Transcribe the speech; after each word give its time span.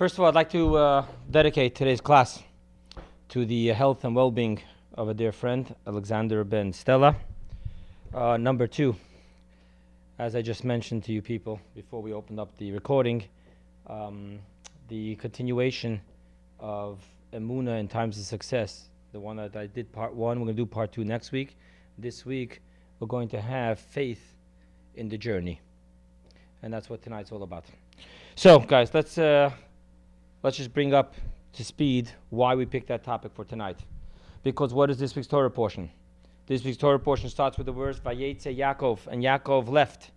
First 0.00 0.14
of 0.14 0.20
all, 0.20 0.28
I'd 0.28 0.34
like 0.34 0.48
to 0.52 0.76
uh, 0.76 1.06
dedicate 1.30 1.74
today's 1.74 2.00
class 2.00 2.42
to 3.28 3.44
the 3.44 3.66
health 3.66 4.02
and 4.02 4.16
well 4.16 4.30
being 4.30 4.62
of 4.94 5.10
a 5.10 5.12
dear 5.12 5.30
friend, 5.30 5.74
Alexander 5.86 6.42
Ben 6.42 6.72
Stella. 6.72 7.16
Uh, 8.14 8.38
number 8.38 8.66
two, 8.66 8.96
as 10.18 10.34
I 10.34 10.40
just 10.40 10.64
mentioned 10.64 11.04
to 11.04 11.12
you 11.12 11.20
people 11.20 11.60
before 11.74 12.00
we 12.00 12.14
opened 12.14 12.40
up 12.40 12.56
the 12.56 12.72
recording, 12.72 13.24
um, 13.88 14.38
the 14.88 15.16
continuation 15.16 16.00
of 16.60 16.98
Emuna 17.34 17.78
in 17.78 17.86
times 17.86 18.18
of 18.18 18.24
success. 18.24 18.88
The 19.12 19.20
one 19.20 19.36
that 19.36 19.54
I 19.54 19.66
did 19.66 19.92
part 19.92 20.14
one, 20.14 20.40
we're 20.40 20.46
going 20.46 20.56
to 20.56 20.62
do 20.62 20.64
part 20.64 20.92
two 20.92 21.04
next 21.04 21.30
week. 21.30 21.58
This 21.98 22.24
week, 22.24 22.62
we're 23.00 23.06
going 23.06 23.28
to 23.28 23.40
have 23.42 23.78
faith 23.78 24.34
in 24.94 25.10
the 25.10 25.18
journey. 25.18 25.60
And 26.62 26.72
that's 26.72 26.88
what 26.88 27.02
tonight's 27.02 27.32
all 27.32 27.42
about. 27.42 27.66
So, 28.34 28.60
guys, 28.60 28.94
let's, 28.94 29.18
uh, 29.18 29.50
let's 30.42 30.56
just 30.56 30.72
bring 30.72 30.94
up 30.94 31.14
to 31.52 31.64
speed 31.64 32.10
why 32.30 32.54
we 32.54 32.64
picked 32.64 32.88
that 32.88 33.04
topic 33.04 33.32
for 33.34 33.44
tonight. 33.44 33.78
Because 34.42 34.72
what 34.72 34.90
is 34.90 34.98
this 34.98 35.14
week's 35.14 35.28
Torah 35.28 35.50
portion? 35.50 35.90
This 36.46 36.64
week's 36.64 36.78
Torah 36.78 36.98
portion 36.98 37.28
starts 37.28 37.58
with 37.58 37.66
the 37.66 37.72
words 37.72 38.00
Vayetze 38.00 38.56
Yaakov, 38.56 39.06
and 39.08 39.22
Yaakov 39.22 39.68
left. 39.68 40.10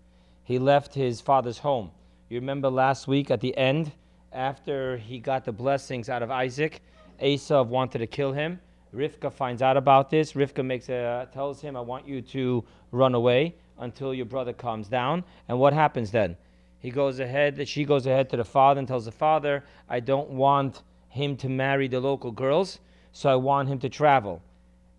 He 0.44 0.60
left 0.60 0.94
his 0.94 1.20
father's 1.22 1.58
home. 1.58 1.92
You 2.30 2.40
remember 2.40 2.70
last 2.70 3.08
week 3.08 3.32
at 3.32 3.42
the 3.42 3.56
end, 3.58 3.92
after 4.32 4.98
he 4.98 5.20
got 5.20 5.46
the 5.46 5.52
blessings 5.52 6.10
out 6.10 6.24
of 6.24 6.32
Isaac, 6.32 6.82
Esav 7.22 7.68
wanted 7.68 8.00
to 8.00 8.08
kill 8.08 8.32
him. 8.34 8.60
Rivka 8.96 9.32
finds 9.32 9.62
out 9.62 9.78
about 9.78 10.10
this. 10.10 10.34
Rivka 10.34 10.66
makes 10.66 10.90
a, 10.90 11.28
tells 11.34 11.62
him, 11.62 11.76
I 11.76 11.82
want 11.82 12.08
you 12.08 12.22
to 12.22 12.64
run 12.92 13.14
away 13.14 13.56
until 13.80 14.14
your 14.14 14.26
brother 14.26 14.54
comes 14.54 14.88
down. 14.88 15.24
And 15.48 15.60
what 15.60 15.74
happens 15.74 16.12
then? 16.12 16.38
He 16.84 16.92
goes 16.92 17.20
ahead, 17.20 17.68
she 17.68 17.86
goes 17.86 18.06
ahead 18.06 18.30
to 18.30 18.38
the 18.38 18.44
father 18.44 18.78
and 18.78 18.88
tells 18.88 19.06
the 19.06 19.12
father, 19.12 19.64
I 19.90 20.02
don't 20.02 20.30
want 20.32 20.84
him 21.08 21.38
to 21.38 21.50
marry 21.50 21.88
the 21.88 22.02
local 22.02 22.32
girls, 22.32 22.80
so 23.14 23.30
I 23.30 23.36
want 23.36 23.70
him 23.70 23.80
to 23.80 23.90
travel. 23.90 24.42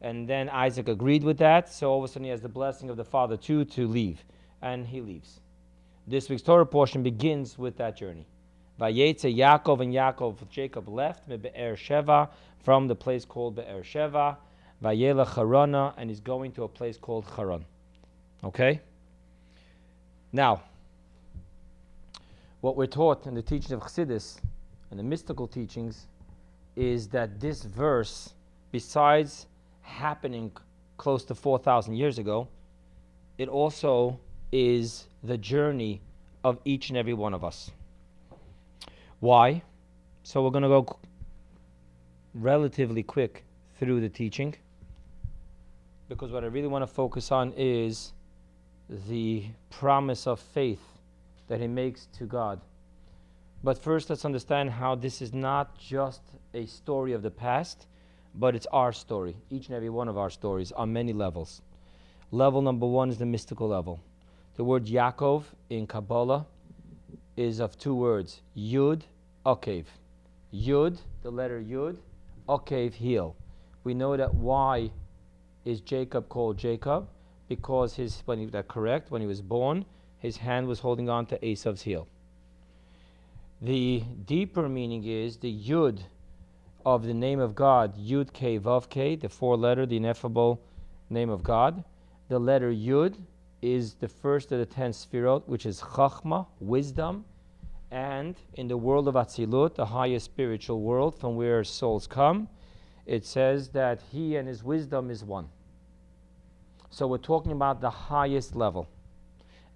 And 0.00 0.26
then 0.26 0.48
Isaac 0.48 0.88
agreed 0.88 1.22
with 1.22 1.38
that, 1.38 1.68
so 1.68 1.90
all 1.90 1.98
of 1.98 2.04
a 2.04 2.08
sudden 2.08 2.24
he 2.24 2.30
has 2.30 2.40
the 2.40 2.48
blessing 2.48 2.88
of 2.88 2.96
the 2.96 3.04
father 3.04 3.36
too 3.36 3.66
to 3.66 3.86
leave. 3.86 4.24
And 4.62 4.86
he 4.86 5.02
leaves. 5.02 5.40
This 6.06 6.30
week's 6.30 6.42
Torah 6.42 6.64
portion 6.64 7.02
begins 7.02 7.58
with 7.58 7.76
that 7.76 7.98
journey. 7.98 8.26
Vayetze 8.80 9.36
Yaakov 9.36 9.80
and 9.80 9.92
Yaakov, 9.92 10.48
Jacob 10.48 10.88
left 10.88 11.28
Be'er 11.28 11.76
Sheva 11.76 12.30
from 12.62 12.88
the 12.88 12.94
place 12.94 13.26
called 13.26 13.56
Be'er 13.56 13.82
Sheva. 13.82 14.38
Vayelech 14.82 15.28
Charana, 15.28 15.94
and 15.96 16.10
he's 16.10 16.20
going 16.20 16.52
to 16.52 16.64
a 16.64 16.68
place 16.68 16.96
called 16.96 17.24
Haran. 17.36 17.64
Okay? 18.42 18.80
Now, 20.32 20.62
what 22.64 22.76
we're 22.76 22.86
taught 22.86 23.26
in 23.26 23.34
the 23.34 23.42
teaching 23.42 23.74
of 23.74 23.80
Chassidus 23.82 24.40
and 24.90 24.98
the 24.98 25.02
mystical 25.02 25.46
teachings 25.46 26.06
is 26.76 27.08
that 27.08 27.38
this 27.38 27.62
verse, 27.62 28.32
besides 28.72 29.44
happening 29.82 30.50
close 30.96 31.26
to 31.26 31.34
4,000 31.34 31.94
years 31.94 32.18
ago, 32.18 32.48
it 33.36 33.50
also 33.50 34.18
is 34.50 35.08
the 35.22 35.36
journey 35.36 36.00
of 36.42 36.58
each 36.64 36.88
and 36.88 36.96
every 36.96 37.12
one 37.12 37.34
of 37.34 37.44
us. 37.44 37.70
Why? 39.20 39.60
So 40.22 40.42
we're 40.42 40.48
going 40.48 40.62
to 40.62 40.70
go 40.70 40.98
relatively 42.32 43.02
quick 43.02 43.44
through 43.78 44.00
the 44.00 44.08
teaching 44.08 44.54
because 46.08 46.32
what 46.32 46.44
I 46.44 46.46
really 46.46 46.68
want 46.68 46.80
to 46.80 46.86
focus 46.86 47.30
on 47.30 47.52
is 47.58 48.14
the 48.88 49.44
promise 49.68 50.26
of 50.26 50.40
faith 50.40 50.93
that 51.48 51.60
he 51.60 51.66
makes 51.66 52.06
to 52.18 52.24
God. 52.24 52.60
But 53.62 53.78
first, 53.78 54.10
let's 54.10 54.24
understand 54.24 54.70
how 54.70 54.94
this 54.94 55.22
is 55.22 55.32
not 55.32 55.78
just 55.78 56.20
a 56.52 56.66
story 56.66 57.12
of 57.12 57.22
the 57.22 57.30
past, 57.30 57.86
but 58.34 58.54
it's 58.54 58.66
our 58.72 58.92
story, 58.92 59.36
each 59.50 59.68
and 59.68 59.76
every 59.76 59.90
one 59.90 60.08
of 60.08 60.18
our 60.18 60.30
stories 60.30 60.72
on 60.72 60.92
many 60.92 61.12
levels. 61.12 61.62
Level 62.30 62.62
number 62.62 62.86
one 62.86 63.10
is 63.10 63.18
the 63.18 63.26
mystical 63.26 63.68
level. 63.68 64.00
The 64.56 64.64
word 64.64 64.86
Yaakov 64.86 65.44
in 65.70 65.86
Kabbalah 65.86 66.46
is 67.36 67.60
of 67.60 67.78
two 67.78 67.94
words 67.94 68.42
Yud, 68.56 69.02
Okev. 69.46 69.84
Yud, 70.52 70.98
the 71.22 71.30
letter 71.30 71.60
Yud, 71.60 71.96
Okev, 72.48 72.94
heel. 72.94 73.34
We 73.82 73.94
know 73.94 74.16
that 74.16 74.34
why 74.34 74.90
is 75.64 75.80
Jacob 75.80 76.28
called 76.28 76.58
Jacob? 76.58 77.08
Because 77.48 77.94
his, 77.94 78.22
when 78.24 78.38
he, 78.38 78.46
that 78.46 78.68
correct, 78.68 79.10
when 79.10 79.20
he 79.20 79.26
was 79.26 79.40
born, 79.40 79.84
his 80.24 80.38
hand 80.38 80.66
was 80.66 80.80
holding 80.80 81.10
on 81.10 81.26
to 81.26 81.38
Esav's 81.40 81.82
heel. 81.82 82.08
The 83.60 84.02
deeper 84.24 84.70
meaning 84.70 85.04
is 85.04 85.36
the 85.36 85.54
Yud 85.54 86.00
of 86.86 87.04
the 87.04 87.12
name 87.12 87.40
of 87.40 87.54
God, 87.54 87.94
Yud 87.98 88.32
K 88.32 88.58
Vav 88.58 88.88
K, 88.88 89.16
the 89.16 89.28
four 89.28 89.54
letter, 89.58 89.84
the 89.84 89.98
ineffable 89.98 90.62
name 91.10 91.28
of 91.28 91.42
God. 91.42 91.84
The 92.28 92.38
letter 92.38 92.72
Yud 92.72 93.16
is 93.60 93.96
the 93.96 94.08
first 94.08 94.50
of 94.50 94.58
the 94.60 94.64
ten 94.64 94.92
Sfirot, 94.92 95.46
which 95.46 95.66
is 95.66 95.82
Chachma, 95.82 96.46
wisdom. 96.58 97.26
And 97.90 98.34
in 98.54 98.66
the 98.66 98.78
world 98.78 99.08
of 99.08 99.16
Atzilut, 99.16 99.74
the 99.74 99.84
highest 99.84 100.24
spiritual 100.24 100.80
world 100.80 101.20
from 101.20 101.36
where 101.36 101.62
souls 101.64 102.06
come, 102.06 102.48
it 103.04 103.26
says 103.26 103.68
that 103.68 104.00
he 104.10 104.36
and 104.36 104.48
his 104.48 104.64
wisdom 104.64 105.10
is 105.10 105.22
one. 105.22 105.50
So 106.88 107.06
we're 107.06 107.18
talking 107.18 107.52
about 107.52 107.82
the 107.82 107.90
highest 107.90 108.56
level. 108.56 108.88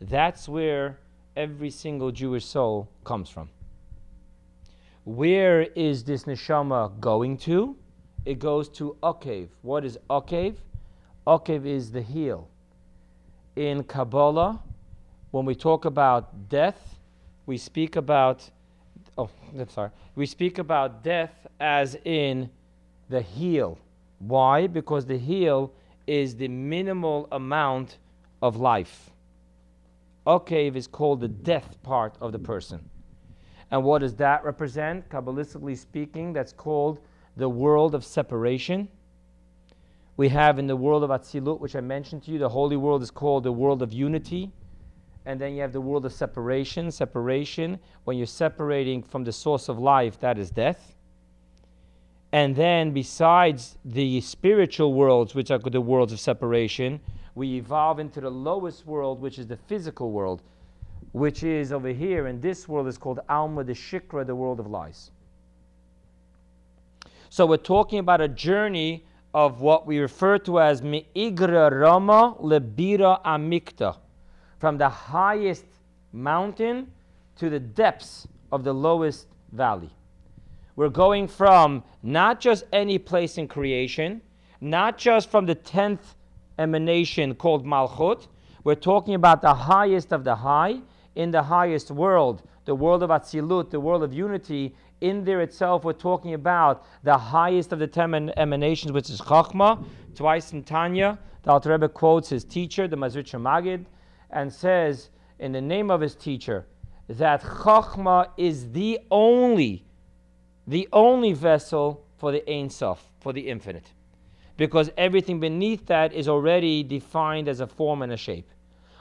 That's 0.00 0.48
where 0.48 0.98
every 1.36 1.70
single 1.70 2.10
Jewish 2.10 2.44
soul 2.44 2.88
comes 3.04 3.28
from. 3.28 3.50
Where 5.04 5.62
is 5.62 6.04
this 6.04 6.24
neshama 6.24 6.98
going 7.00 7.38
to? 7.38 7.76
It 8.24 8.38
goes 8.38 8.68
to 8.70 8.96
Okev. 9.02 9.48
What 9.62 9.84
is 9.84 9.98
Okev? 10.10 10.56
Okev 11.26 11.66
is 11.66 11.90
the 11.90 12.02
heel. 12.02 12.48
In 13.56 13.82
Kabbalah, 13.84 14.60
when 15.30 15.44
we 15.44 15.54
talk 15.54 15.84
about 15.84 16.48
death, 16.48 16.98
we 17.46 17.56
speak 17.56 17.96
about 17.96 18.50
oh, 19.16 19.28
I'm 19.58 19.68
sorry. 19.68 19.90
We 20.14 20.26
speak 20.26 20.58
about 20.58 21.02
death 21.02 21.46
as 21.58 21.96
in 22.04 22.50
the 23.08 23.20
heel. 23.20 23.78
Why? 24.18 24.66
Because 24.66 25.06
the 25.06 25.18
heel 25.18 25.72
is 26.06 26.36
the 26.36 26.48
minimal 26.48 27.28
amount 27.32 27.98
of 28.40 28.56
life. 28.56 29.10
Okev 30.28 30.76
is 30.76 30.86
called 30.86 31.20
the 31.20 31.28
death 31.28 31.82
part 31.82 32.16
of 32.20 32.32
the 32.32 32.38
person. 32.38 32.88
And 33.70 33.82
what 33.82 34.00
does 34.00 34.14
that 34.16 34.44
represent? 34.44 35.08
Kabbalistically 35.08 35.76
speaking, 35.76 36.34
that's 36.34 36.52
called 36.52 37.00
the 37.36 37.48
world 37.48 37.94
of 37.94 38.04
separation. 38.04 38.88
We 40.18 40.28
have 40.28 40.58
in 40.58 40.66
the 40.66 40.76
world 40.76 41.02
of 41.02 41.10
Atzilut, 41.10 41.60
which 41.60 41.74
I 41.76 41.80
mentioned 41.80 42.24
to 42.24 42.30
you, 42.30 42.38
the 42.38 42.48
holy 42.48 42.76
world 42.76 43.02
is 43.02 43.10
called 43.10 43.44
the 43.44 43.52
world 43.52 43.80
of 43.82 43.92
unity. 43.92 44.52
And 45.24 45.40
then 45.40 45.54
you 45.54 45.62
have 45.62 45.72
the 45.72 45.80
world 45.80 46.04
of 46.04 46.12
separation. 46.12 46.90
Separation, 46.90 47.78
when 48.04 48.18
you're 48.18 48.26
separating 48.26 49.02
from 49.02 49.24
the 49.24 49.32
source 49.32 49.68
of 49.68 49.78
life, 49.78 50.20
that 50.20 50.38
is 50.38 50.50
death. 50.50 50.94
And 52.32 52.54
then, 52.54 52.92
besides 52.92 53.78
the 53.84 54.20
spiritual 54.20 54.92
worlds, 54.92 55.34
which 55.34 55.50
are 55.50 55.58
the 55.58 55.80
worlds 55.80 56.12
of 56.12 56.20
separation, 56.20 57.00
we 57.38 57.54
evolve 57.56 58.00
into 58.00 58.20
the 58.20 58.30
lowest 58.30 58.84
world, 58.84 59.20
which 59.20 59.38
is 59.38 59.46
the 59.46 59.56
physical 59.56 60.10
world 60.10 60.42
which 61.12 61.42
is 61.42 61.72
over 61.72 61.88
here 61.88 62.26
and 62.26 62.42
this 62.42 62.68
world 62.68 62.86
is 62.86 62.98
called 62.98 63.20
Alma 63.28 63.64
the 63.64 63.72
Shikra, 63.72 64.26
the 64.26 64.34
world 64.34 64.60
of 64.60 64.66
lies. 64.66 65.10
So 67.30 67.46
we're 67.46 67.56
talking 67.58 68.00
about 68.00 68.20
a 68.20 68.28
journey 68.28 69.06
of 69.32 69.60
what 69.60 69.86
we 69.86 69.98
refer 69.98 70.38
to 70.38 70.60
as 70.60 70.82
Mi'igra 70.82 71.70
Rama 71.70 72.34
Lebira 72.40 73.22
Amikta, 73.24 73.96
from 74.58 74.76
the 74.76 74.88
highest 74.88 75.66
mountain 76.12 76.90
to 77.36 77.48
the 77.48 77.60
depths 77.60 78.26
of 78.50 78.64
the 78.64 78.72
lowest 78.72 79.28
valley. 79.52 79.90
We're 80.74 80.88
going 80.88 81.28
from 81.28 81.84
not 82.02 82.40
just 82.40 82.64
any 82.72 82.98
place 82.98 83.38
in 83.38 83.46
creation, 83.46 84.22
not 84.60 84.98
just 84.98 85.30
from 85.30 85.46
the 85.46 85.54
tenth 85.54 86.16
emanation 86.58 87.34
called 87.34 87.64
Malchut, 87.64 88.26
we're 88.64 88.74
talking 88.74 89.14
about 89.14 89.40
the 89.40 89.54
highest 89.54 90.12
of 90.12 90.24
the 90.24 90.34
high, 90.34 90.80
in 91.14 91.30
the 91.30 91.42
highest 91.42 91.90
world, 91.90 92.42
the 92.64 92.74
world 92.74 93.02
of 93.02 93.10
Atzilut, 93.10 93.70
the 93.70 93.80
world 93.80 94.02
of 94.02 94.12
unity, 94.12 94.74
in 95.00 95.24
there 95.24 95.40
itself, 95.40 95.84
we're 95.84 95.92
talking 95.92 96.34
about 96.34 96.84
the 97.04 97.16
highest 97.16 97.72
of 97.72 97.78
the 97.78 97.86
ten 97.86 98.32
emanations, 98.36 98.92
which 98.92 99.10
is 99.10 99.20
Chachma. 99.20 99.84
Twice 100.14 100.52
in 100.52 100.64
Tanya, 100.64 101.18
the 101.44 101.52
Alter 101.52 101.70
Rebbe 101.70 101.88
quotes 101.88 102.28
his 102.28 102.44
teacher, 102.44 102.88
the 102.88 102.96
Mezritcher 102.96 103.40
Magid, 103.40 103.84
and 104.30 104.52
says, 104.52 105.10
in 105.38 105.52
the 105.52 105.60
name 105.60 105.90
of 105.90 106.00
his 106.00 106.16
teacher, 106.16 106.66
that 107.08 107.42
Chachma 107.42 108.30
is 108.36 108.72
the 108.72 108.98
only, 109.10 109.84
the 110.66 110.88
only 110.92 111.32
vessel 111.32 112.04
for 112.16 112.32
the 112.32 112.48
Ein 112.50 112.68
Sof, 112.68 113.10
for 113.20 113.32
the 113.32 113.48
infinite. 113.48 113.92
Because 114.58 114.90
everything 114.98 115.40
beneath 115.40 115.86
that 115.86 116.12
is 116.12 116.28
already 116.28 116.82
defined 116.82 117.48
as 117.48 117.60
a 117.60 117.66
form 117.66 118.02
and 118.02 118.12
a 118.12 118.16
shape. 118.18 118.50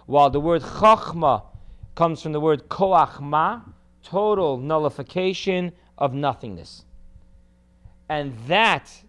While 0.06 0.30
the 0.30 0.40
word 0.40 0.62
Chachma 0.62 1.44
comes 1.96 2.22
from 2.22 2.32
the 2.32 2.40
word 2.40 2.70
koach 2.70 3.20
ma, 3.20 3.60
total 4.02 4.58
nullification, 4.58 5.74
of 5.98 6.14
nothingness. 6.14 6.86
And 8.10 8.38
that 8.48 9.04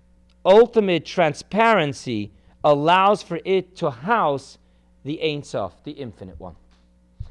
ultimate 0.45 1.05
transparency 1.05 2.33
allows 2.65 3.23
for 3.23 3.41
it 3.45 3.77
to 3.77 3.91
house 3.91 4.59
the 5.05 5.23
Ein 5.23 5.43
Sof, 5.43 5.83
the 5.85 5.93
infinite 5.93 6.41
one. 6.41 6.57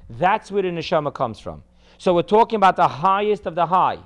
That's 0.09 0.51
where 0.51 0.61
the 0.63 0.69
neshama 0.69 1.13
comes 1.13 1.39
from. 1.39 1.63
So 1.97 2.13
we're 2.13 2.21
talking 2.21 2.57
about 2.57 2.75
the 2.75 2.87
highest 2.87 3.45
of 3.45 3.55
the 3.55 3.65
high. 3.65 3.99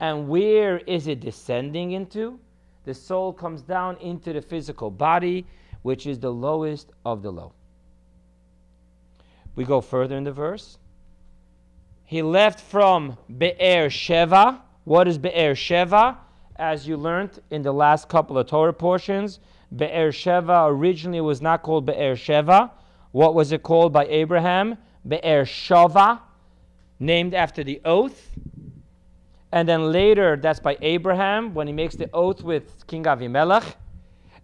And 0.00 0.28
where 0.28 0.78
is 0.78 1.06
it 1.06 1.20
descending 1.20 1.92
into? 1.92 2.40
The 2.84 2.94
soul 2.94 3.32
comes 3.32 3.62
down 3.62 3.96
into 3.98 4.32
the 4.32 4.40
physical 4.40 4.90
body, 4.90 5.46
which 5.82 6.06
is 6.06 6.18
the 6.18 6.32
lowest 6.32 6.92
of 7.04 7.22
the 7.22 7.30
low. 7.30 7.52
We 9.54 9.64
go 9.64 9.80
further 9.80 10.16
in 10.16 10.24
the 10.24 10.32
verse. 10.32 10.78
He 12.04 12.22
left 12.22 12.60
from 12.60 13.16
Be'er 13.38 13.88
Sheva. 13.88 14.60
What 14.84 15.06
is 15.06 15.18
Be'er 15.18 15.54
Sheva? 15.54 16.16
As 16.56 16.86
you 16.88 16.96
learned 16.96 17.38
in 17.50 17.62
the 17.62 17.72
last 17.72 18.08
couple 18.08 18.36
of 18.38 18.46
Torah 18.46 18.72
portions, 18.72 19.38
Be'er 19.74 20.10
Sheva 20.10 20.68
originally 20.68 21.20
was 21.20 21.40
not 21.40 21.62
called 21.62 21.86
Be'er 21.86 22.16
Sheva. 22.16 22.70
What 23.12 23.34
was 23.34 23.52
it 23.52 23.62
called 23.62 23.92
by 23.92 24.06
Abraham? 24.06 24.76
Be'er 25.06 25.44
Shava, 25.44 26.20
named 26.98 27.34
after 27.34 27.62
the 27.62 27.80
oath. 27.84 28.30
And 29.52 29.68
then 29.68 29.90
later, 29.90 30.36
that's 30.36 30.60
by 30.60 30.76
Abraham 30.80 31.54
when 31.54 31.66
he 31.66 31.72
makes 31.72 31.96
the 31.96 32.08
oath 32.12 32.42
with 32.42 32.86
King 32.86 33.04
Avimelech. 33.04 33.74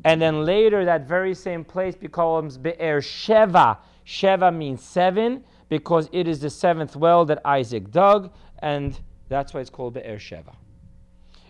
And 0.04 0.20
then 0.20 0.44
later, 0.44 0.84
that 0.84 1.06
very 1.06 1.34
same 1.34 1.64
place 1.64 1.94
becomes 1.94 2.58
Be'er 2.58 3.00
Sheva. 3.00 3.78
Sheva 4.06 4.54
means 4.54 4.82
seven 4.82 5.44
because 5.68 6.08
it 6.12 6.28
is 6.28 6.40
the 6.40 6.50
seventh 6.50 6.96
well 6.96 7.24
that 7.24 7.40
Isaac 7.44 7.90
dug, 7.90 8.30
and 8.60 8.98
that's 9.28 9.52
why 9.52 9.60
it's 9.60 9.70
called 9.70 9.94
Be'er 9.94 10.18
Sheva. 10.18 10.54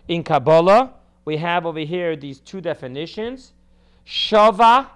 In 0.07 0.23
Kabbalah, 0.23 0.93
we 1.25 1.37
have 1.37 1.65
over 1.65 1.79
here 1.79 2.15
these 2.15 2.39
two 2.39 2.61
definitions. 2.61 3.53
Shava 4.05 4.87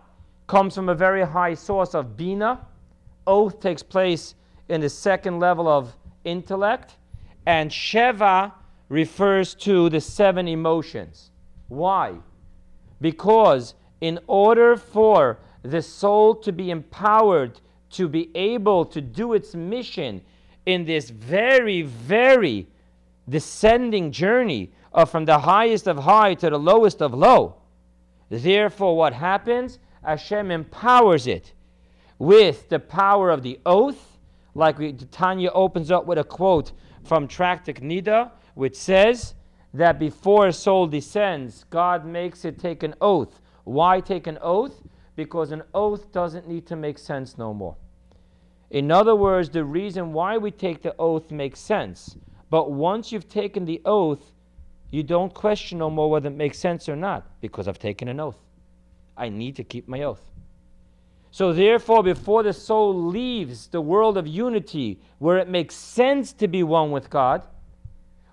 comes 0.48 0.76
from 0.76 0.90
a 0.90 0.96
very 0.96 1.26
high 1.26 1.54
source 1.54 1.94
of 1.94 2.16
Bina. 2.16 2.66
Oath 3.28 3.60
takes 3.60 3.84
place 3.84 4.36
in 4.70 4.82
the 4.82 4.90
second 4.90 5.40
level 5.40 5.68
of 5.68 5.96
intellect. 6.24 6.96
And 7.46 7.72
Sheva 7.72 8.54
refers 8.90 9.56
to 9.56 9.90
the 9.90 10.02
seven 10.02 10.48
emotions. 10.48 11.32
Why? 11.68 12.16
Because 13.00 13.74
in 14.00 14.20
order 14.28 14.76
for 14.76 15.40
the 15.64 15.82
soul 15.82 16.36
to 16.36 16.52
be 16.52 16.72
empowered 16.72 17.60
to 17.92 18.08
be 18.08 18.30
able 18.36 18.86
to 18.86 19.02
do 19.02 19.34
its 19.34 19.54
mission 19.54 20.22
in 20.66 20.86
this 20.86 21.10
very, 21.10 21.82
very 21.82 22.68
descending 23.30 24.12
journey 24.12 24.72
of 24.94 25.10
from 25.10 25.26
the 25.26 25.40
highest 25.40 25.88
of 25.88 25.98
high 25.98 26.34
to 26.36 26.50
the 26.50 26.60
lowest 26.60 27.02
of 27.02 27.14
low. 27.14 27.56
Therefore, 28.30 28.96
what 28.96 29.14
happens? 29.14 29.80
Hashem 30.04 30.52
empowers 30.52 31.28
it 31.28 31.54
with 32.18 32.70
the 32.70 32.80
power 32.80 33.30
of 33.30 33.44
the 33.44 33.60
oath, 33.66 34.18
like 34.54 34.78
we, 34.78 34.94
Tanya 34.94 35.50
opens 35.52 35.92
up 35.92 36.06
with 36.06 36.18
a 36.18 36.24
quote 36.24 36.72
from 37.04 37.28
Tractate 37.28 37.82
Nida, 37.82 38.32
which 38.56 38.76
says 38.76 39.36
that 39.74 40.00
before 40.00 40.48
a 40.48 40.54
soul 40.54 40.88
descends, 40.88 41.66
God 41.70 42.06
makes 42.06 42.46
it 42.46 42.60
take 42.60 42.84
an 42.84 42.96
oath. 43.02 43.40
Why 43.64 44.00
take 44.00 44.28
an 44.28 44.38
oath? 44.42 44.82
Because 45.16 45.52
an 45.52 45.64
oath 45.74 46.12
doesn't 46.12 46.48
need 46.48 46.66
to 46.68 46.76
make 46.76 46.98
sense 46.98 47.38
no 47.38 47.54
more. 47.54 47.76
In 48.70 48.92
other 48.92 49.16
words, 49.16 49.50
the 49.50 49.64
reason 49.64 50.14
why 50.14 50.38
we 50.38 50.52
take 50.52 50.82
the 50.82 50.96
oath 50.98 51.30
makes 51.32 51.60
sense. 51.60 52.18
But 52.50 52.72
once 52.72 53.12
you've 53.12 53.30
taken 53.30 53.66
the 53.66 53.82
oath, 53.86 54.34
you 54.90 55.04
don't 55.04 55.34
question 55.34 55.78
no 55.78 55.90
more 55.90 56.10
whether 56.10 56.28
it 56.28 56.36
makes 56.36 56.58
sense 56.58 56.90
or 56.90 56.96
not, 56.96 57.40
because 57.42 57.68
I've 57.68 57.80
taken 57.80 58.08
an 58.08 58.20
oath. 58.20 58.40
I 59.16 59.30
need 59.30 59.56
to 59.58 59.64
keep 59.64 59.88
my 59.88 60.04
oath. 60.04 60.31
So, 61.34 61.54
therefore, 61.54 62.04
before 62.04 62.44
the 62.44 62.52
soul 62.52 62.94
leaves 62.94 63.68
the 63.68 63.80
world 63.80 64.18
of 64.18 64.28
unity, 64.28 65.00
where 65.18 65.38
it 65.38 65.48
makes 65.48 65.76
sense 65.76 66.34
to 66.34 66.48
be 66.48 66.62
one 66.62 66.92
with 66.92 67.10
God, 67.10 67.48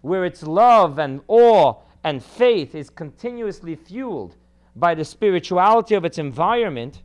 where 0.03 0.25
its 0.25 0.43
love 0.43 0.99
and 0.99 1.21
awe 1.29 1.75
and 2.03 2.23
faith 2.23 2.75
is 2.75 2.91
continuously 2.91 3.77
fueled 3.77 4.35
by 4.75 4.95
the 4.95 5.05
spirituality 5.05 5.95
of 5.95 6.05
its 6.05 6.19
environment, 6.19 7.03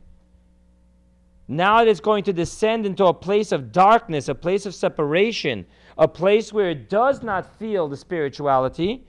now 1.46 1.82
it 1.82 1.88
is 1.88 2.00
going 2.00 2.24
to 2.24 2.32
descend 2.32 2.86
into 2.86 3.04
a 3.04 3.14
place 3.14 3.52
of 3.52 3.70
darkness, 3.70 4.28
a 4.28 4.34
place 4.34 4.66
of 4.66 4.74
separation, 4.74 5.66
a 5.98 6.08
place 6.08 6.52
where 6.52 6.70
it 6.70 6.88
does 6.88 7.22
not 7.22 7.58
feel 7.58 7.86
the 7.86 7.96
spirituality. 7.96 9.06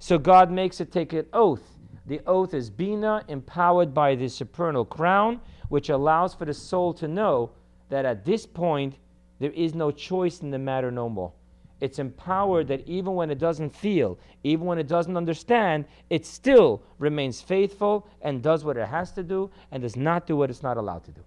So 0.00 0.18
God 0.18 0.50
makes 0.50 0.80
it 0.80 0.92
take 0.92 1.12
an 1.12 1.26
oath. 1.32 1.62
The 2.06 2.20
oath 2.26 2.54
is 2.54 2.70
Bina, 2.70 3.24
empowered 3.28 3.94
by 3.94 4.16
the 4.16 4.28
supernal 4.28 4.84
crown, 4.84 5.40
which 5.68 5.88
allows 5.88 6.34
for 6.34 6.44
the 6.44 6.54
soul 6.54 6.92
to 6.94 7.08
know 7.08 7.50
that 7.88 8.04
at 8.04 8.24
this 8.24 8.46
point 8.46 8.96
there 9.38 9.52
is 9.52 9.74
no 9.74 9.90
choice 9.90 10.40
in 10.40 10.50
the 10.50 10.58
matter 10.58 10.90
no 10.90 11.08
more. 11.08 11.32
It's 11.80 11.98
empowered 11.98 12.68
that 12.68 12.86
even 12.88 13.14
when 13.14 13.30
it 13.30 13.38
doesn't 13.38 13.74
feel, 13.74 14.18
even 14.44 14.64
when 14.64 14.78
it 14.78 14.88
doesn't 14.88 15.16
understand, 15.16 15.84
it 16.08 16.24
still 16.24 16.82
remains 16.98 17.42
faithful 17.42 18.08
and 18.22 18.42
does 18.42 18.64
what 18.64 18.78
it 18.78 18.88
has 18.88 19.12
to 19.12 19.22
do 19.22 19.50
and 19.70 19.82
does 19.82 19.96
not 19.96 20.26
do 20.26 20.36
what 20.36 20.48
it's 20.48 20.62
not 20.62 20.78
allowed 20.78 21.04
to 21.04 21.10
do. 21.10 21.20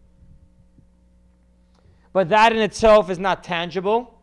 But 2.13 2.29
that 2.29 2.51
in 2.51 2.59
itself 2.59 3.11
is 3.11 3.19
not 3.19 3.43
tangible. 3.43 4.19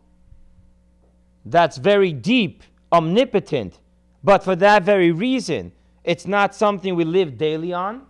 That's 1.45 1.77
very 1.77 2.13
deep, 2.13 2.65
omnipotent. 2.91 3.79
But 4.25 4.43
for 4.43 4.57
that 4.57 4.83
very 4.83 5.13
reason, 5.13 5.71
it's 6.03 6.27
not 6.27 6.57
something 6.57 6.97
we 6.97 7.05
live 7.05 7.39
daily 7.39 7.73
on. 7.73 8.03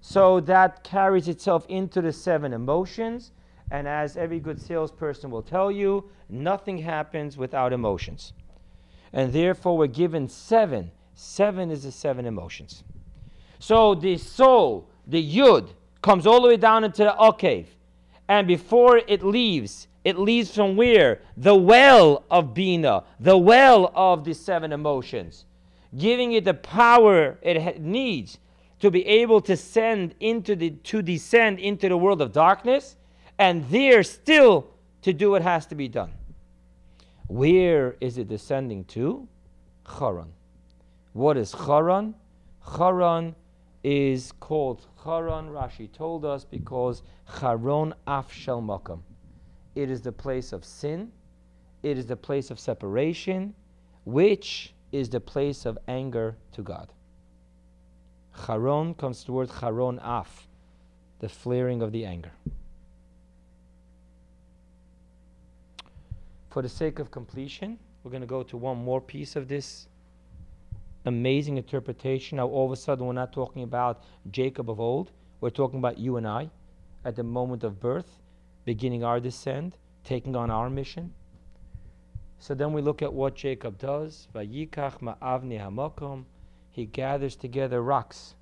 So 0.00 0.40
that 0.40 0.82
carries 0.82 1.28
itself 1.28 1.66
into 1.68 2.00
the 2.00 2.12
seven 2.12 2.52
emotions. 2.52 3.32
And 3.70 3.86
as 3.86 4.16
every 4.16 4.40
good 4.40 4.60
salesperson 4.60 5.30
will 5.30 5.42
tell 5.42 5.70
you, 5.70 6.10
nothing 6.28 6.78
happens 6.78 7.36
without 7.36 7.72
emotions. 7.72 8.32
And 9.12 9.32
therefore, 9.32 9.76
we're 9.76 9.86
given 9.86 10.28
seven. 10.28 10.90
Seven 11.14 11.70
is 11.70 11.82
the 11.82 11.92
seven 11.92 12.26
emotions. 12.26 12.82
So 13.58 13.94
the 13.94 14.16
soul, 14.16 14.88
the 15.06 15.22
yud, 15.22 15.68
comes 16.02 16.26
all 16.26 16.40
the 16.40 16.48
way 16.48 16.56
down 16.56 16.84
into 16.84 17.04
the 17.04 17.14
okav. 17.18 17.66
And 18.28 18.46
before 18.48 19.02
it 19.06 19.22
leaves, 19.22 19.88
it 20.04 20.18
leaves 20.18 20.54
from 20.54 20.76
where? 20.76 21.20
The 21.36 21.54
well 21.54 22.24
of 22.30 22.54
Bina, 22.54 23.04
the 23.18 23.36
well 23.36 23.92
of 23.94 24.24
the 24.24 24.32
seven 24.32 24.72
emotions, 24.72 25.44
giving 25.96 26.32
it 26.32 26.44
the 26.44 26.54
power 26.54 27.38
it 27.42 27.80
needs 27.80 28.38
to 28.80 28.90
be 28.90 29.06
able 29.06 29.40
to 29.42 29.56
send 29.56 30.14
into 30.20 30.56
the 30.56 30.70
to 30.70 31.02
descend 31.02 31.58
into 31.58 31.88
the 31.88 31.96
world 31.96 32.20
of 32.20 32.32
darkness 32.32 32.96
and 33.38 33.68
there 33.70 34.02
still 34.02 34.68
to 35.02 35.12
do 35.12 35.30
what 35.30 35.42
has 35.42 35.66
to 35.66 35.74
be 35.74 35.88
done. 35.88 36.12
Where 37.26 37.96
is 38.00 38.18
it 38.18 38.28
descending 38.28 38.84
to? 38.86 39.28
Charan. 39.98 40.32
What 41.12 41.36
is 41.36 41.52
Charan? 41.52 42.14
Charan 42.76 43.34
is 43.82 44.32
called 44.32 44.86
Charan, 45.02 45.48
Rashi 45.48 45.90
told 45.90 46.24
us, 46.24 46.44
because 46.44 47.02
Charon 47.38 47.94
Afshel 48.06 48.62
Makam. 48.62 49.00
It 49.74 49.90
is 49.90 50.02
the 50.02 50.12
place 50.12 50.52
of 50.52 50.64
sin, 50.64 51.12
it 51.82 51.96
is 51.96 52.06
the 52.06 52.16
place 52.16 52.50
of 52.50 52.58
separation, 52.60 53.54
which 54.04 54.74
is 54.92 55.08
the 55.08 55.20
place 55.20 55.64
of 55.64 55.78
anger 55.88 56.36
to 56.52 56.62
God. 56.62 56.92
Charon 58.46 58.94
comes 58.94 59.24
toward 59.24 59.50
Charon 59.60 59.98
Af, 60.02 60.48
the 61.18 61.28
flaring 61.28 61.82
of 61.82 61.92
the 61.92 62.04
anger. 62.04 62.32
For 66.50 66.62
the 66.62 66.68
sake 66.68 66.98
of 66.98 67.10
completion, 67.10 67.78
we're 68.02 68.10
going 68.10 68.22
to 68.22 68.26
go 68.26 68.42
to 68.42 68.56
one 68.56 68.78
more 68.78 69.00
piece 69.00 69.36
of 69.36 69.46
this 69.46 69.86
amazing 71.06 71.56
interpretation. 71.56 72.36
Now, 72.36 72.48
all 72.48 72.66
of 72.66 72.72
a 72.72 72.76
sudden, 72.76 73.06
we're 73.06 73.12
not 73.12 73.32
talking 73.32 73.62
about 73.62 74.02
Jacob 74.30 74.70
of 74.70 74.80
old. 74.80 75.12
We're 75.40 75.50
talking 75.50 75.78
about 75.78 75.98
you 75.98 76.16
and 76.16 76.26
I 76.26 76.50
at 77.04 77.16
the 77.16 77.22
moment 77.22 77.64
of 77.64 77.80
birth, 77.80 78.20
beginning 78.64 79.04
our 79.04 79.20
descent, 79.20 79.76
taking 80.04 80.36
on 80.36 80.50
our 80.50 80.68
mission. 80.68 81.14
So 82.38 82.54
then 82.54 82.72
we 82.72 82.82
look 82.82 83.02
at 83.02 83.12
what 83.12 83.34
Jacob 83.34 83.78
does. 83.78 84.28
He 86.70 86.86
gathers 86.86 87.36
together 87.36 87.82
rocks 87.82 88.34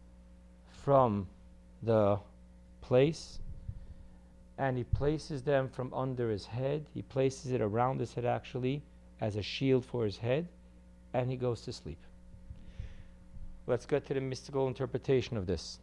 from 0.70 1.26
the 1.82 2.18
place 2.80 3.38
and 4.58 4.76
he 4.76 4.84
places 4.84 5.42
them 5.42 5.68
from 5.68 5.92
under 5.94 6.30
his 6.30 6.46
head. 6.46 6.84
He 6.92 7.02
places 7.02 7.52
it 7.52 7.60
around 7.60 8.00
his 8.00 8.12
head 8.12 8.24
actually 8.24 8.82
as 9.20 9.36
a 9.36 9.42
shield 9.42 9.84
for 9.84 10.04
his 10.04 10.18
head 10.18 10.48
and 11.14 11.30
he 11.30 11.36
goes 11.36 11.62
to 11.62 11.72
sleep. 11.72 11.98
Let's 13.66 13.86
get 13.86 14.06
to 14.06 14.14
the 14.14 14.20
mystical 14.20 14.66
interpretation 14.66 15.36
of 15.36 15.46
this. 15.46 15.78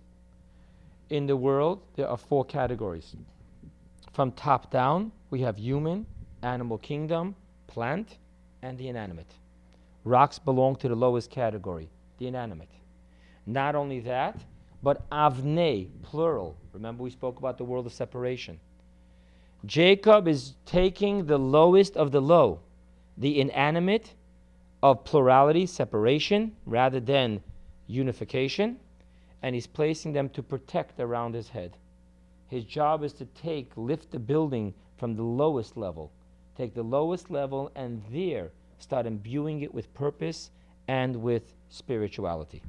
In 1.09 1.27
the 1.27 1.37
world, 1.37 1.81
there 1.95 2.09
are 2.09 2.17
four 2.17 2.43
categories. 2.43 3.15
From 4.11 4.31
top 4.31 4.71
down, 4.71 5.11
we 5.29 5.41
have 5.41 5.57
human, 5.57 6.05
animal 6.41 6.77
kingdom, 6.77 7.35
plant, 7.67 8.17
and 8.61 8.77
the 8.77 8.87
inanimate. 8.87 9.31
Rocks 10.03 10.39
belong 10.39 10.75
to 10.77 10.87
the 10.87 10.95
lowest 10.95 11.29
category, 11.29 11.89
the 12.17 12.27
inanimate. 12.27 12.69
Not 13.45 13.75
only 13.75 13.99
that, 14.01 14.37
but 14.81 15.09
avne, 15.09 15.89
plural. 16.03 16.57
Remember, 16.73 17.03
we 17.03 17.09
spoke 17.09 17.39
about 17.39 17.57
the 17.57 17.63
world 17.63 17.85
of 17.85 17.93
separation. 17.93 18.59
Jacob 19.65 20.27
is 20.27 20.53
taking 20.65 21.25
the 21.25 21.39
lowest 21.39 21.97
of 21.97 22.11
the 22.11 22.21
low, 22.21 22.59
the 23.17 23.39
inanimate 23.39 24.13
of 24.83 25.03
plurality, 25.03 25.65
separation, 25.65 26.55
rather 26.65 26.99
than 26.99 27.41
unification, 27.87 28.77
and 29.41 29.55
he's 29.55 29.67
placing 29.67 30.13
them 30.13 30.29
to 30.29 30.43
protect 30.43 30.99
around 30.99 31.33
his 31.33 31.49
head. 31.49 31.77
His 32.47 32.63
job 32.63 33.03
is 33.03 33.13
to 33.13 33.25
take, 33.25 33.71
lift 33.75 34.11
the 34.11 34.19
building 34.19 34.73
from 34.97 35.15
the 35.15 35.23
lowest 35.23 35.77
level, 35.77 36.11
take 36.55 36.75
the 36.75 36.83
lowest 36.83 37.31
level, 37.31 37.71
and 37.75 38.03
there 38.11 38.51
start 38.77 39.05
imbuing 39.05 39.61
it 39.61 39.73
with 39.73 39.93
purpose 39.93 40.51
and 40.87 41.15
with 41.15 41.53
spirituality. 41.69 42.61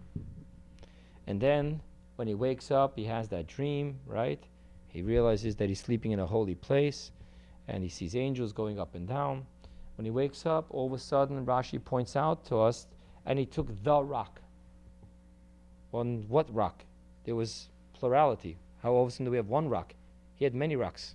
And 1.27 1.41
then 1.41 1.81
when 2.17 2.29
he 2.29 2.35
wakes 2.35 2.71
up, 2.71 2.97
he 2.97 3.05
has 3.05 3.29
that 3.29 3.47
dream, 3.47 3.99
right? 4.07 4.43
He 4.89 5.03
realizes 5.03 5.57
that 5.57 5.69
he's 5.69 5.81
sleeping 5.81 6.13
in 6.13 6.21
a 6.21 6.27
holy 6.27 6.55
place 6.55 7.11
and 7.69 7.83
he 7.83 7.89
sees 7.89 8.15
angels 8.15 8.53
going 8.53 8.79
up 8.79 8.95
and 8.95 9.07
down. 9.07 9.47
When 9.97 10.05
he 10.05 10.11
wakes 10.11 10.47
up, 10.47 10.67
all 10.71 10.87
of 10.87 10.93
a 10.93 10.99
sudden, 10.99 11.45
Rashi 11.45 11.83
points 11.83 12.17
out 12.17 12.45
to 12.47 12.59
us, 12.59 12.87
and 13.25 13.39
he 13.39 13.47
took 13.47 13.69
the 13.83 14.03
rock. 14.03 14.41
On 15.93 16.25
what 16.29 16.55
rock? 16.55 16.85
There 17.25 17.35
was 17.35 17.71
plurality. 17.95 18.59
How 18.83 18.93
all 18.93 19.03
of 19.03 19.09
a 19.09 19.11
sudden 19.11 19.25
do 19.25 19.31
we 19.31 19.39
have 19.39 19.49
one 19.49 19.69
rock? 19.69 19.95
He 20.35 20.45
had 20.45 20.55
many 20.55 20.77
rocks. 20.77 21.15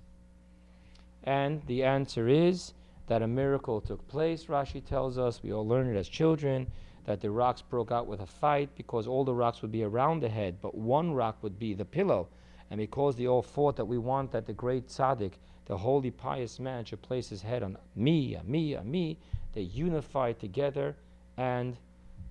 And 1.23 1.61
the 1.67 1.83
answer 1.83 2.27
is 2.27 2.73
that 3.07 3.21
a 3.21 3.27
miracle 3.27 3.79
took 3.79 4.05
place, 4.07 4.45
Rashi 4.45 4.83
tells 4.83 5.17
us. 5.17 5.43
We 5.43 5.53
all 5.53 5.67
learned 5.67 5.95
it 5.95 5.99
as 5.99 6.09
children 6.09 6.67
that 7.05 7.21
the 7.21 7.31
rocks 7.31 7.61
broke 7.61 7.91
out 7.91 8.07
with 8.07 8.21
a 8.21 8.25
fight 8.25 8.69
because 8.75 9.07
all 9.07 9.23
the 9.23 9.33
rocks 9.33 9.61
would 9.61 9.71
be 9.71 9.83
around 9.83 10.21
the 10.21 10.29
head, 10.29 10.57
but 10.61 10.75
one 10.75 11.13
rock 11.13 11.37
would 11.41 11.57
be 11.57 11.73
the 11.73 11.85
pillow. 11.85 12.27
And 12.69 12.77
because 12.77 13.15
they 13.15 13.27
all 13.27 13.41
fought 13.41 13.75
that 13.77 13.85
we 13.85 13.97
want 13.97 14.31
that 14.31 14.45
the 14.45 14.53
great 14.53 14.87
tzaddik, 14.87 15.33
the 15.65 15.77
holy 15.77 16.11
pious 16.11 16.59
man, 16.59 16.85
should 16.85 17.01
place 17.01 17.29
his 17.29 17.41
head 17.41 17.63
on 17.63 17.77
me, 17.95 18.37
me, 18.45 18.77
me, 18.83 19.17
they 19.53 19.61
unified 19.61 20.39
together 20.39 20.95
and 21.37 21.75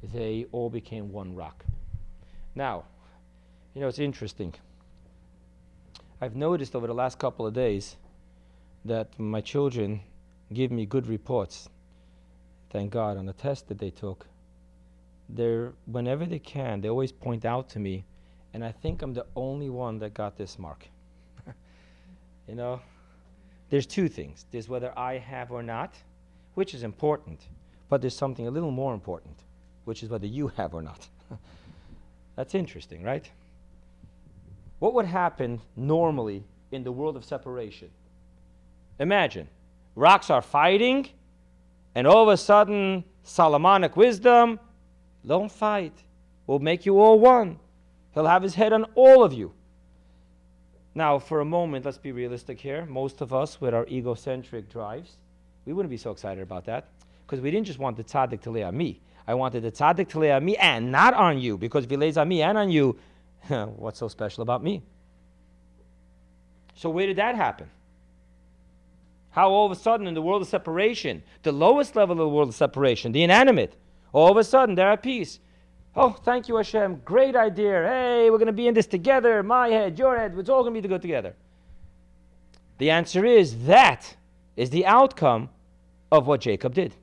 they 0.02 0.46
all 0.52 0.70
became 0.70 1.12
one 1.12 1.34
rock. 1.34 1.64
Now, 2.54 2.84
you 3.74 3.80
know, 3.80 3.88
it's 3.88 3.98
interesting. 3.98 4.54
I've 6.20 6.36
noticed 6.36 6.74
over 6.74 6.86
the 6.86 6.94
last 6.94 7.18
couple 7.18 7.46
of 7.46 7.54
days 7.54 7.96
that 8.84 9.18
my 9.18 9.40
children 9.40 10.00
give 10.52 10.70
me 10.70 10.86
good 10.86 11.06
reports, 11.06 11.68
thank 12.70 12.92
God, 12.92 13.16
on 13.16 13.26
the 13.26 13.32
test 13.32 13.68
that 13.68 13.78
they 13.78 13.90
took 13.90 14.26
they're 15.34 15.72
whenever 15.87 16.26
they 16.26 16.38
can, 16.38 16.80
they 16.80 16.88
always 16.88 17.12
point 17.12 17.44
out 17.44 17.68
to 17.70 17.78
me, 17.78 18.04
and 18.52 18.64
I 18.64 18.72
think 18.72 19.02
I'm 19.02 19.14
the 19.14 19.26
only 19.37 19.70
one 19.70 19.99
that 19.99 20.14
got 20.14 20.37
this 20.37 20.58
mark. 20.58 20.87
you 22.49 22.54
know, 22.54 22.80
there's 23.70 23.87
two 23.87 24.08
things. 24.08 24.46
There's 24.50 24.68
whether 24.68 24.96
I 24.99 25.18
have 25.18 25.52
or 25.52 25.62
not, 25.62 25.94
which 26.54 26.75
is 26.75 26.82
important, 26.82 27.40
but 27.88 28.00
there's 28.00 28.16
something 28.16 28.46
a 28.46 28.50
little 28.50 28.70
more 28.70 28.92
important, 28.94 29.37
which 29.84 30.02
is 30.02 30.08
whether 30.08 30.26
you 30.26 30.49
have 30.49 30.75
or 30.75 30.82
not. 30.82 31.06
That's 32.37 32.54
interesting, 32.54 33.02
right? 33.02 33.28
What 34.78 34.94
would 34.94 35.06
happen 35.06 35.60
normally 35.76 36.44
in 36.72 36.82
the 36.82 36.92
world 36.92 37.16
of 37.16 37.25
separation? 37.25 37.90
Imagine 38.99 39.49
rocks 39.94 40.30
are 40.30 40.42
fighting, 40.42 41.08
and 41.94 42.06
all 42.06 42.22
of 42.22 42.28
a 42.28 42.37
sudden, 42.37 43.04
Solomonic 43.22 43.96
wisdom 43.96 44.58
don't 45.26 45.50
fight. 45.50 45.92
We'll 46.46 46.58
make 46.58 46.86
you 46.86 47.00
all 47.00 47.18
one. 47.18 47.58
He'll 48.14 48.26
have 48.26 48.42
his 48.42 48.54
head 48.54 48.72
on 48.72 48.84
all 48.94 49.22
of 49.22 49.32
you. 49.32 49.52
Now, 50.94 51.18
for 51.18 51.40
a 51.40 51.44
moment, 51.44 51.84
let's 51.84 51.98
be 51.98 52.12
realistic 52.12 52.60
here. 52.60 52.84
Most 52.86 53.20
of 53.20 53.32
us, 53.32 53.60
with 53.60 53.74
our 53.74 53.86
egocentric 53.86 54.68
drives, 54.68 55.16
we 55.64 55.72
wouldn't 55.72 55.90
be 55.90 55.96
so 55.96 56.10
excited 56.10 56.42
about 56.42 56.64
that 56.64 56.88
because 57.26 57.40
we 57.40 57.50
didn't 57.50 57.66
just 57.66 57.78
want 57.78 57.96
the 57.96 58.02
tzaddik 58.02 58.40
to 58.42 58.50
lay 58.50 58.64
on 58.64 58.76
me. 58.76 59.00
I 59.26 59.34
wanted 59.34 59.62
the 59.62 59.70
tzaddik 59.70 60.08
to 60.08 60.18
lay 60.18 60.32
on 60.32 60.44
me 60.44 60.56
and 60.56 60.90
not 60.90 61.14
on 61.14 61.38
you 61.38 61.56
because 61.56 61.84
if 61.84 61.90
he 61.90 61.96
lays 61.96 62.16
on 62.16 62.26
me 62.26 62.42
and 62.42 62.58
on 62.58 62.70
you, 62.70 62.98
what's 63.48 64.00
so 64.00 64.08
special 64.08 64.42
about 64.42 64.64
me? 64.64 64.82
So, 66.74 66.90
where 66.90 67.06
did 67.06 67.16
that 67.16 67.36
happen? 67.36 67.70
How 69.30 69.50
all 69.50 69.66
of 69.66 69.72
a 69.72 69.76
sudden, 69.76 70.08
in 70.08 70.14
the 70.14 70.22
world 70.22 70.42
of 70.42 70.48
separation, 70.48 71.22
the 71.42 71.52
lowest 71.52 71.94
level 71.94 72.14
of 72.14 72.18
the 72.18 72.28
world 72.28 72.48
of 72.48 72.54
separation, 72.54 73.12
the 73.12 73.22
inanimate, 73.22 73.76
all 74.12 74.30
of 74.30 74.36
a 74.36 74.44
sudden, 74.44 74.74
they're 74.74 74.92
at 74.92 75.02
peace. 75.02 75.40
Oh, 75.94 76.10
thank 76.10 76.48
you, 76.48 76.56
Hashem. 76.56 77.02
Great 77.04 77.34
idea. 77.34 77.86
Hey, 77.86 78.30
we're 78.30 78.38
going 78.38 78.46
to 78.46 78.52
be 78.52 78.68
in 78.68 78.74
this 78.74 78.86
together. 78.86 79.42
My 79.42 79.68
head, 79.68 79.98
your 79.98 80.16
head. 80.16 80.34
It's 80.38 80.48
all 80.48 80.62
going 80.62 80.74
to 80.74 80.80
be 80.80 80.88
good 80.88 81.02
together. 81.02 81.34
The 82.78 82.90
answer 82.90 83.24
is 83.24 83.64
that 83.66 84.16
is 84.56 84.70
the 84.70 84.86
outcome 84.86 85.50
of 86.10 86.26
what 86.26 86.40
Jacob 86.40 86.74
did. 86.74 86.94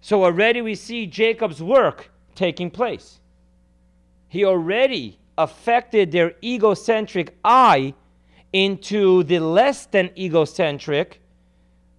So 0.00 0.24
already 0.24 0.60
we 0.62 0.74
see 0.74 1.06
Jacob's 1.06 1.62
work 1.62 2.10
taking 2.34 2.70
place. 2.70 3.20
He 4.28 4.44
already 4.44 5.18
affected 5.38 6.10
their 6.12 6.34
egocentric 6.42 7.36
I 7.44 7.94
into 8.52 9.22
the 9.22 9.38
less 9.38 9.86
than 9.86 10.10
egocentric 10.18 11.21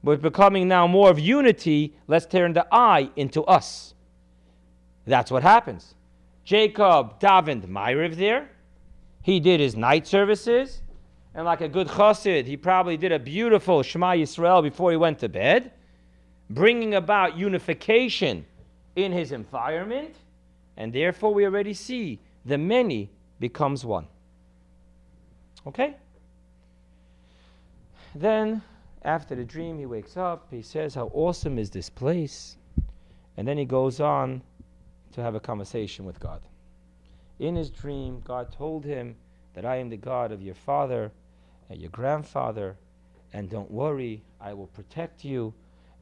we're 0.03 0.17
becoming 0.17 0.67
now 0.67 0.85
more 0.85 1.09
of 1.09 1.17
unity. 1.17 1.95
Let's 2.07 2.25
turn 2.25 2.53
the 2.53 2.67
I 2.71 3.09
into 3.15 3.43
us. 3.43 3.93
That's 5.05 5.31
what 5.31 5.43
happens. 5.43 5.95
Jacob 6.43 7.19
davened 7.19 7.65
Ma'ariv 7.67 8.15
there. 8.15 8.49
He 9.21 9.39
did 9.39 9.61
his 9.61 9.75
night 9.75 10.05
services. 10.05 10.81
And 11.33 11.45
like 11.45 11.61
a 11.61 11.69
good 11.69 11.87
chassid, 11.87 12.45
he 12.45 12.57
probably 12.57 12.97
did 12.97 13.11
a 13.11 13.17
beautiful 13.17 13.81
Shema 13.81 14.11
Yisrael 14.11 14.61
before 14.61 14.91
he 14.91 14.97
went 14.97 15.19
to 15.19 15.29
bed, 15.29 15.71
bringing 16.49 16.95
about 16.95 17.37
unification 17.37 18.45
in 18.95 19.11
his 19.11 19.31
environment. 19.31 20.15
And 20.77 20.91
therefore, 20.93 21.33
we 21.33 21.45
already 21.45 21.73
see 21.73 22.19
the 22.45 22.57
many 22.57 23.09
becomes 23.39 23.85
one. 23.85 24.07
Okay? 25.65 25.95
Then 28.13 28.61
after 29.03 29.35
the 29.35 29.43
dream, 29.43 29.79
he 29.79 29.85
wakes 29.85 30.15
up. 30.17 30.47
He 30.49 30.61
says, 30.61 30.95
How 30.95 31.11
awesome 31.13 31.59
is 31.59 31.69
this 31.69 31.89
place? 31.89 32.57
And 33.35 33.47
then 33.47 33.57
he 33.57 33.65
goes 33.65 33.99
on 33.99 34.41
to 35.11 35.21
have 35.21 35.35
a 35.35 35.39
conversation 35.39 36.05
with 36.05 36.19
God. 36.19 36.41
In 37.39 37.55
his 37.55 37.69
dream, 37.69 38.21
God 38.23 38.51
told 38.51 38.85
him 38.85 39.15
that 39.53 39.65
I 39.65 39.77
am 39.77 39.89
the 39.89 39.97
God 39.97 40.31
of 40.31 40.41
your 40.41 40.55
father 40.55 41.11
and 41.69 41.79
your 41.81 41.89
grandfather, 41.89 42.77
and 43.33 43.49
don't 43.49 43.71
worry, 43.71 44.23
I 44.39 44.53
will 44.53 44.67
protect 44.67 45.25
you, 45.25 45.53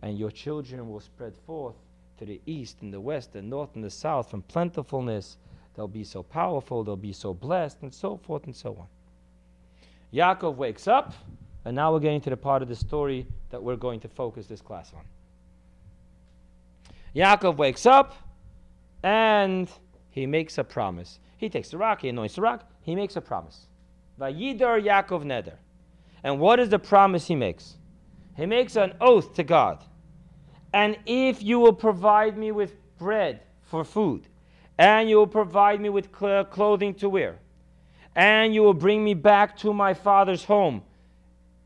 and 0.01 0.17
your 0.17 0.31
children 0.31 0.89
will 0.89 0.99
spread 0.99 1.35
forth 1.45 1.75
to 2.17 2.25
the 2.25 2.41
east 2.45 2.81
and 2.81 2.93
the 2.93 2.99
west, 2.99 3.33
the 3.33 3.41
north 3.41 3.75
and 3.75 3.83
the 3.83 3.89
south 3.89 4.29
from 4.29 4.41
plentifulness. 4.43 5.37
They'll 5.73 5.87
be 5.87 6.03
so 6.03 6.23
powerful, 6.23 6.83
they'll 6.83 6.95
be 6.95 7.13
so 7.13 7.33
blessed, 7.33 7.81
and 7.81 7.93
so 7.93 8.17
forth 8.17 8.45
and 8.45 8.55
so 8.55 8.77
on. 8.77 8.87
Yaakov 10.13 10.55
wakes 10.55 10.87
up 10.87 11.13
and 11.65 11.75
now 11.75 11.91
we're 11.93 11.99
getting 11.99 12.21
to 12.21 12.29
the 12.29 12.37
part 12.37 12.61
of 12.61 12.67
the 12.67 12.75
story 12.75 13.25
that 13.49 13.61
we're 13.61 13.75
going 13.75 13.99
to 13.99 14.07
focus 14.07 14.47
this 14.47 14.61
class 14.61 14.91
on. 14.93 15.03
Yaakov 17.15 17.57
wakes 17.57 17.85
up 17.85 18.15
and 19.03 19.69
he 20.09 20.25
makes 20.25 20.57
a 20.57 20.63
promise. 20.63 21.19
He 21.37 21.49
takes 21.49 21.69
the 21.69 21.77
rock, 21.77 22.01
he 22.01 22.09
anoints 22.09 22.35
the 22.35 22.41
rock, 22.41 22.69
he 22.81 22.95
makes 22.95 23.15
a 23.15 23.21
promise. 23.21 23.67
Vayidar 24.19 24.81
Yaakov 24.81 25.23
Neder. 25.23 25.55
And 26.23 26.39
what 26.39 26.59
is 26.59 26.69
the 26.69 26.79
promise 26.79 27.27
he 27.27 27.35
makes? 27.35 27.77
He 28.37 28.45
makes 28.45 28.75
an 28.75 28.93
oath 29.01 29.33
to 29.35 29.43
God. 29.43 29.83
And 30.73 30.97
if 31.05 31.43
you 31.43 31.59
will 31.59 31.73
provide 31.73 32.37
me 32.37 32.51
with 32.51 32.75
bread 32.97 33.41
for 33.63 33.83
food, 33.83 34.27
and 34.77 35.09
you 35.09 35.17
will 35.17 35.27
provide 35.27 35.81
me 35.81 35.89
with 35.89 36.11
clothing 36.11 36.93
to 36.95 37.09
wear, 37.09 37.39
and 38.15 38.53
you 38.53 38.61
will 38.61 38.73
bring 38.73 39.03
me 39.03 39.13
back 39.13 39.57
to 39.57 39.73
my 39.73 39.93
father's 39.93 40.45
home, 40.45 40.83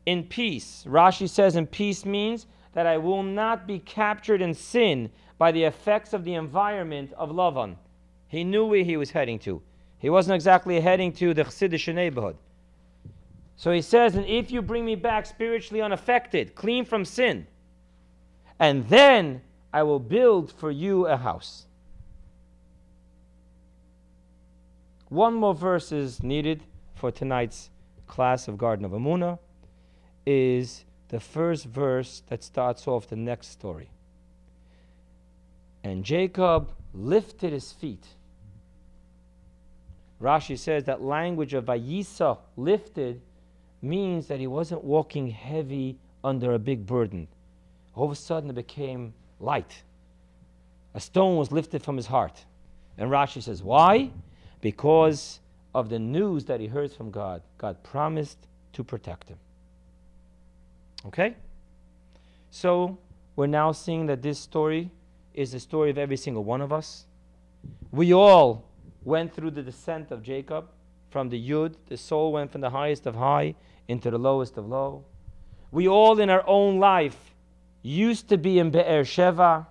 in 0.06 0.22
peace. 0.24 0.84
Rashi 0.88 1.28
says, 1.28 1.56
in 1.56 1.66
peace 1.66 2.04
means 2.06 2.46
that 2.72 2.86
I 2.86 2.96
will 2.96 3.22
not 3.22 3.66
be 3.66 3.80
captured 3.80 4.40
in 4.40 4.54
sin 4.54 5.10
by 5.36 5.52
the 5.52 5.64
effects 5.64 6.12
of 6.12 6.24
the 6.24 6.34
environment 6.34 7.12
of 7.16 7.30
Lavan. 7.30 7.76
He 8.28 8.44
knew 8.44 8.64
where 8.66 8.84
he 8.84 8.96
was 8.96 9.10
heading 9.10 9.38
to. 9.40 9.60
He 9.98 10.08
wasn't 10.08 10.36
exactly 10.36 10.80
heading 10.80 11.12
to 11.14 11.34
the 11.34 11.44
Chassidish 11.44 11.92
neighborhood. 11.92 12.36
So 13.56 13.72
he 13.72 13.82
says, 13.82 14.14
and 14.14 14.26
if 14.26 14.50
you 14.50 14.62
bring 14.62 14.84
me 14.84 14.94
back 14.94 15.26
spiritually 15.26 15.80
unaffected, 15.80 16.54
clean 16.54 16.84
from 16.84 17.04
sin, 17.04 17.46
and 18.58 18.86
then 18.88 19.40
I 19.72 19.82
will 19.82 19.98
build 19.98 20.52
for 20.52 20.70
you 20.70 21.06
a 21.06 21.16
house. 21.16 21.66
One 25.08 25.34
more 25.34 25.54
verse 25.54 25.92
is 25.92 26.22
needed 26.22 26.62
for 26.94 27.10
tonight's 27.10 27.70
class 28.06 28.48
of 28.48 28.58
Garden 28.58 28.84
of 28.84 28.92
Emunah 28.92 29.38
is 30.26 30.84
the 31.08 31.20
first 31.20 31.64
verse 31.66 32.22
that 32.28 32.42
starts 32.42 32.86
off 32.88 33.06
the 33.06 33.16
next 33.16 33.52
story. 33.52 33.88
And 35.84 36.04
Jacob 36.04 36.72
lifted 36.92 37.52
his 37.52 37.72
feet. 37.72 38.04
Rashi 40.20 40.58
says 40.58 40.84
that 40.84 41.02
language 41.02 41.54
of 41.54 41.66
Vayisa, 41.66 42.38
lifted, 42.56 43.20
means 43.82 44.26
that 44.26 44.40
he 44.40 44.46
wasn't 44.46 44.82
walking 44.82 45.30
heavy 45.30 45.98
under 46.24 46.54
a 46.54 46.58
big 46.58 46.86
burden. 46.86 47.28
All 47.94 48.06
of 48.06 48.10
a 48.10 48.16
sudden, 48.16 48.50
it 48.50 48.54
became 48.54 49.14
light. 49.38 49.82
A 50.94 51.00
stone 51.00 51.36
was 51.36 51.52
lifted 51.52 51.82
from 51.82 51.96
his 51.96 52.06
heart. 52.06 52.44
And 52.98 53.10
Rashi 53.10 53.42
says, 53.42 53.62
Why? 53.62 54.10
Because 54.60 55.40
of 55.74 55.90
the 55.90 55.98
news 55.98 56.46
that 56.46 56.58
he 56.58 56.66
heard 56.66 56.90
from 56.90 57.10
God. 57.10 57.42
God 57.58 57.82
promised 57.82 58.38
to 58.72 58.82
protect 58.82 59.28
him. 59.28 59.38
Okay? 61.06 61.36
So, 62.50 62.98
we're 63.36 63.46
now 63.46 63.72
seeing 63.72 64.06
that 64.06 64.22
this 64.22 64.38
story 64.38 64.90
is 65.34 65.52
the 65.52 65.60
story 65.60 65.90
of 65.90 65.98
every 65.98 66.16
single 66.16 66.42
one 66.42 66.60
of 66.60 66.72
us. 66.72 67.06
We 67.92 68.12
all 68.14 68.64
went 69.04 69.34
through 69.34 69.52
the 69.52 69.62
descent 69.62 70.10
of 70.10 70.22
Jacob 70.22 70.68
from 71.10 71.28
the 71.28 71.50
Yud. 71.50 71.74
The 71.88 71.96
soul 71.96 72.32
went 72.32 72.50
from 72.50 72.60
the 72.60 72.70
highest 72.70 73.06
of 73.06 73.14
high 73.14 73.54
into 73.88 74.10
the 74.10 74.18
lowest 74.18 74.56
of 74.56 74.66
low. 74.66 75.04
We 75.70 75.86
all 75.86 76.18
in 76.18 76.30
our 76.30 76.44
own 76.46 76.78
life 76.78 77.34
used 77.82 78.28
to 78.30 78.38
be 78.38 78.58
in 78.58 78.70
Be'er 78.70 79.04
Sheva. 79.04 79.66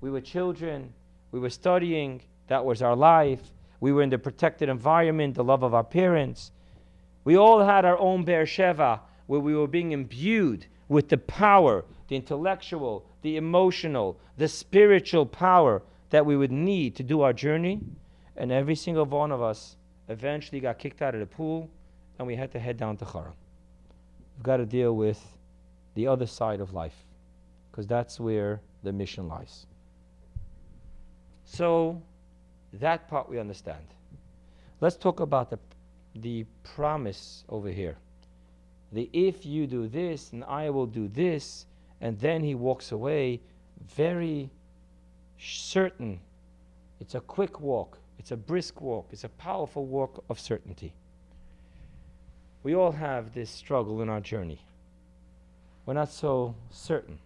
We 0.00 0.10
were 0.10 0.20
children. 0.20 0.92
We 1.32 1.40
were 1.40 1.50
studying. 1.50 2.22
That 2.46 2.64
was 2.64 2.82
our 2.82 2.94
life. 2.94 3.40
We 3.80 3.92
were 3.92 4.02
in 4.02 4.10
the 4.10 4.18
protected 4.18 4.68
environment, 4.68 5.34
the 5.34 5.44
love 5.44 5.62
of 5.62 5.74
our 5.74 5.84
parents. 5.84 6.52
We 7.24 7.36
all 7.36 7.64
had 7.64 7.84
our 7.84 7.98
own 7.98 8.24
Be'er 8.24 8.46
Sheva 8.46 9.00
where 9.28 9.38
we 9.38 9.54
were 9.54 9.68
being 9.68 9.92
imbued 9.92 10.66
with 10.88 11.08
the 11.10 11.18
power, 11.18 11.84
the 12.08 12.16
intellectual, 12.16 13.04
the 13.22 13.36
emotional, 13.36 14.18
the 14.38 14.48
spiritual 14.48 15.26
power 15.26 15.82
that 16.10 16.26
we 16.26 16.36
would 16.36 16.50
need 16.50 16.96
to 16.96 17.02
do 17.02 17.20
our 17.20 17.32
journey. 17.32 17.78
And 18.36 18.50
every 18.50 18.74
single 18.74 19.04
one 19.04 19.30
of 19.30 19.42
us 19.42 19.76
eventually 20.08 20.60
got 20.60 20.78
kicked 20.78 21.02
out 21.02 21.14
of 21.14 21.20
the 21.20 21.26
pool 21.26 21.68
and 22.18 22.26
we 22.26 22.34
had 22.34 22.50
to 22.52 22.58
head 22.58 22.78
down 22.78 22.96
to 22.96 23.04
Haran. 23.04 23.32
We've 24.36 24.44
got 24.44 24.56
to 24.56 24.66
deal 24.66 24.96
with 24.96 25.22
the 25.94 26.06
other 26.06 26.26
side 26.26 26.60
of 26.60 26.72
life 26.72 27.04
because 27.70 27.86
that's 27.86 28.18
where 28.18 28.60
the 28.82 28.92
mission 28.92 29.28
lies. 29.28 29.66
So, 31.44 32.00
that 32.74 33.08
part 33.08 33.28
we 33.28 33.38
understand. 33.38 33.84
Let's 34.80 34.96
talk 34.96 35.20
about 35.20 35.50
the, 35.50 35.58
the 36.14 36.46
promise 36.62 37.44
over 37.48 37.68
here. 37.68 37.96
The 38.92 39.10
if 39.12 39.44
you 39.44 39.66
do 39.66 39.86
this, 39.86 40.32
and 40.32 40.44
I 40.44 40.70
will 40.70 40.86
do 40.86 41.08
this, 41.08 41.66
and 42.00 42.18
then 42.18 42.42
he 42.42 42.54
walks 42.54 42.92
away 42.92 43.40
very 43.96 44.50
certain. 45.38 46.20
It's 47.00 47.14
a 47.14 47.20
quick 47.20 47.60
walk, 47.60 47.98
it's 48.18 48.30
a 48.30 48.36
brisk 48.36 48.80
walk, 48.80 49.08
it's 49.12 49.24
a 49.24 49.28
powerful 49.28 49.86
walk 49.86 50.24
of 50.28 50.40
certainty. 50.40 50.94
We 52.62 52.74
all 52.74 52.92
have 52.92 53.34
this 53.34 53.50
struggle 53.50 54.02
in 54.02 54.08
our 54.08 54.20
journey. 54.20 54.60
We're 55.86 55.94
not 55.94 56.10
so 56.10 56.54
certain. 56.70 57.18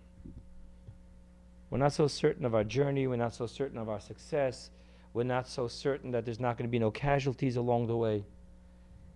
We're 1.70 1.78
not 1.78 1.94
so 1.94 2.06
certain 2.06 2.44
of 2.44 2.54
our 2.54 2.64
journey, 2.64 3.06
we're 3.06 3.16
not 3.16 3.34
so 3.34 3.46
certain 3.46 3.78
of 3.78 3.88
our 3.88 4.00
success, 4.00 4.70
we're 5.14 5.22
not 5.22 5.48
so 5.48 5.68
certain 5.68 6.10
that 6.10 6.24
there's 6.24 6.40
not 6.40 6.58
going 6.58 6.68
to 6.68 6.70
be 6.70 6.78
no 6.78 6.90
casualties 6.90 7.56
along 7.56 7.86
the 7.86 7.96
way. 7.96 8.24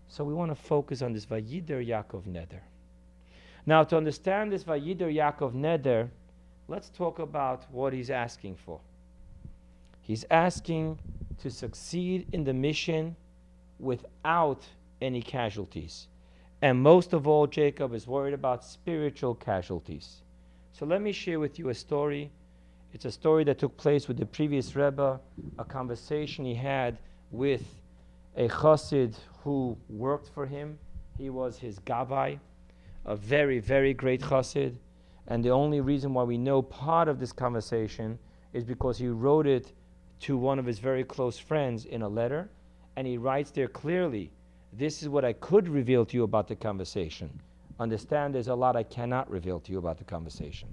So 0.08 0.24
we 0.24 0.34
want 0.34 0.50
to 0.50 0.54
focus 0.54 1.02
on 1.02 1.12
this 1.12 1.26
Vayider 1.26 1.84
Yaakov 1.86 2.24
Neder. 2.24 2.60
Now, 3.66 3.82
to 3.84 3.96
understand 3.96 4.52
this 4.52 4.64
Vayider 4.64 5.12
Yaakov 5.12 5.52
Neder, 5.52 6.08
let's 6.68 6.88
talk 6.90 7.18
about 7.18 7.64
what 7.72 7.92
he's 7.92 8.10
asking 8.10 8.56
for. 8.56 8.80
He's 10.00 10.24
asking 10.30 10.98
to 11.38 11.50
succeed 11.50 12.28
in 12.32 12.44
the 12.44 12.54
mission 12.54 13.16
without 13.78 14.62
any 15.00 15.20
casualties. 15.20 16.06
And 16.62 16.80
most 16.80 17.12
of 17.12 17.26
all, 17.26 17.46
Jacob 17.46 17.92
is 17.92 18.06
worried 18.06 18.34
about 18.34 18.64
spiritual 18.64 19.34
casualties. 19.34 20.22
So 20.72 20.86
let 20.86 21.02
me 21.02 21.12
share 21.12 21.40
with 21.40 21.58
you 21.58 21.68
a 21.68 21.74
story. 21.74 22.30
It's 22.92 23.04
a 23.04 23.10
story 23.10 23.44
that 23.44 23.58
took 23.58 23.76
place 23.76 24.08
with 24.08 24.16
the 24.16 24.26
previous 24.26 24.74
Rebbe, 24.74 25.20
a 25.58 25.64
conversation 25.64 26.44
he 26.44 26.54
had 26.54 26.98
with 27.30 27.62
a 28.36 28.48
chassid 28.48 29.14
who 29.42 29.76
worked 29.88 30.28
for 30.28 30.46
him. 30.46 30.78
He 31.16 31.30
was 31.30 31.58
his 31.58 31.78
gabbai, 31.80 32.38
a 33.04 33.16
very, 33.16 33.58
very 33.58 33.94
great 33.94 34.20
chassid. 34.20 34.76
And 35.28 35.44
the 35.44 35.50
only 35.50 35.80
reason 35.80 36.14
why 36.14 36.22
we 36.22 36.38
know 36.38 36.62
part 36.62 37.08
of 37.08 37.18
this 37.18 37.32
conversation 37.32 38.18
is 38.52 38.64
because 38.64 38.98
he 38.98 39.08
wrote 39.08 39.46
it 39.46 39.72
to 40.20 40.36
one 40.36 40.58
of 40.58 40.66
his 40.66 40.78
very 40.78 41.04
close 41.04 41.38
friends 41.38 41.84
in 41.84 42.02
a 42.02 42.08
letter. 42.08 42.48
And 42.96 43.06
he 43.06 43.18
writes 43.18 43.50
there 43.50 43.68
clearly 43.68 44.30
this 44.72 45.02
is 45.02 45.08
what 45.08 45.24
I 45.24 45.32
could 45.32 45.68
reveal 45.68 46.04
to 46.06 46.16
you 46.16 46.24
about 46.24 46.48
the 46.48 46.56
conversation. 46.56 47.30
Understand 47.80 48.34
there's 48.34 48.48
a 48.48 48.54
lot 48.54 48.76
I 48.76 48.82
cannot 48.82 49.30
reveal 49.30 49.60
to 49.60 49.72
you 49.72 49.78
about 49.78 49.98
the 49.98 50.04
conversation. 50.04 50.68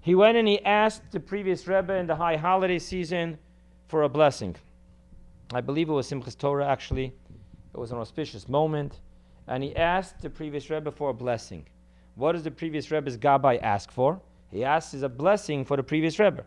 He 0.00 0.14
went 0.14 0.36
and 0.36 0.46
he 0.46 0.64
asked 0.64 1.10
the 1.12 1.20
previous 1.20 1.66
Rebbe 1.66 1.94
in 1.94 2.06
the 2.06 2.16
high 2.16 2.36
holiday 2.36 2.78
season 2.78 3.38
for 3.88 4.02
a 4.02 4.08
blessing. 4.08 4.56
I 5.52 5.60
believe 5.62 5.88
it 5.88 5.92
was 5.92 6.10
Simchas 6.10 6.36
Torah 6.36 6.66
actually. 6.66 7.12
It 7.74 7.78
was 7.78 7.92
an 7.92 7.98
auspicious 7.98 8.48
moment. 8.48 9.00
And 9.46 9.62
he 9.62 9.74
asked 9.76 10.20
the 10.20 10.28
previous 10.28 10.68
Rebbe 10.68 10.90
for 10.90 11.10
a 11.10 11.14
blessing. 11.14 11.66
What 12.16 12.32
does 12.32 12.42
the 12.42 12.50
previous 12.50 12.90
Rebbe's 12.90 13.16
Gabbai 13.16 13.62
ask 13.62 13.90
for? 13.90 14.20
He 14.50 14.64
asks 14.64 14.92
is 14.92 15.02
a 15.02 15.08
blessing 15.08 15.64
for 15.64 15.76
the 15.76 15.82
previous 15.82 16.18
Rebbe. 16.18 16.44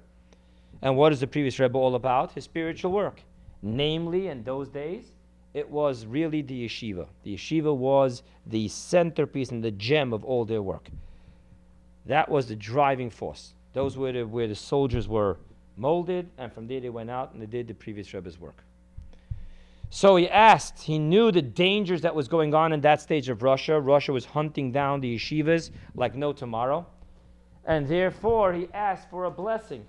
And 0.82 0.98
what 0.98 1.12
is 1.12 1.20
the 1.20 1.28
previous 1.28 1.60
Rebbe 1.60 1.78
all 1.78 1.96
about? 1.96 2.34
His 2.34 2.44
spiritual 2.44 2.92
work. 2.92 3.22
Namely, 3.62 4.28
in 4.28 4.44
those 4.44 4.70
days, 4.70 5.14
it 5.54 5.70
was 5.70 6.06
really 6.06 6.42
the 6.42 6.66
yeshiva. 6.66 7.08
The 7.24 7.36
yeshiva 7.36 7.76
was 7.76 8.24
the 8.46 8.68
centerpiece 8.68 9.50
and 9.50 9.64
the 9.64 9.72
gem 9.72 10.14
of 10.14 10.24
all 10.24 10.46
their 10.46 10.62
work. 10.62 10.90
That 12.06 12.30
was 12.30 12.48
the 12.48 12.56
driving 12.56 13.10
force. 13.10 13.54
Those 13.74 13.98
were 13.98 14.12
the, 14.12 14.24
where 14.24 14.48
the 14.48 14.56
soldiers 14.56 15.08
were 15.08 15.38
molded, 15.78 16.30
and 16.38 16.52
from 16.52 16.68
there 16.68 16.80
they 16.80 16.90
went 16.90 17.10
out 17.10 17.34
and 17.34 17.42
they 17.42 17.46
did 17.46 17.68
the 17.68 17.74
previous 17.74 18.14
Rebbe's 18.14 18.40
work. 18.40 18.64
So 19.94 20.16
he 20.16 20.30
asked, 20.30 20.82
he 20.82 20.98
knew 20.98 21.34
the 21.34 21.42
dangers 21.42 22.00
that 22.02 22.16
was 22.16 22.30
going 22.30 22.56
on 22.56 22.72
in 22.72 22.80
that 22.80 23.02
stage 23.02 23.28
of 23.28 23.44
Russia. 23.44 23.78
Russia 23.78 24.14
was 24.14 24.24
hunting 24.24 24.72
down 24.72 25.02
the 25.02 25.18
yeshivas 25.18 25.70
like 25.96 26.16
no 26.16 26.32
tomorrow. 26.32 26.88
And 27.66 27.86
therefore 27.86 28.54
he 28.54 28.70
asked 28.74 29.10
for 29.10 29.26
a 29.26 29.30
blessing. 29.32 29.86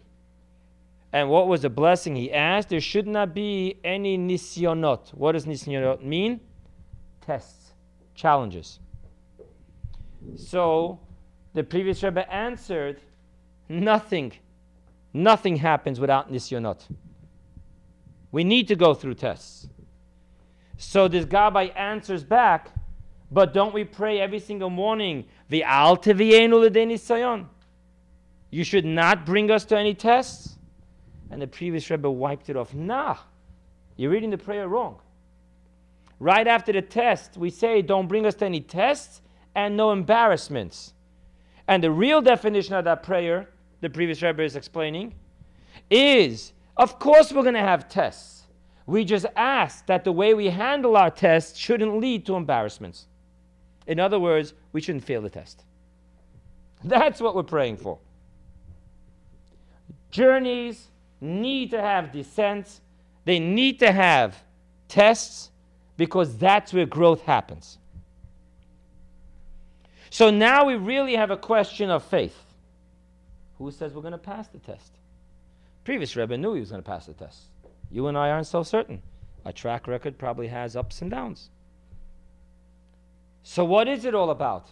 And 1.12 1.30
what 1.30 1.46
was 1.46 1.62
the 1.62 1.70
blessing 1.70 2.16
he 2.16 2.32
asked? 2.32 2.68
There 2.68 2.80
should 2.80 3.06
not 3.06 3.32
be 3.32 3.76
any 3.84 4.18
nisyonot. 4.18 5.14
What 5.14 5.32
does 5.32 5.46
nisyonot 5.46 6.02
mean? 6.02 6.40
Tests, 7.20 7.70
challenges. 8.16 8.80
So 10.34 10.98
the 11.54 11.62
previous 11.62 12.02
Rebbe 12.02 12.28
answered, 12.32 13.00
nothing, 13.68 14.32
nothing 15.14 15.54
happens 15.54 16.00
without 16.00 16.32
nisyonot. 16.32 16.88
We 18.32 18.42
need 18.42 18.66
to 18.66 18.74
go 18.74 18.94
through 18.94 19.14
tests. 19.14 19.68
So 20.84 21.06
this 21.06 21.24
Gabbai 21.24 21.74
answers 21.78 22.24
back, 22.24 22.72
but 23.30 23.54
don't 23.54 23.72
we 23.72 23.84
pray 23.84 24.20
every 24.20 24.40
single 24.40 24.68
morning, 24.68 25.24
V'al? 25.48 27.46
You 28.50 28.64
should 28.64 28.84
not 28.84 29.24
bring 29.24 29.50
us 29.50 29.64
to 29.66 29.78
any 29.78 29.94
tests. 29.94 30.58
And 31.30 31.40
the 31.40 31.46
previous 31.46 31.88
Rebbe 31.88 32.10
wiped 32.10 32.50
it 32.50 32.56
off. 32.56 32.74
Nah, 32.74 33.16
you're 33.96 34.10
reading 34.10 34.30
the 34.30 34.36
prayer 34.36 34.68
wrong. 34.68 34.98
Right 36.18 36.46
after 36.46 36.72
the 36.72 36.82
test, 36.82 37.36
we 37.36 37.48
say, 37.48 37.80
don't 37.80 38.08
bring 38.08 38.26
us 38.26 38.34
to 38.34 38.44
any 38.44 38.60
tests 38.60 39.22
and 39.54 39.76
no 39.76 39.92
embarrassments. 39.92 40.94
And 41.68 41.82
the 41.82 41.92
real 41.92 42.20
definition 42.20 42.74
of 42.74 42.84
that 42.84 43.04
prayer, 43.04 43.48
the 43.80 43.88
previous 43.88 44.20
Rebbe 44.20 44.42
is 44.42 44.56
explaining, 44.56 45.14
is 45.88 46.52
of 46.76 46.98
course 46.98 47.32
we're 47.32 47.42
going 47.42 47.54
to 47.54 47.60
have 47.60 47.88
tests. 47.88 48.41
We 48.86 49.04
just 49.04 49.26
ask 49.36 49.86
that 49.86 50.04
the 50.04 50.12
way 50.12 50.34
we 50.34 50.46
handle 50.46 50.96
our 50.96 51.10
tests 51.10 51.58
shouldn't 51.58 51.98
lead 51.98 52.26
to 52.26 52.34
embarrassments. 52.34 53.06
In 53.86 54.00
other 54.00 54.18
words, 54.18 54.54
we 54.72 54.80
shouldn't 54.80 55.04
fail 55.04 55.22
the 55.22 55.30
test. 55.30 55.64
That's 56.84 57.20
what 57.20 57.34
we're 57.34 57.42
praying 57.42 57.76
for. 57.76 57.98
Journeys, 60.10 60.88
need 61.22 61.70
to 61.70 61.80
have 61.80 62.12
descents, 62.12 62.80
they 63.24 63.38
need 63.38 63.78
to 63.78 63.92
have 63.92 64.42
tests 64.88 65.50
because 65.96 66.36
that's 66.36 66.72
where 66.72 66.84
growth 66.84 67.22
happens. 67.22 67.78
So 70.10 70.30
now 70.30 70.66
we 70.66 70.74
really 70.74 71.14
have 71.14 71.30
a 71.30 71.36
question 71.36 71.88
of 71.88 72.02
faith. 72.02 72.36
Who 73.58 73.70
says 73.70 73.94
we're 73.94 74.02
going 74.02 74.12
to 74.12 74.18
pass 74.18 74.48
the 74.48 74.58
test? 74.58 74.92
Previous 75.84 76.14
Rebbe 76.16 76.36
knew 76.36 76.54
he 76.54 76.60
was 76.60 76.70
going 76.70 76.82
to 76.82 76.88
pass 76.88 77.06
the 77.06 77.14
test. 77.14 77.44
You 77.92 78.06
and 78.06 78.16
I 78.16 78.30
aren't 78.30 78.46
so 78.46 78.62
certain. 78.62 79.02
A 79.44 79.52
track 79.52 79.86
record 79.86 80.16
probably 80.16 80.48
has 80.48 80.74
ups 80.74 81.02
and 81.02 81.10
downs. 81.10 81.50
So, 83.42 83.64
what 83.64 83.86
is 83.86 84.04
it 84.04 84.14
all 84.14 84.30
about? 84.30 84.68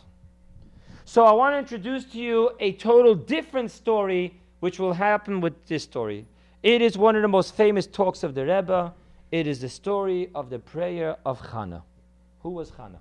So, 1.04 1.24
I 1.24 1.32
want 1.32 1.54
to 1.54 1.58
introduce 1.58 2.04
to 2.12 2.18
you 2.18 2.52
a 2.60 2.72
total 2.72 3.14
different 3.14 3.70
story 3.70 4.40
which 4.60 4.78
will 4.78 4.94
happen 4.94 5.40
with 5.40 5.66
this 5.66 5.82
story. 5.82 6.26
It 6.62 6.80
is 6.80 6.96
one 6.96 7.14
of 7.14 7.22
the 7.22 7.28
most 7.28 7.54
famous 7.54 7.86
talks 7.86 8.22
of 8.22 8.34
the 8.34 8.46
Rebbe. 8.46 8.92
It 9.30 9.46
is 9.46 9.60
the 9.60 9.68
story 9.68 10.30
of 10.34 10.48
the 10.48 10.58
prayer 10.58 11.16
of 11.24 11.40
Hannah. 11.50 11.82
Who 12.42 12.50
was 12.50 12.70
Hannah? 12.70 13.00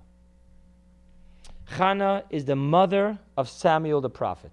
Hannah 1.64 2.24
is 2.30 2.44
the 2.44 2.56
mother 2.56 3.18
of 3.36 3.48
Samuel 3.48 4.00
the 4.00 4.10
prophet. 4.10 4.52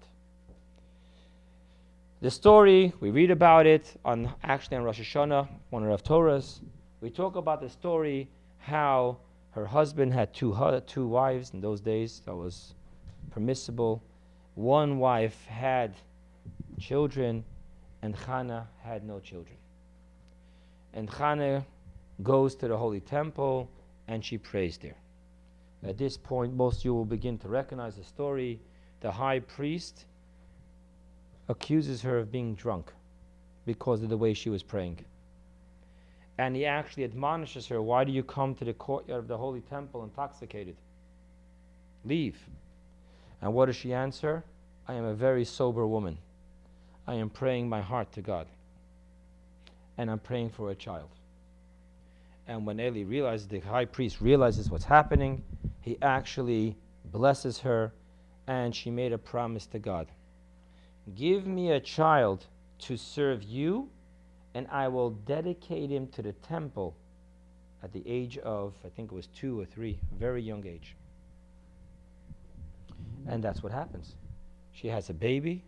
The 2.20 2.32
story, 2.32 2.92
we 2.98 3.10
read 3.10 3.30
about 3.30 3.64
it 3.64 3.94
on 4.04 4.34
actually 4.42 4.78
on 4.78 4.82
Rosh 4.82 5.00
Hashanah, 5.00 5.46
one 5.70 5.84
of 5.84 6.02
the 6.02 6.08
Torahs. 6.08 6.58
We 7.00 7.10
talk 7.10 7.36
about 7.36 7.60
the 7.60 7.68
story 7.68 8.28
how 8.56 9.18
her 9.50 9.64
husband 9.64 10.12
had 10.12 10.34
two, 10.34 10.52
two 10.88 11.06
wives 11.06 11.52
in 11.54 11.60
those 11.60 11.80
days. 11.80 12.20
That 12.26 12.34
was 12.34 12.74
permissible. 13.30 14.02
One 14.56 14.98
wife 14.98 15.44
had 15.46 15.94
children, 16.80 17.44
and 18.02 18.16
Hannah 18.16 18.68
had 18.82 19.04
no 19.04 19.20
children. 19.20 19.56
And 20.94 21.08
Hannah 21.08 21.64
goes 22.24 22.56
to 22.56 22.66
the 22.66 22.76
holy 22.76 23.00
temple 23.00 23.70
and 24.08 24.24
she 24.24 24.38
prays 24.38 24.76
there. 24.78 24.96
At 25.84 25.98
this 25.98 26.16
point, 26.16 26.52
most 26.52 26.80
of 26.80 26.84
you 26.86 26.94
will 26.94 27.04
begin 27.04 27.38
to 27.38 27.48
recognize 27.48 27.94
the 27.94 28.02
story. 28.02 28.58
The 29.02 29.12
high 29.12 29.38
priest 29.38 30.06
accuses 31.48 32.02
her 32.02 32.18
of 32.18 32.30
being 32.30 32.54
drunk 32.54 32.92
because 33.64 34.02
of 34.02 34.08
the 34.08 34.16
way 34.16 34.34
she 34.34 34.50
was 34.50 34.62
praying. 34.62 35.04
And 36.36 36.54
he 36.54 36.66
actually 36.66 37.04
admonishes 37.04 37.66
her, 37.68 37.82
Why 37.82 38.04
do 38.04 38.12
you 38.12 38.22
come 38.22 38.54
to 38.56 38.64
the 38.64 38.74
courtyard 38.74 39.18
of 39.18 39.28
the 39.28 39.36
holy 39.36 39.60
temple 39.60 40.04
intoxicated? 40.04 40.76
Leave. 42.04 42.38
And 43.42 43.54
what 43.54 43.66
does 43.66 43.76
she 43.76 43.92
answer? 43.92 44.44
I 44.86 44.94
am 44.94 45.04
a 45.04 45.14
very 45.14 45.44
sober 45.44 45.86
woman. 45.86 46.18
I 47.06 47.14
am 47.14 47.30
praying 47.30 47.68
my 47.68 47.80
heart 47.80 48.12
to 48.12 48.22
God. 48.22 48.46
And 49.96 50.10
I'm 50.10 50.20
praying 50.20 50.50
for 50.50 50.70
a 50.70 50.74
child. 50.74 51.08
And 52.46 52.64
when 52.64 52.80
Eli 52.80 53.02
realizes, 53.02 53.48
the 53.48 53.60
high 53.60 53.84
priest 53.84 54.20
realizes 54.20 54.70
what's 54.70 54.84
happening, 54.84 55.42
he 55.80 55.98
actually 56.00 56.76
blesses 57.04 57.58
her 57.58 57.92
and 58.46 58.74
she 58.74 58.90
made 58.90 59.12
a 59.12 59.18
promise 59.18 59.66
to 59.66 59.78
God 59.78 60.06
Give 61.14 61.46
me 61.46 61.70
a 61.72 61.80
child 61.80 62.46
to 62.80 62.96
serve 62.96 63.42
you, 63.42 63.88
and 64.54 64.66
I 64.68 64.88
will 64.88 65.10
dedicate 65.10 65.90
him 65.90 66.08
to 66.08 66.22
the 66.22 66.32
temple 66.32 66.96
at 67.82 67.92
the 67.92 68.02
age 68.06 68.38
of, 68.38 68.74
I 68.84 68.88
think 68.88 69.12
it 69.12 69.14
was 69.14 69.28
two 69.28 69.60
or 69.60 69.64
three, 69.64 69.98
very 70.18 70.42
young 70.42 70.66
age. 70.66 70.96
And 73.28 73.42
that's 73.42 73.62
what 73.62 73.72
happens. 73.72 74.16
She 74.72 74.88
has 74.88 75.10
a 75.10 75.14
baby, 75.14 75.64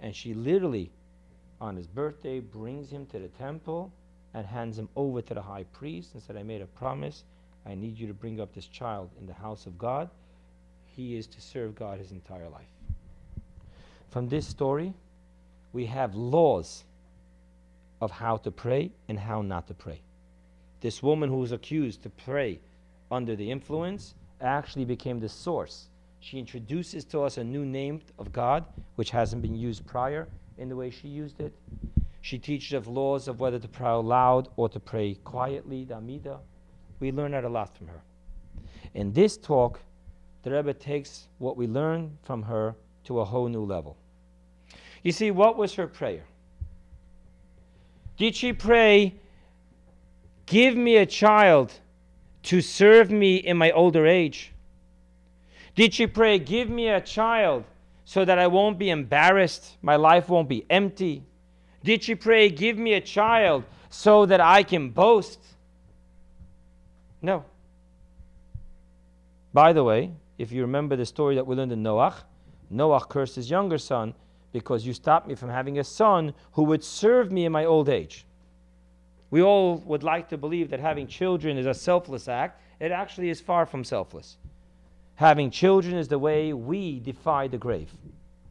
and 0.00 0.14
she 0.14 0.34
literally, 0.34 0.90
on 1.60 1.76
his 1.76 1.86
birthday, 1.86 2.40
brings 2.40 2.90
him 2.90 3.06
to 3.06 3.18
the 3.18 3.28
temple 3.28 3.92
and 4.34 4.46
hands 4.46 4.78
him 4.78 4.88
over 4.96 5.22
to 5.22 5.34
the 5.34 5.42
high 5.42 5.64
priest 5.72 6.14
and 6.14 6.22
said, 6.22 6.36
I 6.36 6.42
made 6.42 6.60
a 6.60 6.66
promise. 6.66 7.24
I 7.64 7.74
need 7.74 7.98
you 7.98 8.06
to 8.06 8.14
bring 8.14 8.40
up 8.40 8.54
this 8.54 8.66
child 8.66 9.10
in 9.18 9.26
the 9.26 9.32
house 9.32 9.66
of 9.66 9.78
God. 9.78 10.10
He 10.84 11.16
is 11.16 11.26
to 11.28 11.40
serve 11.40 11.74
God 11.74 11.98
his 11.98 12.10
entire 12.10 12.48
life. 12.48 12.66
From 14.10 14.28
this 14.28 14.46
story, 14.46 14.94
we 15.72 15.86
have 15.86 16.14
laws 16.14 16.84
of 18.00 18.10
how 18.10 18.36
to 18.38 18.50
pray 18.50 18.92
and 19.08 19.18
how 19.18 19.42
not 19.42 19.66
to 19.68 19.74
pray. 19.74 20.00
This 20.80 21.02
woman 21.02 21.28
who 21.28 21.38
was 21.38 21.52
accused 21.52 22.02
to 22.02 22.10
pray 22.10 22.60
under 23.10 23.34
the 23.34 23.50
influence 23.50 24.14
actually 24.40 24.84
became 24.84 25.18
the 25.20 25.28
source. 25.28 25.88
She 26.20 26.38
introduces 26.38 27.04
to 27.06 27.22
us 27.22 27.38
a 27.38 27.44
new 27.44 27.64
name 27.64 28.00
of 28.18 28.32
God, 28.32 28.64
which 28.96 29.10
hasn't 29.10 29.42
been 29.42 29.54
used 29.54 29.86
prior 29.86 30.28
in 30.58 30.68
the 30.68 30.76
way 30.76 30.90
she 30.90 31.08
used 31.08 31.40
it. 31.40 31.52
She 32.20 32.38
teaches 32.38 32.72
of 32.72 32.86
laws 32.86 33.28
of 33.28 33.40
whether 33.40 33.58
to 33.58 33.68
pray 33.68 33.92
loud 33.92 34.48
or 34.56 34.68
to 34.70 34.80
pray 34.80 35.14
quietly, 35.24 35.84
the 35.84 35.96
Amida. 35.96 36.38
We 37.00 37.12
learn 37.12 37.32
that 37.32 37.44
a 37.44 37.48
lot 37.48 37.76
from 37.76 37.88
her. 37.88 38.00
In 38.94 39.12
this 39.12 39.36
talk, 39.36 39.80
the 40.42 40.50
Rebbe 40.50 40.72
takes 40.72 41.28
what 41.38 41.56
we 41.56 41.66
learn 41.66 42.16
from 42.22 42.42
her 42.42 42.74
to 43.04 43.20
a 43.20 43.24
whole 43.24 43.48
new 43.48 43.64
level. 43.64 43.96
You 45.02 45.12
see, 45.12 45.30
what 45.30 45.56
was 45.56 45.74
her 45.74 45.86
prayer? 45.86 46.24
Did 48.16 48.34
she 48.34 48.52
pray, 48.52 49.14
Give 50.46 50.76
me 50.76 50.96
a 50.96 51.06
child 51.06 51.72
to 52.44 52.60
serve 52.60 53.10
me 53.10 53.36
in 53.36 53.56
my 53.56 53.70
older 53.70 54.06
age? 54.06 54.52
Did 55.74 55.94
she 55.94 56.06
pray, 56.06 56.38
Give 56.38 56.68
me 56.68 56.88
a 56.88 57.00
child 57.00 57.64
so 58.04 58.24
that 58.24 58.38
I 58.38 58.46
won't 58.46 58.78
be 58.78 58.90
embarrassed, 58.90 59.76
my 59.82 59.96
life 59.96 60.28
won't 60.28 60.48
be 60.48 60.66
empty? 60.68 61.22
Did 61.82 62.02
she 62.04 62.14
pray, 62.14 62.50
Give 62.50 62.78
me 62.78 62.94
a 62.94 63.00
child 63.00 63.64
so 63.90 64.26
that 64.26 64.40
I 64.40 64.62
can 64.62 64.90
boast? 64.90 65.40
No. 67.20 67.44
By 69.52 69.72
the 69.72 69.82
way, 69.82 70.12
if 70.36 70.52
you 70.52 70.62
remember 70.62 70.96
the 70.96 71.06
story 71.06 71.36
that 71.36 71.46
we 71.46 71.56
learned 71.56 71.72
in 71.72 71.82
Noach, 71.82 72.22
Noach 72.72 73.08
cursed 73.08 73.36
his 73.36 73.50
younger 73.50 73.78
son 73.78 74.14
because 74.52 74.86
you 74.86 74.92
stopped 74.92 75.26
me 75.26 75.34
from 75.34 75.50
having 75.50 75.78
a 75.78 75.84
son 75.84 76.32
who 76.52 76.62
would 76.64 76.84
serve 76.84 77.32
me 77.32 77.44
in 77.44 77.52
my 77.52 77.64
old 77.64 77.88
age. 77.88 78.24
We 79.30 79.42
all 79.42 79.78
would 79.78 80.04
like 80.04 80.28
to 80.28 80.38
believe 80.38 80.70
that 80.70 80.78
having 80.78 81.08
children 81.08 81.58
is 81.58 81.66
a 81.66 81.74
selfless 81.74 82.28
act. 82.28 82.60
It 82.78 82.92
actually 82.92 83.30
is 83.30 83.40
far 83.40 83.66
from 83.66 83.82
selfless. 83.82 84.36
Having 85.16 85.50
children 85.50 85.96
is 85.96 86.08
the 86.08 86.18
way 86.18 86.52
we 86.52 87.00
defy 87.00 87.48
the 87.48 87.58
grave. 87.58 87.92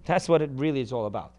That's 0.05 0.27
what 0.27 0.41
it 0.41 0.49
really 0.53 0.81
is 0.81 0.91
all 0.91 1.05
about. 1.05 1.31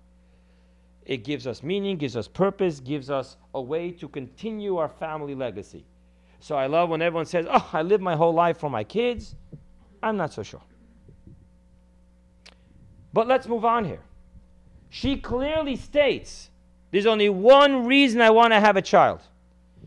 It 1.04 1.24
gives 1.24 1.46
us 1.46 1.62
meaning, 1.62 1.98
gives 1.98 2.16
us 2.16 2.26
purpose, 2.26 2.80
gives 2.80 3.10
us 3.10 3.36
a 3.54 3.60
way 3.60 3.90
to 3.90 4.08
continue 4.08 4.78
our 4.78 4.88
family 4.88 5.34
legacy. 5.34 5.84
So 6.40 6.56
I 6.56 6.66
love 6.66 6.88
when 6.88 7.02
everyone 7.02 7.26
says, 7.26 7.46
Oh, 7.50 7.68
I 7.72 7.82
lived 7.82 8.02
my 8.02 8.16
whole 8.16 8.32
life 8.32 8.58
for 8.58 8.70
my 8.70 8.84
kids. 8.84 9.34
I'm 10.02 10.16
not 10.16 10.32
so 10.32 10.42
sure. 10.42 10.62
But 13.14 13.28
let's 13.28 13.46
move 13.46 13.64
on 13.64 13.84
here. 13.84 14.00
She 14.90 15.16
clearly 15.16 15.76
states 15.76 16.50
there's 16.90 17.06
only 17.06 17.28
one 17.28 17.86
reason 17.86 18.20
I 18.20 18.30
want 18.30 18.52
to 18.52 18.60
have 18.60 18.76
a 18.76 18.82
child. 18.82 19.20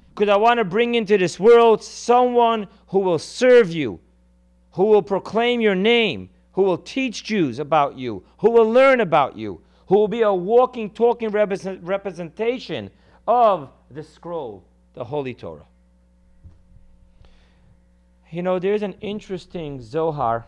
Because 0.10 0.30
I 0.30 0.38
want 0.38 0.60
to 0.60 0.64
bring 0.64 0.96
into 0.96 1.18
this 1.18 1.40
world 1.40 1.84
someone 1.84 2.68
who 2.88 3.00
will 3.00 3.20
serve 3.20 3.70
you, 3.72 4.00
who 4.72 4.86
will 4.86 5.02
proclaim 5.02 5.62
your 5.62 5.76
name, 5.76 6.30
who 6.54 6.64
will 6.64 6.78
teach 6.78 7.24
Jews 7.24 7.60
about 7.60 7.98
you, 7.98 8.24
who 8.40 8.50
will 8.50 8.72
learn 8.72 9.02
about 9.02 9.38
you, 9.38 9.62
who 9.88 9.96
will 9.96 10.08
be 10.08 10.22
a 10.22 10.34
walking, 10.34 10.90
talking 10.90 11.30
representation 11.30 12.90
of 13.28 13.70
the 13.92 14.04
scroll, 14.04 14.64
the 14.94 15.04
Holy 15.04 15.34
Torah. 15.34 15.68
You 18.32 18.42
know, 18.42 18.58
there's 18.58 18.84
an 18.84 18.96
interesting 19.02 19.82
Zohar 19.82 20.46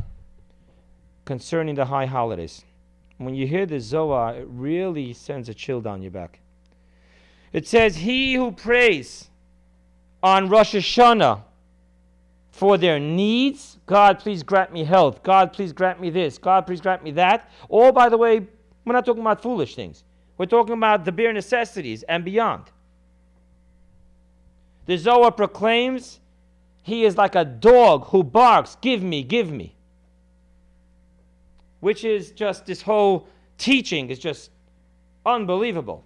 concerning 1.25 1.75
the 1.75 1.85
high 1.85 2.05
holidays. 2.05 2.63
When 3.19 3.35
you 3.35 3.45
hear 3.45 3.65
the 3.65 3.81
Zohar, 3.81 4.35
it 4.35 4.47
really 4.49 5.11
sends 5.11 5.49
a 5.49 5.53
chill 5.53 5.81
down 5.81 6.01
your 6.01 6.11
back. 6.11 6.39
It 7.51 7.67
says, 7.67 7.97
He 7.97 8.33
who 8.33 8.53
prays 8.53 9.29
on 10.23 10.47
Rosh 10.47 10.73
Hashanah 10.73 11.41
for 12.49 12.77
their 12.77 12.97
needs, 12.97 13.77
God, 13.85 14.19
please 14.19 14.41
grant 14.41 14.71
me 14.71 14.85
health. 14.85 15.21
God, 15.21 15.51
please 15.51 15.73
grant 15.73 15.99
me 15.99 16.09
this. 16.09 16.37
God, 16.37 16.65
please 16.65 16.79
grant 16.79 17.03
me 17.03 17.11
that. 17.11 17.49
All, 17.67 17.91
by 17.91 18.07
the 18.07 18.17
way, 18.17 18.39
we're 18.85 18.93
not 18.93 19.05
talking 19.05 19.21
about 19.21 19.41
foolish 19.41 19.75
things. 19.75 20.05
We're 20.37 20.45
talking 20.45 20.73
about 20.73 21.03
the 21.03 21.11
bare 21.11 21.33
necessities 21.33 22.03
and 22.03 22.23
beyond. 22.23 22.63
The 24.85 24.97
Zohar 24.97 25.31
proclaims 25.31 26.21
he 26.83 27.03
is 27.03 27.17
like 27.17 27.35
a 27.35 27.43
dog 27.43 28.05
who 28.07 28.23
barks, 28.23 28.77
Give 28.81 29.03
me, 29.03 29.23
give 29.23 29.51
me. 29.51 29.75
Which 31.79 32.03
is 32.03 32.31
just 32.31 32.65
this 32.65 32.81
whole 32.81 33.27
teaching 33.57 34.09
is 34.09 34.19
just 34.19 34.51
unbelievable. 35.25 36.03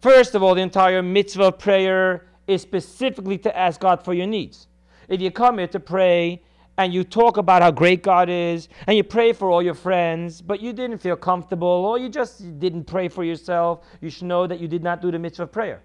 First 0.00 0.34
of 0.34 0.42
all, 0.42 0.54
the 0.54 0.62
entire 0.62 1.02
mitzvah 1.02 1.52
prayer 1.52 2.26
is 2.46 2.62
specifically 2.62 3.38
to 3.38 3.56
ask 3.56 3.80
God 3.80 4.04
for 4.04 4.14
your 4.14 4.26
needs. 4.26 4.68
If 5.08 5.20
you 5.20 5.30
come 5.30 5.58
here 5.58 5.66
to 5.68 5.80
pray 5.80 6.42
and 6.78 6.92
you 6.92 7.04
talk 7.04 7.38
about 7.38 7.62
how 7.62 7.70
great 7.70 8.02
God 8.02 8.28
is, 8.28 8.68
and 8.86 8.96
you 8.96 9.02
pray 9.02 9.32
for 9.32 9.50
all 9.50 9.62
your 9.62 9.74
friends, 9.74 10.42
but 10.42 10.60
you 10.60 10.72
didn't 10.72 10.98
feel 10.98 11.16
comfortable, 11.16 11.66
or 11.66 11.98
you 11.98 12.08
just 12.08 12.58
didn't 12.60 12.84
pray 12.84 13.08
for 13.08 13.24
yourself, 13.24 13.84
you 14.00 14.10
should 14.10 14.26
know 14.26 14.46
that 14.46 14.60
you 14.60 14.68
did 14.68 14.82
not 14.82 15.00
do 15.00 15.10
the 15.10 15.18
mitzvah 15.18 15.46
prayer. 15.46 15.82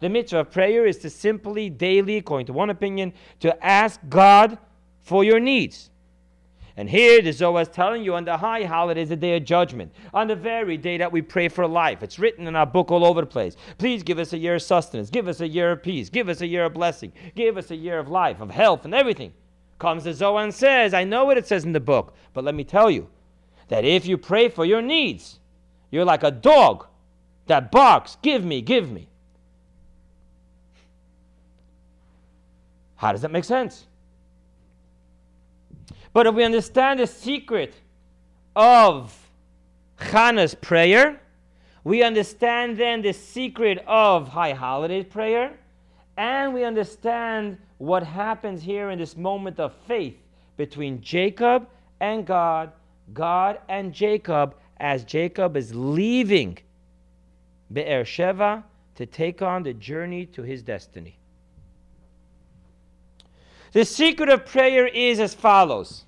The 0.00 0.08
mitzvah 0.08 0.40
of 0.40 0.50
prayer 0.50 0.86
is 0.86 0.98
to 0.98 1.10
simply, 1.10 1.68
daily, 1.68 2.16
according 2.16 2.46
to 2.46 2.52
one 2.52 2.70
opinion, 2.70 3.12
to 3.40 3.64
ask 3.64 4.00
God 4.08 4.58
for 5.02 5.22
your 5.22 5.38
needs. 5.38 5.90
And 6.76 6.88
here 6.88 7.20
the 7.20 7.32
Zohar 7.32 7.62
is 7.62 7.68
telling 7.68 8.02
you 8.02 8.14
on 8.14 8.24
the 8.24 8.36
high 8.36 8.64
holidays, 8.64 9.10
the 9.10 9.16
day 9.16 9.36
of 9.36 9.44
judgment, 9.44 9.92
on 10.14 10.26
the 10.26 10.36
very 10.36 10.76
day 10.76 10.96
that 10.96 11.12
we 11.12 11.20
pray 11.20 11.48
for 11.48 11.66
life. 11.66 12.02
It's 12.02 12.18
written 12.18 12.46
in 12.46 12.56
our 12.56 12.66
book 12.66 12.90
all 12.90 13.04
over 13.04 13.20
the 13.20 13.26
place. 13.26 13.56
Please 13.76 14.02
give 14.02 14.18
us 14.18 14.32
a 14.32 14.38
year 14.38 14.54
of 14.54 14.62
sustenance, 14.62 15.10
give 15.10 15.28
us 15.28 15.40
a 15.40 15.48
year 15.48 15.72
of 15.72 15.82
peace, 15.82 16.08
give 16.08 16.28
us 16.28 16.40
a 16.40 16.46
year 16.46 16.64
of 16.64 16.72
blessing, 16.72 17.12
give 17.34 17.58
us 17.58 17.70
a 17.70 17.76
year 17.76 17.98
of 17.98 18.08
life, 18.08 18.40
of 18.40 18.50
health, 18.50 18.84
and 18.84 18.94
everything 18.94 19.32
comes 19.78 20.04
the 20.04 20.14
Zohar 20.14 20.44
and 20.44 20.54
says, 20.54 20.94
I 20.94 21.04
know 21.04 21.24
what 21.24 21.36
it 21.36 21.46
says 21.46 21.64
in 21.64 21.72
the 21.72 21.80
book, 21.80 22.14
but 22.32 22.44
let 22.44 22.54
me 22.54 22.64
tell 22.64 22.90
you 22.90 23.08
that 23.68 23.84
if 23.84 24.06
you 24.06 24.16
pray 24.16 24.48
for 24.48 24.64
your 24.64 24.80
needs, 24.80 25.40
you're 25.90 26.04
like 26.04 26.22
a 26.22 26.30
dog 26.30 26.86
That 27.48 27.70
box, 27.72 28.16
give 28.22 28.44
me, 28.44 28.62
give 28.62 28.90
me. 28.90 29.08
How 32.96 33.12
does 33.12 33.22
that 33.22 33.32
make 33.32 33.44
sense? 33.44 33.86
But 36.12 36.26
if 36.26 36.34
we 36.34 36.44
understand 36.44 37.00
the 37.00 37.06
secret 37.06 37.74
of 38.54 39.16
Chana's 40.10 40.54
prayer, 40.54 41.20
we 41.84 42.02
understand 42.02 42.76
then 42.76 43.02
the 43.02 43.12
secret 43.12 43.82
of 43.86 44.28
High 44.28 44.52
Holiday 44.52 45.02
prayer, 45.02 45.58
and 46.16 46.52
we 46.52 46.64
understand 46.64 47.58
what 47.78 48.02
happens 48.02 48.62
here 48.62 48.90
in 48.90 48.98
this 48.98 49.16
moment 49.16 49.58
of 49.58 49.74
faith 49.88 50.16
between 50.56 51.00
Jacob 51.00 51.66
and 52.00 52.26
God, 52.26 52.72
God 53.12 53.58
and 53.68 53.92
Jacob, 53.92 54.54
as 54.76 55.04
Jacob 55.04 55.56
is 55.56 55.74
leaving 55.74 56.58
Be'er 57.72 58.04
Sheva 58.04 58.62
to 58.96 59.06
take 59.06 59.40
on 59.40 59.62
the 59.62 59.72
journey 59.72 60.26
to 60.26 60.42
his 60.42 60.62
destiny. 60.62 61.16
The 63.72 63.84
secret 63.84 64.28
of 64.28 64.44
prayer 64.46 64.86
is 64.86 65.18
as 65.18 65.34
follows 65.34 66.04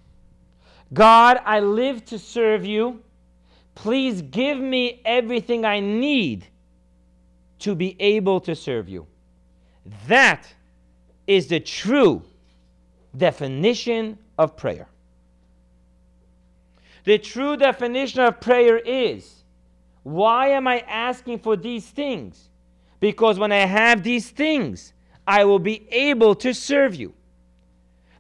God, 0.93 1.41
I 1.45 1.61
live 1.61 2.05
to 2.07 2.19
serve 2.19 2.65
you. 2.65 3.03
Please 3.75 4.23
give 4.23 4.59
me 4.59 5.01
everything 5.05 5.65
I 5.65 5.81
need 5.81 6.47
to 7.61 7.75
be 7.75 7.97
able 7.99 8.41
to 8.41 8.55
serve 8.55 8.89
you. 8.89 9.07
That 10.07 10.47
is 11.27 11.49
the 11.49 11.61
true 11.61 12.23
definition 13.17 14.19
of 14.39 14.57
prayer. 14.57 14.89
The 17.05 17.19
true 17.19 17.57
definition 17.57 18.21
of 18.21 18.41
prayer 18.41 18.79
is 18.79 19.43
why 20.03 20.49
am 20.49 20.69
I 20.69 20.81
asking 20.81 21.39
for 21.39 21.57
these 21.57 21.87
things? 21.87 22.51
Because 23.01 23.39
when 23.39 23.53
I 23.53 23.67
have 23.67 24.03
these 24.03 24.31
things, 24.31 24.93
I 25.27 25.45
will 25.45 25.59
be 25.59 25.87
able 25.91 26.35
to 26.37 26.53
serve 26.53 26.95
you. 26.95 27.15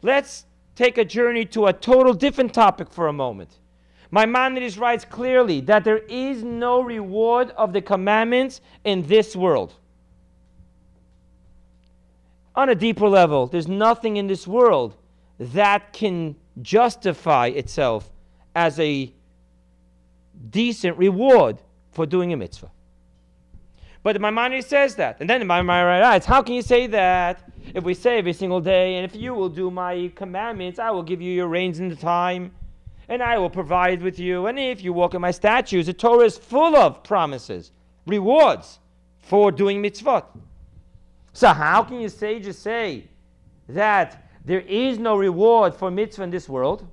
Let's 0.04 0.44
take 0.74 0.98
a 0.98 1.04
journey 1.04 1.46
to 1.46 1.64
a 1.64 1.72
total 1.72 2.12
different 2.12 2.52
topic 2.52 2.90
for 2.90 3.06
a 3.06 3.12
moment. 3.12 3.58
Maimonides 4.10 4.76
writes 4.76 5.02
clearly 5.02 5.62
that 5.62 5.82
there 5.82 6.02
is 6.10 6.44
no 6.44 6.82
reward 6.82 7.52
of 7.52 7.72
the 7.72 7.80
commandments 7.80 8.60
in 8.84 9.06
this 9.06 9.34
world. 9.34 9.72
On 12.54 12.68
a 12.68 12.74
deeper 12.74 13.08
level, 13.08 13.46
there's 13.46 13.66
nothing 13.66 14.18
in 14.18 14.26
this 14.26 14.46
world 14.46 14.94
that 15.38 15.94
can 15.94 16.36
justify 16.60 17.46
itself 17.46 18.12
as 18.54 18.78
a 18.78 19.10
decent 20.50 20.98
reward 20.98 21.62
for 21.92 22.04
doing 22.04 22.34
a 22.34 22.36
mitzvah. 22.36 22.70
But 24.04 24.20
Maimonides 24.20 24.66
says 24.66 24.94
that. 24.96 25.16
And 25.20 25.28
then 25.28 25.40
Maimonides 25.46 26.02
writes, 26.02 26.26
How 26.26 26.42
can 26.42 26.54
you 26.54 26.62
say 26.62 26.86
that 26.88 27.50
if 27.72 27.82
we 27.84 27.94
say 27.94 28.18
every 28.18 28.34
single 28.34 28.60
day, 28.60 28.96
and 28.96 29.04
if 29.04 29.16
you 29.16 29.32
will 29.32 29.48
do 29.48 29.70
my 29.70 30.12
commandments, 30.14 30.78
I 30.78 30.90
will 30.90 31.02
give 31.02 31.22
you 31.22 31.32
your 31.32 31.48
rains 31.48 31.80
in 31.80 31.88
the 31.88 31.96
time, 31.96 32.52
and 33.08 33.22
I 33.22 33.38
will 33.38 33.48
provide 33.48 34.02
with 34.02 34.18
you. 34.18 34.46
And 34.46 34.58
if 34.58 34.84
you 34.84 34.92
walk 34.92 35.14
in 35.14 35.22
my 35.22 35.30
statutes, 35.30 35.86
the 35.86 35.94
Torah 35.94 36.26
is 36.26 36.36
full 36.36 36.76
of 36.76 37.02
promises, 37.02 37.72
rewards 38.06 38.78
for 39.20 39.50
doing 39.50 39.82
mitzvot. 39.82 40.26
So 41.32 41.48
how 41.48 41.82
can 41.82 41.98
you 41.98 42.10
say 42.10 42.38
just 42.40 42.62
say 42.62 43.08
that 43.70 44.28
there 44.44 44.60
is 44.60 44.98
no 44.98 45.16
reward 45.16 45.74
for 45.74 45.90
mitzvah 45.90 46.24
in 46.24 46.30
this 46.30 46.46
world? 46.46 46.86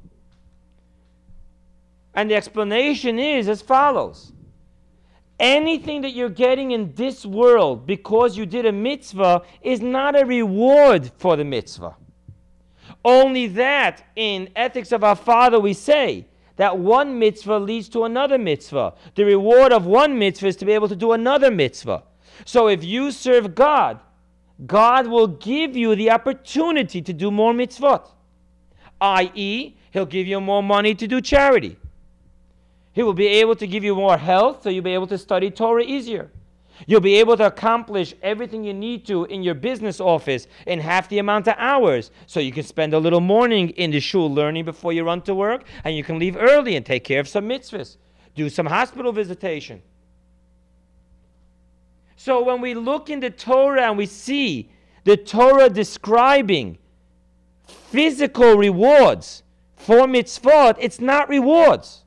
And 2.16 2.32
the 2.32 2.36
explanation 2.36 3.20
is 3.20 3.50
as 3.50 3.62
follows 3.62 4.32
anything 5.42 6.02
that 6.02 6.12
you're 6.12 6.30
getting 6.30 6.72
in 6.72 6.94
this 6.94 7.26
world 7.26 7.88
because 7.88 8.38
you 8.38 8.46
did 8.46 8.66
a 8.66 8.72
mitzvah 8.72 9.42
is 9.62 9.82
not 9.82 10.18
a 10.18 10.24
reward 10.24 11.12
for 11.18 11.36
the 11.36 11.44
mitzvah. 11.44 11.96
Only 13.04 13.48
that 13.48 14.04
in 14.16 14.50
Ethics 14.56 14.92
of 14.92 15.04
Our 15.04 15.16
Father 15.16 15.60
we 15.60 15.74
say 15.74 16.28
that 16.58 16.78
one 16.78 17.18
mitzvah 17.18 17.58
leads 17.58 17.90
to 17.90 18.04
another 18.04 18.38
mitzvah. 18.38 18.94
The 19.16 19.26
reward 19.26 19.74
of 19.74 19.88
one 19.88 20.20
mitzvah 20.20 20.48
is 20.48 20.56
to 20.58 20.66
be 20.66 20.74
able 20.74 20.88
to 20.88 20.96
do 20.96 21.14
another 21.14 21.50
mitzvah. 21.50 22.04
So 22.46 22.68
if 22.68 22.84
you 22.84 23.12
serve 23.12 23.56
God, 23.56 24.00
God 24.68 25.08
will 25.08 25.28
give 25.28 25.76
you 25.76 25.96
the 25.96 26.12
opportunity 26.12 27.02
to 27.02 27.14
do 27.14 27.32
more 27.32 27.54
mitzvot, 27.54 28.08
i.e., 29.02 29.76
He'll 29.92 30.06
give 30.06 30.28
you 30.28 30.40
more 30.40 30.64
money 30.64 30.96
to 30.96 31.08
do 31.08 31.20
charity. 31.20 31.78
He 32.94 33.04
will 33.04 33.14
be 33.14 33.28
able 33.28 33.56
to 33.56 33.68
give 33.68 33.84
you 33.84 33.96
more 33.96 34.18
health 34.18 34.64
so 34.64 34.70
you'll 34.70 34.84
be 34.84 34.94
able 34.94 35.08
to 35.08 35.18
study 35.18 35.50
Torah 35.50 35.84
easier. 35.84 36.30
You'll 36.88 37.02
be 37.02 37.16
able 37.16 37.38
to 37.38 37.46
accomplish 37.46 38.16
everything 38.22 38.64
you 38.64 38.74
need 38.74 39.06
to 39.06 39.26
in 39.26 39.44
your 39.44 39.54
business 39.54 40.00
office 40.02 40.48
in 40.66 40.80
half 40.80 41.08
the 41.10 41.20
amount 41.20 41.48
of 41.48 41.56
hours. 41.58 42.12
So 42.26 42.40
you 42.40 42.52
can 42.52 42.64
spend 42.64 42.94
a 42.94 43.00
little 43.00 43.22
morning 43.22 43.70
in 43.70 43.92
the 43.92 44.00
shul 44.00 44.34
learning 44.34 44.66
before 44.66 44.92
you 44.92 45.04
run 45.04 45.22
to 45.24 45.36
work, 45.36 45.64
and 45.84 45.96
you 45.96 46.04
can 46.04 46.18
leave 46.18 46.36
early 46.36 46.76
and 46.76 46.86
take 46.86 47.04
care 47.04 47.20
of 47.20 47.28
some 47.28 47.48
mitzvahs, 47.48 47.98
do 48.36 48.50
some 48.50 48.66
hospital 48.66 49.12
visitation. 49.12 49.82
So 52.16 52.44
when 52.44 52.62
we 52.62 52.74
look 52.74 53.10
in 53.10 53.20
the 53.20 53.30
Torah 53.30 53.88
and 53.88 53.98
we 53.98 54.06
see 54.06 54.70
the 55.04 55.18
Torah 55.18 55.70
describing 55.70 56.78
physical 57.68 58.56
rewards 58.56 59.44
for 59.76 60.08
mitzvot, 60.08 60.78
it's 60.80 61.00
not 61.00 61.30
rewards. 61.30 62.04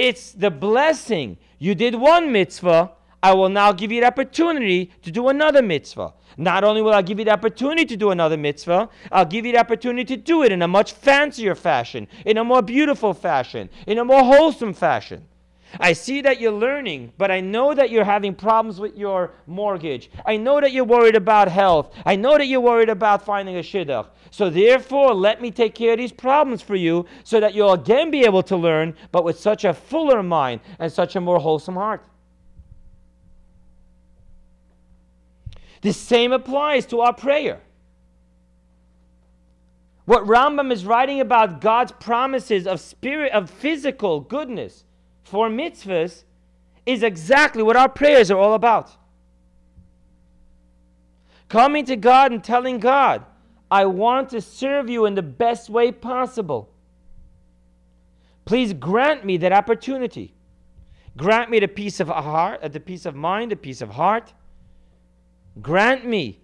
It's 0.00 0.32
the 0.32 0.50
blessing. 0.50 1.36
You 1.58 1.74
did 1.74 1.94
one 1.94 2.32
mitzvah, 2.32 2.92
I 3.22 3.34
will 3.34 3.50
now 3.50 3.72
give 3.72 3.92
you 3.92 4.00
the 4.00 4.06
opportunity 4.06 4.90
to 5.02 5.10
do 5.10 5.28
another 5.28 5.60
mitzvah. 5.60 6.14
Not 6.38 6.64
only 6.64 6.80
will 6.80 6.94
I 6.94 7.02
give 7.02 7.18
you 7.18 7.26
the 7.26 7.32
opportunity 7.32 7.84
to 7.84 7.98
do 7.98 8.10
another 8.10 8.38
mitzvah, 8.38 8.88
I'll 9.12 9.26
give 9.26 9.44
you 9.44 9.52
the 9.52 9.58
opportunity 9.58 10.16
to 10.16 10.22
do 10.22 10.42
it 10.42 10.52
in 10.52 10.62
a 10.62 10.68
much 10.68 10.92
fancier 10.92 11.54
fashion, 11.54 12.08
in 12.24 12.38
a 12.38 12.44
more 12.44 12.62
beautiful 12.62 13.12
fashion, 13.12 13.68
in 13.86 13.98
a 13.98 14.04
more 14.06 14.24
wholesome 14.24 14.72
fashion. 14.72 15.26
I 15.78 15.92
see 15.92 16.20
that 16.22 16.40
you're 16.40 16.52
learning, 16.52 17.12
but 17.16 17.30
I 17.30 17.40
know 17.40 17.74
that 17.74 17.90
you're 17.90 18.04
having 18.04 18.34
problems 18.34 18.80
with 18.80 18.96
your 18.96 19.32
mortgage. 19.46 20.10
I 20.26 20.36
know 20.36 20.60
that 20.60 20.72
you're 20.72 20.84
worried 20.84 21.14
about 21.14 21.48
health. 21.48 21.94
I 22.04 22.16
know 22.16 22.36
that 22.36 22.46
you're 22.46 22.60
worried 22.60 22.88
about 22.88 23.24
finding 23.24 23.56
a 23.56 23.60
shidduch. 23.60 24.08
So 24.32 24.50
therefore, 24.50 25.14
let 25.14 25.40
me 25.40 25.50
take 25.50 25.74
care 25.74 25.92
of 25.92 25.98
these 25.98 26.12
problems 26.12 26.62
for 26.62 26.74
you 26.74 27.06
so 27.22 27.38
that 27.40 27.54
you'll 27.54 27.72
again 27.72 28.10
be 28.10 28.24
able 28.24 28.42
to 28.44 28.56
learn, 28.56 28.96
but 29.12 29.24
with 29.24 29.38
such 29.38 29.64
a 29.64 29.74
fuller 29.74 30.22
mind 30.22 30.60
and 30.78 30.92
such 30.92 31.14
a 31.14 31.20
more 31.20 31.38
wholesome 31.38 31.76
heart. 31.76 32.04
The 35.82 35.92
same 35.92 36.32
applies 36.32 36.86
to 36.86 37.00
our 37.00 37.14
prayer. 37.14 37.60
What 40.04 40.24
Rambam 40.24 40.72
is 40.72 40.84
writing 40.84 41.20
about 41.20 41.60
God's 41.60 41.92
promises 41.92 42.66
of 42.66 42.80
spirit 42.80 43.32
of 43.32 43.48
physical 43.48 44.20
goodness 44.20 44.84
for 45.30 45.48
mitzvahs 45.48 46.24
is 46.84 47.04
exactly 47.04 47.62
what 47.62 47.76
our 47.76 47.88
prayers 47.88 48.32
are 48.32 48.38
all 48.38 48.54
about. 48.54 48.90
Coming 51.48 51.84
to 51.84 51.94
God 51.94 52.32
and 52.32 52.42
telling 52.42 52.80
God, 52.80 53.24
I 53.70 53.86
want 53.86 54.30
to 54.30 54.40
serve 54.40 54.90
you 54.90 55.06
in 55.06 55.14
the 55.14 55.22
best 55.22 55.70
way 55.70 55.92
possible. 55.92 56.72
Please 58.44 58.72
grant 58.72 59.24
me 59.24 59.36
that 59.36 59.52
opportunity. 59.52 60.34
Grant 61.16 61.48
me 61.48 61.60
the 61.60 61.68
peace 61.68 62.00
of 62.00 62.08
heart, 62.08 62.60
uh, 62.62 62.68
the 62.68 62.80
peace 62.80 63.06
of 63.06 63.14
mind, 63.14 63.52
the 63.52 63.56
peace 63.56 63.80
of 63.82 63.90
heart. 63.90 64.32
Grant 65.62 66.04
me 66.04 66.40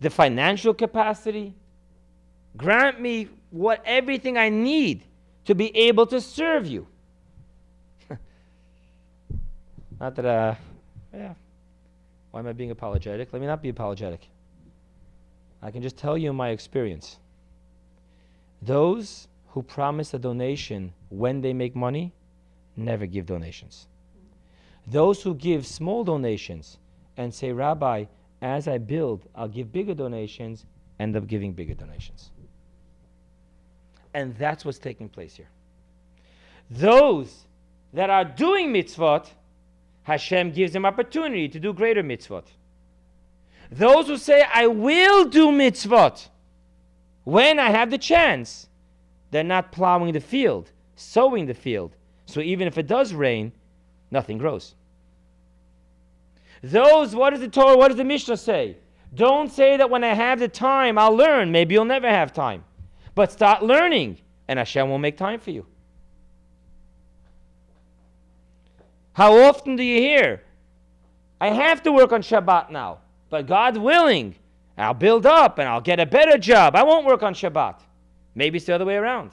the 0.00 0.10
financial 0.10 0.74
capacity. 0.74 1.54
Grant 2.56 3.00
me 3.00 3.28
what 3.50 3.82
everything 3.86 4.36
I 4.36 4.50
need 4.50 5.06
to 5.46 5.54
be 5.54 5.74
able 5.74 6.06
to 6.06 6.20
serve 6.20 6.66
you. 6.66 6.86
Not 10.00 10.16
that, 10.16 10.24
uh, 10.24 10.54
yeah. 11.12 11.34
Why 12.30 12.40
am 12.40 12.46
I 12.46 12.52
being 12.52 12.70
apologetic? 12.70 13.32
Let 13.32 13.40
me 13.40 13.46
not 13.46 13.62
be 13.62 13.68
apologetic. 13.68 14.28
I 15.62 15.70
can 15.70 15.82
just 15.82 15.98
tell 15.98 16.16
you 16.16 16.32
my 16.32 16.50
experience. 16.50 17.18
Those 18.62 19.28
who 19.48 19.62
promise 19.62 20.14
a 20.14 20.18
donation 20.18 20.92
when 21.10 21.42
they 21.42 21.52
make 21.52 21.76
money 21.76 22.12
never 22.76 23.04
give 23.04 23.26
donations. 23.26 23.88
Those 24.86 25.22
who 25.22 25.34
give 25.34 25.66
small 25.66 26.04
donations 26.04 26.78
and 27.16 27.34
say, 27.34 27.52
Rabbi, 27.52 28.06
as 28.40 28.68
I 28.68 28.78
build, 28.78 29.26
I'll 29.34 29.48
give 29.48 29.70
bigger 29.70 29.94
donations, 29.94 30.64
end 30.98 31.16
up 31.16 31.26
giving 31.26 31.52
bigger 31.52 31.74
donations. 31.74 32.30
And 34.14 34.36
that's 34.36 34.64
what's 34.64 34.78
taking 34.78 35.08
place 35.08 35.36
here. 35.36 35.50
Those 36.70 37.46
that 37.92 38.08
are 38.08 38.24
doing 38.24 38.72
mitzvot 38.72 39.30
Hashem 40.04 40.52
gives 40.52 40.72
them 40.72 40.84
opportunity 40.84 41.48
to 41.48 41.60
do 41.60 41.72
greater 41.72 42.02
mitzvot. 42.02 42.44
Those 43.70 44.08
who 44.08 44.16
say, 44.16 44.44
I 44.52 44.66
will 44.66 45.26
do 45.26 45.48
mitzvot 45.48 46.28
when 47.24 47.58
I 47.58 47.70
have 47.70 47.90
the 47.90 47.98
chance, 47.98 48.68
they're 49.30 49.44
not 49.44 49.72
plowing 49.72 50.12
the 50.12 50.20
field, 50.20 50.70
sowing 50.96 51.46
the 51.46 51.54
field. 51.54 51.94
So 52.26 52.40
even 52.40 52.66
if 52.66 52.78
it 52.78 52.86
does 52.86 53.12
rain, 53.12 53.52
nothing 54.10 54.38
grows. 54.38 54.74
Those, 56.62 57.14
what 57.14 57.30
does 57.30 57.40
the 57.40 57.48
Torah, 57.48 57.76
what 57.76 57.88
does 57.88 57.96
the 57.96 58.04
Mishnah 58.04 58.36
say? 58.36 58.76
Don't 59.14 59.50
say 59.50 59.76
that 59.76 59.90
when 59.90 60.04
I 60.04 60.14
have 60.14 60.38
the 60.38 60.48
time, 60.48 60.98
I'll 60.98 61.14
learn. 61.14 61.52
Maybe 61.52 61.74
you'll 61.74 61.84
never 61.84 62.08
have 62.08 62.32
time. 62.32 62.64
But 63.14 63.32
start 63.32 63.62
learning, 63.62 64.18
and 64.46 64.58
Hashem 64.58 64.88
will 64.88 64.98
make 64.98 65.16
time 65.16 65.40
for 65.40 65.50
you. 65.50 65.66
How 69.20 69.36
often 69.36 69.76
do 69.76 69.82
you 69.82 70.00
hear, 70.00 70.40
I 71.42 71.48
have 71.48 71.82
to 71.82 71.92
work 71.92 72.10
on 72.10 72.22
Shabbat 72.22 72.70
now, 72.70 73.00
but 73.28 73.46
God's 73.46 73.78
willing. 73.78 74.34
I'll 74.78 74.94
build 74.94 75.26
up 75.26 75.58
and 75.58 75.68
I'll 75.68 75.82
get 75.82 76.00
a 76.00 76.06
better 76.06 76.38
job. 76.38 76.74
I 76.74 76.84
won't 76.84 77.04
work 77.04 77.22
on 77.22 77.34
Shabbat. 77.34 77.80
Maybe 78.34 78.56
it's 78.56 78.64
the 78.64 78.74
other 78.74 78.86
way 78.86 78.96
around. 78.96 79.32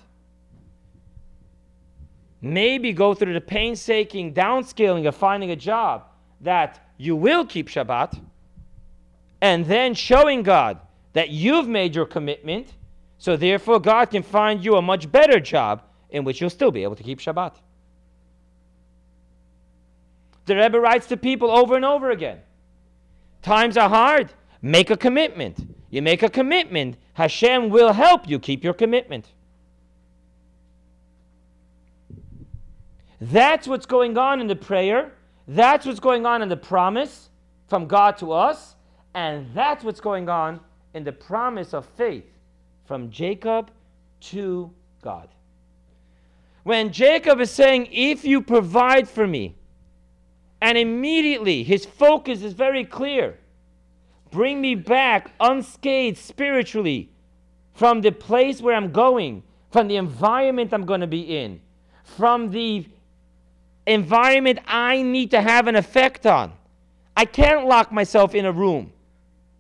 Maybe 2.42 2.92
go 2.92 3.14
through 3.14 3.32
the 3.32 3.40
painstaking 3.40 4.34
downscaling 4.34 5.08
of 5.08 5.16
finding 5.16 5.52
a 5.52 5.56
job 5.56 6.04
that 6.42 6.92
you 6.98 7.16
will 7.16 7.46
keep 7.46 7.70
Shabbat, 7.70 8.20
and 9.40 9.66
then 9.68 9.94
showing 9.94 10.44
God 10.44 10.82
that 11.14 11.30
you've 11.30 11.70
made 11.70 11.96
your 11.96 12.06
commitment, 12.06 12.74
so 13.20 13.38
therefore 13.38 13.80
God 13.80 14.10
can 14.10 14.22
find 14.22 14.66
you 14.66 14.76
a 14.76 14.82
much 14.82 15.10
better 15.10 15.40
job 15.40 15.82
in 16.10 16.26
which 16.26 16.42
you'll 16.42 16.50
still 16.50 16.72
be 16.72 16.84
able 16.84 16.98
to 16.98 17.04
keep 17.04 17.20
Shabbat. 17.20 17.62
The 20.48 20.56
Rebbe 20.56 20.80
writes 20.80 21.08
to 21.08 21.18
people 21.18 21.52
over 21.52 21.76
and 21.76 21.86
over 21.86 22.10
again 22.10 22.40
Times 23.42 23.78
are 23.78 23.90
hard, 23.90 24.34
make 24.62 24.90
a 24.90 24.98
commitment. 24.98 25.76
You 25.90 26.02
make 26.02 26.24
a 26.24 26.30
commitment, 26.30 26.98
Hashem 27.14 27.70
will 27.70 27.94
help 27.94 28.28
you 28.28 28.40
keep 28.40 28.64
your 28.64 28.74
commitment. 28.74 29.32
That's 33.20 33.68
what's 33.68 33.86
going 33.86 34.18
on 34.18 34.42
in 34.42 34.48
the 34.48 34.56
prayer. 34.56 35.14
That's 35.48 35.86
what's 35.86 36.00
going 36.00 36.26
on 36.26 36.42
in 36.42 36.50
the 36.50 36.58
promise 36.58 37.30
from 37.68 37.88
God 37.88 38.18
to 38.18 38.32
us. 38.32 38.76
And 39.14 39.48
that's 39.54 39.84
what's 39.84 40.00
going 40.00 40.30
on 40.30 40.60
in 40.94 41.04
the 41.04 41.12
promise 41.12 41.74
of 41.74 41.86
faith 41.86 42.26
from 42.86 43.10
Jacob 43.10 43.72
to 44.20 44.72
God. 45.02 45.30
When 46.64 46.92
Jacob 46.92 47.42
is 47.42 47.50
saying, 47.50 47.90
If 47.92 48.24
you 48.24 48.42
provide 48.42 49.10
for 49.10 49.26
me, 49.26 49.57
and 50.62 50.78
immediately 50.78 51.64
his 51.64 51.86
focus 51.86 52.42
is 52.42 52.54
very 52.54 52.84
clear 52.84 53.38
bring 54.32 54.62
me 54.62 54.76
back 54.76 55.32
unscathed 55.40 56.18
spiritually 56.18 57.10
from 57.74 58.02
the 58.02 58.12
place 58.12 58.62
where 58.62 58.76
I'm 58.76 58.92
going, 58.92 59.44
from 59.72 59.88
the 59.88 59.98
environment 59.98 60.74
I'm 60.74 60.86
going 60.86 61.02
to 61.02 61.08
be 61.08 61.22
in, 61.22 61.62
from 62.04 62.50
the 62.50 62.86
environment 63.86 64.60
I 64.66 65.02
need 65.02 65.32
to 65.32 65.42
have 65.42 65.68
an 65.68 65.76
effect 65.76 66.26
on. 66.26 66.54
I 67.16 67.26
can't 67.26 67.68
lock 67.68 67.92
myself 67.92 68.36
in 68.36 68.46
a 68.46 68.52
room. 68.52 68.92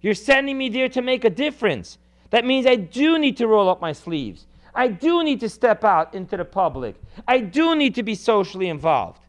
You're 0.02 0.14
sending 0.14 0.58
me 0.58 0.70
there 0.70 0.90
to 0.90 1.02
make 1.02 1.26
a 1.26 1.30
difference. 1.30 1.98
That 2.30 2.46
means 2.46 2.66
I 2.66 2.76
do 2.76 3.18
need 3.18 3.38
to 3.38 3.48
roll 3.48 3.70
up 3.70 3.82
my 3.82 3.94
sleeves. 3.94 4.46
I 4.76 4.90
do 4.90 5.24
need 5.24 5.40
to 5.40 5.50
step 5.50 5.84
out 5.84 6.14
into 6.14 6.38
the 6.38 6.46
public. 6.46 6.96
I 7.28 7.40
do 7.40 7.76
need 7.76 7.96
to 7.96 8.04
be 8.04 8.14
socially 8.14 8.70
involved. 8.70 9.22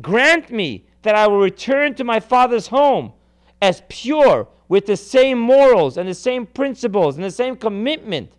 Grant 0.00 0.50
me 0.50 0.84
that 1.02 1.14
I 1.14 1.26
will 1.26 1.40
return 1.40 1.94
to 1.94 2.04
my 2.04 2.20
Father's 2.20 2.68
home 2.68 3.12
as 3.60 3.82
pure 3.88 4.48
with 4.68 4.86
the 4.86 4.96
same 4.96 5.38
morals 5.38 5.96
and 5.96 6.08
the 6.08 6.14
same 6.14 6.46
principles 6.46 7.16
and 7.16 7.24
the 7.24 7.30
same 7.30 7.56
commitment 7.56 8.32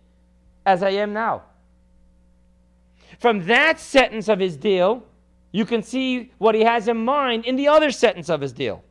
as 0.64 0.82
I 0.82 0.90
am 0.90 1.12
now. 1.12 1.42
From 3.18 3.44
that 3.46 3.78
sentence 3.78 4.28
of 4.28 4.38
his 4.38 4.56
deal, 4.56 5.04
you 5.52 5.66
can 5.66 5.82
see 5.82 6.32
what 6.38 6.54
he 6.54 6.62
has 6.62 6.88
in 6.88 7.04
mind 7.04 7.44
in 7.44 7.56
the 7.56 7.68
other 7.68 7.90
sentence 7.90 8.30
of 8.30 8.40
his 8.40 8.52
deal. 8.52 8.82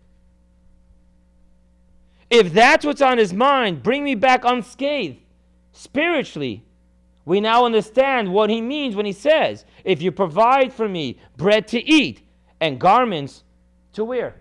If 2.29 2.53
that's 2.53 2.85
what's 2.85 3.01
on 3.01 3.17
his 3.17 3.33
mind, 3.33 3.83
bring 3.83 4.03
me 4.03 4.15
back 4.15 4.45
unscathed 4.45 5.19
spiritually. 5.73 6.63
We 7.25 7.41
now 7.41 7.65
understand 7.65 8.31
what 8.31 8.49
he 8.49 8.61
means 8.61 8.95
when 8.95 9.05
he 9.05 9.11
says, 9.11 9.65
If 9.83 10.01
you 10.01 10.11
provide 10.11 10.71
for 10.71 10.87
me 10.87 11.19
bread 11.35 11.67
to 11.69 11.83
eat 11.83 12.21
and 12.61 12.79
garments 12.79 13.43
to 13.93 14.05
wear. 14.05 14.35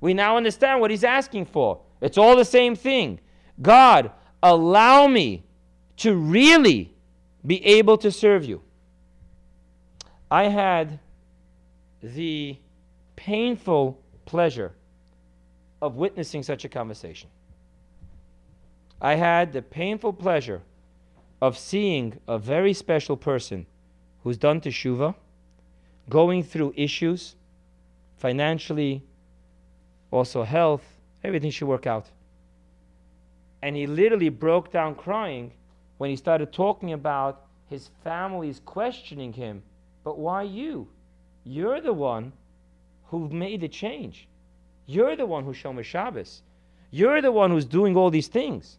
We 0.00 0.14
now 0.14 0.36
understand 0.36 0.80
what 0.80 0.90
he's 0.90 1.04
asking 1.04 1.46
for. 1.46 1.80
It's 2.00 2.18
all 2.18 2.34
the 2.34 2.44
same 2.44 2.74
thing. 2.74 3.20
God, 3.62 4.10
allow 4.42 5.06
me 5.06 5.44
to 5.98 6.14
really 6.14 6.94
be 7.44 7.64
able 7.64 7.96
to 7.98 8.10
serve 8.10 8.44
you. 8.44 8.62
I 10.30 10.44
had 10.44 10.98
the 12.02 12.58
painful 13.14 14.00
pleasure 14.24 14.72
of 15.80 15.96
witnessing 15.96 16.42
such 16.42 16.64
a 16.64 16.68
conversation. 16.68 17.28
I 19.00 19.14
had 19.14 19.52
the 19.52 19.62
painful 19.62 20.14
pleasure 20.14 20.62
of 21.40 21.56
seeing 21.58 22.18
a 22.26 22.38
very 22.38 22.72
special 22.72 23.16
person 23.16 23.66
who's 24.22 24.38
done 24.38 24.60
teshuva, 24.60 25.14
going 26.08 26.42
through 26.42 26.72
issues, 26.76 27.36
financially, 28.16 29.02
also 30.10 30.42
health, 30.42 30.84
everything 31.24 31.50
should 31.50 31.68
work 31.68 31.86
out. 31.86 32.06
And 33.62 33.74
he 33.74 33.86
literally 33.86 34.28
broke 34.28 34.70
down 34.70 34.94
crying 34.94 35.52
when 35.98 36.10
he 36.10 36.16
started 36.16 36.52
talking 36.52 36.92
about 36.92 37.46
his 37.68 37.90
family's 38.04 38.60
questioning 38.64 39.32
him, 39.32 39.62
but 40.04 40.18
why 40.18 40.42
you? 40.42 40.88
You're 41.44 41.80
the 41.80 41.92
one 41.92 42.32
who 43.06 43.28
made 43.28 43.60
the 43.60 43.68
change. 43.68 44.28
You're 44.86 45.16
the 45.16 45.26
one 45.26 45.44
who's 45.44 45.56
Shomer 45.56 45.82
Shabbos. 45.82 46.42
You're 46.90 47.20
the 47.20 47.32
one 47.32 47.50
who's 47.50 47.64
doing 47.64 47.96
all 47.96 48.10
these 48.10 48.28
things. 48.28 48.76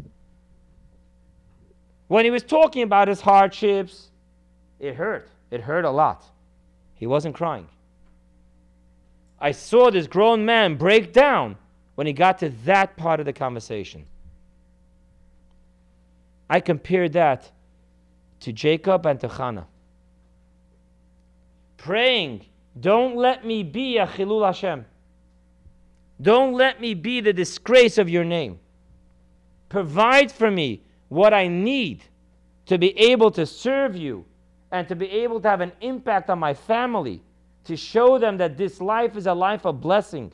When 2.08 2.24
he 2.24 2.32
was 2.32 2.44
talking 2.44 2.84
about 2.84 3.10
his 3.10 3.20
hardships, 3.20 4.10
it 4.80 4.96
hurt. 4.96 5.30
It 5.52 5.62
hurt 5.62 5.84
a 5.84 5.92
lot. 5.92 6.24
He 6.97 7.07
wasn't 7.07 7.36
crying. 7.36 7.67
I 9.39 9.51
saw 9.51 9.91
this 9.91 10.07
grown 10.07 10.45
man 10.45 10.75
break 10.75 11.13
down 11.13 11.57
when 11.95 12.07
he 12.07 12.13
got 12.13 12.39
to 12.39 12.49
that 12.65 12.97
part 12.97 13.19
of 13.19 13.25
the 13.25 13.33
conversation. 13.33 14.05
I 16.49 16.60
compared 16.60 17.13
that 17.13 17.51
to 18.41 18.51
Jacob 18.51 19.05
and 19.05 19.19
to 19.19 19.27
Hannah. 19.27 19.67
Praying 21.77 22.45
don't 22.79 23.15
let 23.15 23.45
me 23.45 23.63
be 23.63 23.97
a 23.97 24.05
Chilul 24.05 24.45
Hashem. 24.45 24.86
Don't 26.21 26.53
let 26.53 26.81
me 26.81 26.93
be 26.93 27.21
the 27.21 27.33
disgrace 27.33 27.97
of 27.97 28.10
your 28.10 28.23
name. 28.23 28.60
Provide 29.69 30.31
for 30.31 30.49
me 30.49 30.81
what 31.10 31.33
I 31.33 31.47
need 31.47 32.03
to 32.65 32.77
be 32.77 32.97
able 32.97 33.31
to 33.31 33.45
serve 33.45 33.95
you 33.95 34.25
and 34.71 34.88
to 34.88 34.95
be 34.95 35.10
able 35.10 35.39
to 35.41 35.49
have 35.49 35.62
an 35.62 35.71
impact 35.82 36.30
on 36.30 36.39
my 36.39 36.53
family, 36.53 37.21
to 37.63 37.75
show 37.77 38.17
them 38.17 38.38
that 38.38 38.58
this 38.58 38.82
life 38.82 39.15
is 39.15 39.27
a 39.27 39.34
life 39.34 39.65
of 39.65 39.82
blessing. 39.82 40.32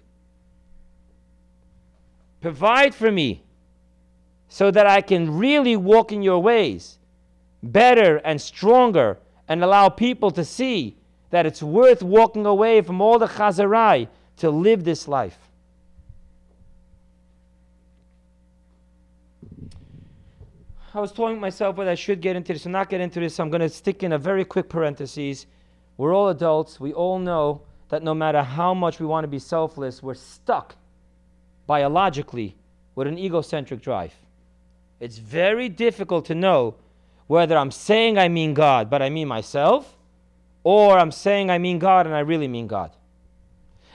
Provide 2.42 2.94
for 2.94 3.12
me 3.12 3.44
so 4.50 4.70
that 4.72 4.86
I 4.86 5.02
can 5.02 5.38
really 5.38 5.76
walk 5.76 6.12
in 6.12 6.22
your 6.22 6.40
ways 6.40 6.98
better 7.64 8.18
and 8.18 8.40
stronger 8.42 9.18
and 9.48 9.64
allow 9.64 9.90
people 9.90 10.32
to 10.32 10.44
see 10.44 10.98
that 11.30 11.46
it's 11.46 11.64
worth 11.64 12.04
walking 12.04 12.46
away 12.46 12.82
from 12.82 13.02
all 13.02 13.18
the 13.18 13.28
chazarai 13.28 14.08
to 14.38 14.50
live 14.50 14.84
this 14.84 15.08
life. 15.08 15.38
I 20.96 21.00
was 21.00 21.12
telling 21.12 21.40
myself 21.40 21.78
whether 21.78 21.90
I 21.90 21.96
should 21.96 22.22
get 22.22 22.36
into 22.36 22.54
this 22.54 22.68
or 22.68 22.70
not 22.70 22.90
get 22.90 23.02
into 23.02 23.20
this. 23.20 23.40
I'm 23.40 23.50
going 23.50 23.62
to 23.62 23.70
stick 23.70 24.04
in 24.04 24.12
a 24.14 24.18
very 24.20 24.46
quick 24.46 24.70
parenthesis. 24.70 25.48
We're 25.98 26.14
all 26.14 26.30
adults. 26.30 26.80
We 26.80 26.94
all 26.94 27.18
know 27.18 27.64
that 27.90 28.04
no 28.04 28.14
matter 28.14 28.44
how 28.44 28.76
much 28.76 29.00
we 29.00 29.08
want 29.08 29.24
to 29.24 29.28
be 29.28 29.40
selfless, 29.40 30.04
we're 30.04 30.14
stuck 30.14 30.76
biologically 31.66 32.56
with 32.94 33.08
an 33.08 33.18
egocentric 33.18 33.82
drive. 33.82 34.14
It's 35.00 35.18
very 35.18 35.68
difficult 35.68 36.26
to 36.26 36.36
know 36.36 36.76
whether 37.26 37.58
I'm 37.58 37.72
saying 37.72 38.20
I 38.20 38.28
mean 38.30 38.54
God, 38.54 38.92
but 38.92 39.02
I 39.02 39.10
mean 39.10 39.28
myself, 39.28 39.98
or 40.64 41.00
I'm 41.00 41.12
saying 41.12 41.50
I 41.50 41.58
mean 41.58 41.80
God 41.80 42.06
and 42.06 42.14
I 42.16 42.20
really 42.20 42.48
mean 42.48 42.68
God. 42.68 42.92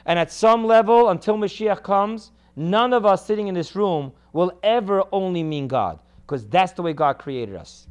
And 0.05 0.19
at 0.19 0.33
some 0.33 0.67
level, 0.67 1.11
until 1.11 1.37
Mashiach 1.37 1.85
comes, 1.85 2.33
none 2.57 2.93
of 2.93 3.07
us 3.07 3.25
sitting 3.25 3.47
in 3.47 3.55
this 3.55 3.77
room 3.77 4.13
will 4.33 4.53
ever 4.65 5.05
only 5.13 5.45
mean 5.45 5.69
God, 5.69 6.01
because 6.29 6.47
that's 6.47 6.73
the 6.73 6.83
way 6.83 6.93
God 6.93 7.15
created 7.15 7.57
us. 7.57 7.87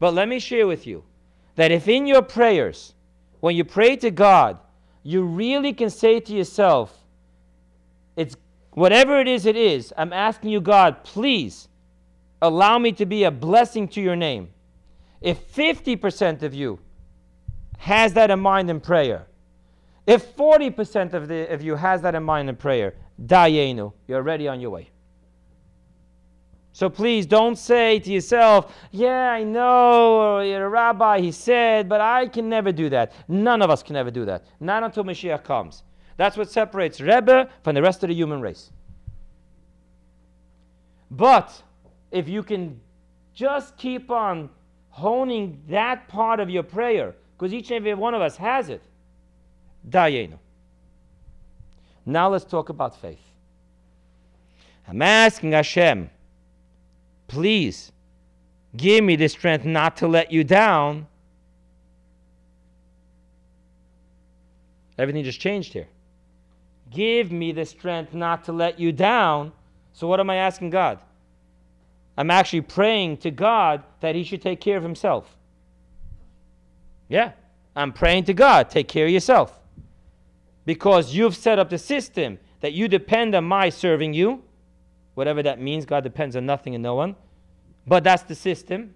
But 0.00 0.12
let 0.12 0.28
me 0.28 0.40
share 0.40 0.66
with 0.66 0.84
you 0.84 1.04
that 1.54 1.70
if 1.70 1.86
in 1.86 2.08
your 2.08 2.22
prayers, 2.22 2.92
when 3.38 3.54
you 3.54 3.64
pray 3.64 3.94
to 3.96 4.10
God, 4.10 4.58
you 5.04 5.22
really 5.22 5.72
can 5.72 5.88
say 5.88 6.18
to 6.18 6.32
yourself, 6.32 6.98
it's 8.16 8.36
whatever 8.72 9.20
it 9.20 9.28
is, 9.28 9.46
it 9.46 9.54
is. 9.54 9.92
I'm 9.96 10.12
asking 10.12 10.50
you, 10.50 10.60
God, 10.60 11.04
please 11.04 11.68
allow 12.42 12.78
me 12.78 12.90
to 12.92 13.06
be 13.06 13.22
a 13.22 13.30
blessing 13.30 13.86
to 13.88 14.00
your 14.00 14.16
name. 14.16 14.48
If 15.20 15.54
50% 15.54 16.42
of 16.42 16.54
you 16.54 16.80
has 17.78 18.12
that 18.14 18.32
in 18.32 18.40
mind 18.40 18.70
in 18.70 18.80
prayer. 18.80 19.28
If 20.04 20.36
40% 20.36 21.12
of, 21.12 21.28
the, 21.28 21.52
of 21.52 21.62
you 21.62 21.76
has 21.76 22.02
that 22.02 22.16
in 22.16 22.24
mind 22.24 22.48
in 22.48 22.56
prayer, 22.56 22.94
dayenu, 23.24 23.92
you're 24.08 24.18
already 24.18 24.48
on 24.48 24.60
your 24.60 24.70
way. 24.70 24.90
So 26.72 26.88
please 26.88 27.26
don't 27.26 27.56
say 27.56 27.98
to 27.98 28.10
yourself, 28.10 28.74
yeah, 28.92 29.32
I 29.32 29.42
know, 29.42 30.40
you're 30.40 30.66
a 30.66 30.68
rabbi, 30.68 31.20
he 31.20 31.32
said, 31.32 31.88
but 31.88 32.00
I 32.00 32.28
can 32.28 32.48
never 32.48 32.70
do 32.70 32.88
that. 32.90 33.12
None 33.26 33.62
of 33.62 33.70
us 33.70 33.82
can 33.82 33.96
ever 33.96 34.10
do 34.10 34.24
that. 34.26 34.44
Not 34.60 34.84
until 34.84 35.04
Mashiach 35.04 35.42
comes. 35.42 35.82
That's 36.16 36.36
what 36.36 36.50
separates 36.50 37.00
Rebbe 37.00 37.48
from 37.64 37.74
the 37.74 37.82
rest 37.82 38.02
of 38.04 38.08
the 38.08 38.14
human 38.14 38.40
race. 38.40 38.70
But 41.10 41.62
if 42.10 42.28
you 42.28 42.42
can 42.42 42.80
just 43.34 43.76
keep 43.76 44.10
on 44.10 44.50
honing 44.90 45.62
that 45.68 46.08
part 46.08 46.40
of 46.40 46.50
your 46.50 46.62
prayer, 46.62 47.14
because 47.36 47.54
each 47.54 47.70
and 47.70 47.76
every 47.76 47.94
one 47.94 48.14
of 48.14 48.20
us 48.20 48.36
has 48.36 48.68
it, 48.68 48.82
dayenu. 49.88 50.38
Now 52.04 52.28
let's 52.28 52.44
talk 52.44 52.68
about 52.68 53.00
faith. 53.00 53.20
I'm 54.86 55.02
asking 55.02 55.52
Hashem 55.52 56.10
Please 57.28 57.92
give 58.76 59.04
me 59.04 59.14
the 59.14 59.28
strength 59.28 59.64
not 59.64 59.98
to 59.98 60.08
let 60.08 60.32
you 60.32 60.42
down. 60.42 61.06
Everything 64.98 65.22
just 65.22 65.38
changed 65.38 65.74
here. 65.74 65.86
Give 66.90 67.30
me 67.30 67.52
the 67.52 67.66
strength 67.66 68.14
not 68.14 68.44
to 68.44 68.52
let 68.52 68.80
you 68.80 68.92
down. 68.92 69.52
So, 69.92 70.08
what 70.08 70.20
am 70.20 70.30
I 70.30 70.36
asking 70.36 70.70
God? 70.70 70.98
I'm 72.16 72.30
actually 72.30 72.62
praying 72.62 73.18
to 73.18 73.30
God 73.30 73.84
that 74.00 74.14
He 74.14 74.24
should 74.24 74.42
take 74.42 74.60
care 74.60 74.76
of 74.76 74.82
Himself. 74.82 75.36
Yeah, 77.08 77.32
I'm 77.76 77.92
praying 77.92 78.24
to 78.24 78.34
God, 78.34 78.70
take 78.70 78.88
care 78.88 79.06
of 79.06 79.12
yourself. 79.12 79.58
Because 80.64 81.14
you've 81.14 81.36
set 81.36 81.58
up 81.58 81.70
the 81.70 81.78
system 81.78 82.38
that 82.60 82.72
you 82.72 82.88
depend 82.88 83.34
on 83.34 83.44
my 83.44 83.68
serving 83.68 84.14
you 84.14 84.42
whatever 85.18 85.42
that 85.42 85.60
means. 85.60 85.84
God 85.84 86.04
depends 86.04 86.36
on 86.36 86.46
nothing 86.46 86.74
and 86.76 86.82
no 86.82 86.94
one. 86.94 87.16
But 87.86 88.04
that's 88.04 88.22
the 88.22 88.36
system. 88.36 88.94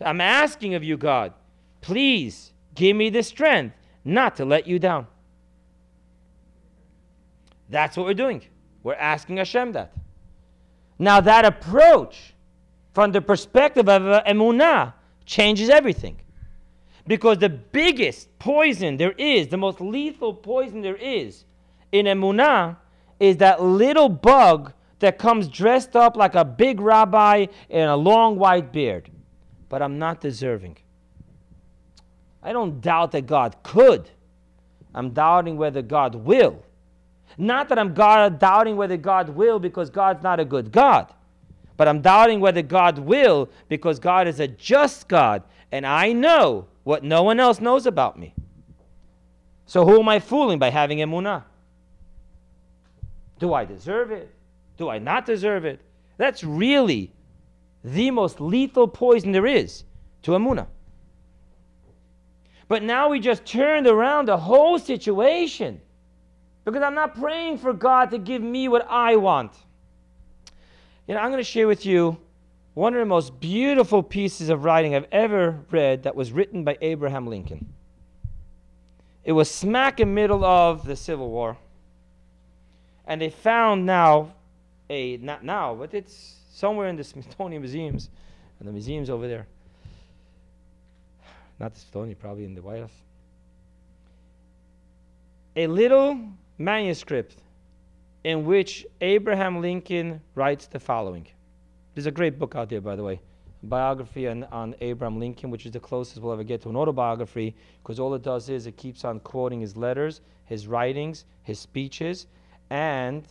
I'm 0.00 0.20
asking 0.20 0.74
of 0.74 0.82
you, 0.82 0.96
God, 0.96 1.34
please 1.82 2.52
give 2.74 2.96
me 2.96 3.10
the 3.10 3.22
strength 3.22 3.76
not 4.02 4.36
to 4.36 4.46
let 4.46 4.66
you 4.66 4.78
down. 4.78 5.06
That's 7.68 7.96
what 7.96 8.06
we're 8.06 8.14
doing. 8.14 8.42
We're 8.82 8.94
asking 8.94 9.36
Hashem 9.36 9.72
that. 9.72 9.92
Now, 10.98 11.20
that 11.20 11.44
approach 11.44 12.34
from 12.94 13.12
the 13.12 13.20
perspective 13.20 13.88
of 13.88 14.06
uh, 14.06 14.22
emunah 14.26 14.94
changes 15.26 15.68
everything. 15.68 16.18
Because 17.06 17.38
the 17.38 17.50
biggest 17.50 18.38
poison 18.38 18.96
there 18.96 19.12
is, 19.12 19.48
the 19.48 19.58
most 19.58 19.80
lethal 19.82 20.32
poison 20.32 20.80
there 20.80 20.96
is 20.96 21.44
in 21.92 22.06
emunah, 22.06 22.76
is 23.20 23.36
that 23.38 23.62
little 23.62 24.08
bug 24.08 24.72
that 24.98 25.18
comes 25.18 25.48
dressed 25.48 25.94
up 25.96 26.16
like 26.16 26.34
a 26.34 26.44
big 26.44 26.80
rabbi 26.80 27.46
in 27.68 27.88
a 27.88 27.96
long 27.96 28.38
white 28.38 28.72
beard. 28.72 29.10
But 29.68 29.82
I'm 29.82 29.98
not 29.98 30.20
deserving. 30.20 30.78
I 32.42 32.52
don't 32.52 32.80
doubt 32.80 33.12
that 33.12 33.26
God 33.26 33.56
could. 33.62 34.08
I'm 34.94 35.10
doubting 35.10 35.56
whether 35.56 35.82
God 35.82 36.14
will. 36.14 36.62
Not 37.36 37.68
that 37.68 37.78
I'm 37.78 37.92
God, 37.92 38.38
doubting 38.38 38.76
whether 38.76 38.96
God 38.96 39.28
will 39.30 39.58
because 39.58 39.90
God's 39.90 40.22
not 40.22 40.40
a 40.40 40.44
good 40.44 40.72
God. 40.72 41.12
But 41.76 41.88
I'm 41.88 42.00
doubting 42.00 42.40
whether 42.40 42.62
God 42.62 42.98
will 42.98 43.50
because 43.68 43.98
God 43.98 44.26
is 44.26 44.40
a 44.40 44.48
just 44.48 45.08
God 45.08 45.42
and 45.72 45.86
I 45.86 46.12
know 46.12 46.66
what 46.84 47.02
no 47.02 47.22
one 47.22 47.40
else 47.40 47.60
knows 47.60 47.86
about 47.86 48.18
me. 48.18 48.34
So 49.66 49.84
who 49.84 49.98
am 49.98 50.08
I 50.08 50.20
fooling 50.20 50.58
by 50.58 50.70
having 50.70 50.98
emunah? 50.98 51.42
Do 53.38 53.52
I 53.52 53.64
deserve 53.64 54.12
it? 54.12 54.30
Do 54.76 54.88
I 54.88 54.98
not 54.98 55.26
deserve 55.26 55.64
it? 55.64 55.80
That's 56.18 56.44
really 56.44 57.12
the 57.84 58.10
most 58.10 58.40
lethal 58.40 58.88
poison 58.88 59.32
there 59.32 59.46
is 59.46 59.84
to 60.22 60.32
emunah. 60.32 60.66
But 62.68 62.82
now 62.82 63.08
we 63.08 63.20
just 63.20 63.44
turned 63.46 63.86
around 63.86 64.26
the 64.26 64.36
whole 64.36 64.78
situation 64.78 65.80
because 66.64 66.82
I'm 66.82 66.94
not 66.94 67.18
praying 67.18 67.58
for 67.58 67.72
God 67.72 68.10
to 68.10 68.18
give 68.18 68.42
me 68.42 68.66
what 68.66 68.86
I 68.90 69.16
want. 69.16 69.52
You 71.06 71.14
know, 71.14 71.20
I'm 71.20 71.30
going 71.30 71.38
to 71.38 71.44
share 71.44 71.68
with 71.68 71.86
you 71.86 72.18
one 72.74 72.92
of 72.92 72.98
the 72.98 73.06
most 73.06 73.38
beautiful 73.40 74.02
pieces 74.02 74.48
of 74.48 74.64
writing 74.64 74.94
I've 74.94 75.06
ever 75.12 75.60
read 75.70 76.02
that 76.02 76.16
was 76.16 76.32
written 76.32 76.64
by 76.64 76.76
Abraham 76.80 77.28
Lincoln. 77.28 77.72
It 79.24 79.32
was 79.32 79.50
smack 79.50 80.00
in 80.00 80.08
the 80.08 80.14
middle 80.14 80.44
of 80.44 80.84
the 80.84 80.96
Civil 80.96 81.30
War. 81.30 81.56
And 83.06 83.20
they 83.20 83.30
found 83.30 83.86
now 83.86 84.34
a 84.90 85.16
not 85.18 85.44
now, 85.44 85.74
but 85.74 85.94
it's 85.94 86.36
somewhere 86.50 86.88
in 86.88 86.96
the 86.96 87.04
Smithsonian 87.12 87.62
museums, 87.62 88.10
and 88.58 88.68
the 88.68 88.72
museums 88.72 89.10
over 89.10 89.28
there. 89.28 89.46
Not 91.58 91.74
the 91.74 91.80
Smithsonian, 91.80 92.16
probably 92.16 92.44
in 92.44 92.54
the 92.54 92.62
White 92.62 92.80
House. 92.80 93.02
A 95.56 95.66
little 95.66 96.20
manuscript 96.58 97.36
in 98.24 98.44
which 98.44 98.84
Abraham 99.00 99.60
Lincoln 99.60 100.20
writes 100.34 100.66
the 100.66 100.80
following. 100.80 101.26
There's 101.94 102.06
a 102.06 102.10
great 102.10 102.38
book 102.38 102.54
out 102.54 102.68
there, 102.68 102.80
by 102.80 102.96
the 102.96 103.02
way, 103.02 103.20
biography 103.62 104.28
on, 104.28 104.44
on 104.44 104.74
Abraham 104.80 105.18
Lincoln, 105.18 105.50
which 105.50 105.64
is 105.64 105.72
the 105.72 105.80
closest 105.80 106.20
we'll 106.20 106.32
ever 106.32 106.44
get 106.44 106.60
to 106.62 106.68
an 106.68 106.76
autobiography, 106.76 107.54
because 107.82 107.98
all 107.98 108.12
it 108.14 108.22
does 108.22 108.48
is 108.48 108.66
it 108.66 108.76
keeps 108.76 109.04
on 109.04 109.20
quoting 109.20 109.60
his 109.60 109.76
letters, 109.76 110.20
his 110.44 110.66
writings, 110.66 111.24
his 111.42 111.58
speeches, 111.58 112.26
and 112.70 113.24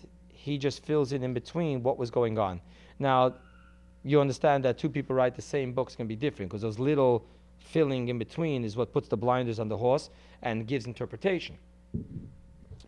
he 0.45 0.59
just 0.59 0.85
fills 0.85 1.11
in 1.11 1.23
in 1.23 1.33
between 1.33 1.81
what 1.81 1.97
was 1.97 2.11
going 2.11 2.37
on. 2.37 2.61
Now, 2.99 3.33
you 4.03 4.21
understand 4.21 4.63
that 4.65 4.77
two 4.77 4.89
people 4.89 5.15
write 5.15 5.35
the 5.35 5.41
same 5.41 5.73
books 5.73 5.95
can 5.95 6.05
be 6.05 6.15
different 6.15 6.51
because 6.51 6.61
those 6.61 6.77
little 6.77 7.25
filling 7.57 8.09
in 8.09 8.19
between 8.19 8.63
is 8.63 8.77
what 8.77 8.93
puts 8.93 9.07
the 9.07 9.17
blinders 9.17 9.59
on 9.59 9.69
the 9.69 9.77
horse 9.77 10.11
and 10.43 10.67
gives 10.67 10.85
interpretation. 10.85 11.57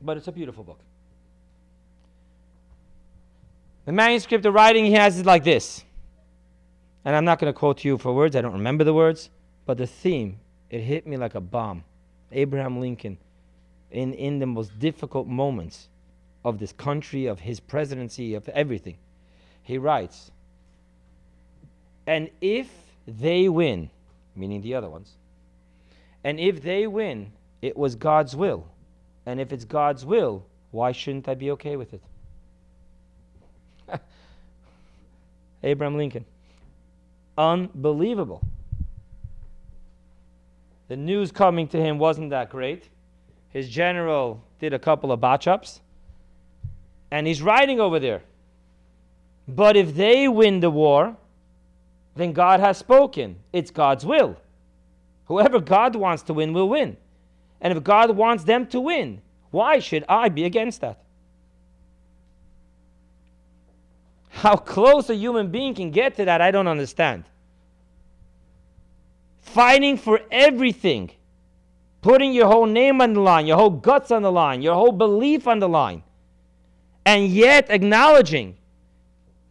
But 0.03 0.18
it's 0.18 0.28
a 0.28 0.32
beautiful 0.32 0.64
book. 0.64 0.80
The 3.86 3.91
manuscript, 3.91 4.43
the 4.43 4.51
writing 4.51 4.86
he 4.86 4.91
has 4.91 5.18
is 5.18 5.26
like 5.26 5.43
this. 5.43 5.84
And 7.05 7.16
I'm 7.16 7.26
not 7.26 7.39
going 7.39 7.51
to 7.51 7.58
quote 7.58 7.84
you 7.84 7.97
for 7.97 8.14
words, 8.14 8.36
I 8.36 8.41
don't 8.41 8.53
remember 8.53 8.84
the 8.84 8.93
words, 8.93 9.32
but 9.66 9.80
the 9.80 9.88
theme, 9.88 10.39
it 10.70 10.82
hit 10.82 11.08
me 11.08 11.18
like 11.18 11.34
a 11.34 11.41
bomb. 11.41 11.84
Abraham 12.32 12.80
Lincoln, 12.80 13.18
in, 13.89 14.14
in 14.14 14.38
the 14.38 14.45
most 14.45 14.78
difficult 14.78 15.26
moments, 15.26 15.89
of 16.48 16.60
this 16.60 16.72
country, 16.72 17.26
of 17.26 17.41
his 17.41 17.60
presidency, 17.60 18.34
of 18.34 18.48
everything. 18.48 18.95
He 19.64 19.78
writes, 19.78 20.32
and 22.08 22.30
if 22.39 22.70
they 23.06 23.50
win, 23.50 23.89
meaning 24.34 24.62
the 24.62 24.74
other 24.74 24.89
ones, 24.89 25.12
and 26.24 26.39
if 26.39 26.64
they 26.64 26.88
win, 26.88 27.34
it 27.62 27.76
was 27.76 27.95
God's 27.95 28.34
will. 28.34 28.66
And 29.26 29.41
if 29.41 29.52
it's 29.52 29.66
God's 29.66 30.06
will, 30.06 30.45
why 30.72 30.93
shouldn't 30.93 31.28
I 31.28 31.36
be 31.36 31.52
okay 31.52 31.76
with 31.76 31.93
it? 31.93 32.02
Abraham 35.64 35.98
Lincoln. 35.98 36.24
Unbelievable. 37.38 38.41
The 40.88 40.95
news 40.95 41.34
coming 41.34 41.68
to 41.68 41.78
him 41.78 42.00
wasn't 42.00 42.30
that 42.30 42.50
great. 42.50 42.88
His 43.50 43.68
general 43.68 44.41
did 44.60 44.74
a 44.74 44.80
couple 44.80 45.12
of 45.12 45.20
botch 45.20 45.45
ups 45.45 45.82
and 47.12 47.28
he's 47.28 47.41
riding 47.41 47.80
over 47.80 47.99
there. 47.99 48.24
But 49.47 49.78
if 49.78 49.95
they 49.95 50.28
win 50.28 50.60
the 50.60 50.70
war, 50.70 51.16
then 52.16 52.34
God 52.34 52.60
has 52.60 52.78
spoken. 52.78 53.38
It's 53.53 53.72
God's 53.72 54.05
will. 54.05 54.36
Whoever 55.26 55.60
God 55.60 55.95
wants 55.95 56.24
to 56.24 56.34
win 56.34 56.53
will 56.53 56.70
win. 56.70 56.97
And 57.62 57.76
if 57.76 57.84
God 57.84 58.12
wants 58.12 58.43
them 58.43 58.68
to 58.68 58.80
win, 58.80 59.22
why 59.51 59.80
should 59.80 60.03
I 60.10 60.30
be 60.30 60.43
against 60.45 60.82
that? 60.82 60.99
How 64.30 64.55
close 64.55 65.10
a 65.10 65.16
human 65.16 65.49
being 65.49 65.74
can 65.74 65.91
get 65.91 66.16
to 66.18 66.26
that, 66.26 66.41
I 66.41 66.51
don't 66.51 66.68
understand. 66.68 67.24
Fighting 69.41 69.97
for 69.97 70.22
everything, 70.30 71.10
putting 72.01 72.34
your 72.34 72.47
whole 72.47 72.68
name 72.68 73.01
on 73.01 73.14
the 73.14 73.22
line, 73.22 73.47
your 73.47 73.58
whole 73.58 73.72
guts 73.72 74.12
on 74.12 74.22
the 74.22 74.32
line, 74.32 74.62
your 74.62 74.76
whole 74.76 74.91
belief 74.91 75.47
on 75.47 75.60
the 75.60 75.70
line 75.70 76.03
and 77.08 77.30
yet 77.30 77.68
acknowledging 77.70 78.58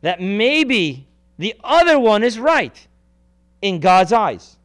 that 0.02 0.20
maybe 0.20 1.09
the 1.38 1.54
other 1.64 1.98
one 1.98 2.22
is 2.22 2.38
right 2.38 2.86
in 3.62 3.80
God's 3.80 4.12
eyes. 4.12 4.59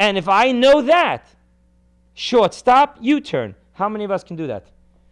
And 0.00 0.18
if 0.18 0.28
I 0.28 0.50
know 0.50 0.82
that, 0.82 1.24
short 2.14 2.52
stop, 2.52 2.98
U 3.00 3.20
turn. 3.20 3.54
How 3.74 3.88
many 3.88 4.02
of 4.02 4.10
us 4.10 4.24
can 4.24 4.34
do 4.34 4.48
that? 4.48 4.66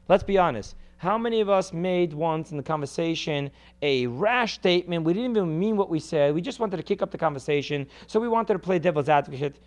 Let's 0.09 0.25
be 0.25 0.39
honest. 0.39 0.75
How 0.97 1.17
many 1.17 1.41
of 1.41 1.49
us 1.49 1.73
made 1.73 2.13
once 2.13 2.51
in 2.51 2.57
the 2.57 2.63
conversation 2.65 3.49
a 3.81 4.09
rash 4.09 4.55
statement? 4.55 5.05
We 5.05 5.13
didn't 5.13 5.37
even 5.37 5.57
mean 5.57 5.77
what 5.77 5.89
we 5.89 6.01
said. 6.01 6.35
We 6.35 6.41
just 6.41 6.59
wanted 6.59 6.79
to 6.79 6.83
kick 6.83 7.01
up 7.01 7.13
the 7.13 7.19
conversation. 7.19 7.87
So 8.09 8.19
we 8.19 8.27
wanted 8.27 8.55
to 8.55 8.59
play 8.59 8.81
devil's 8.81 9.09
advocate. 9.09 9.61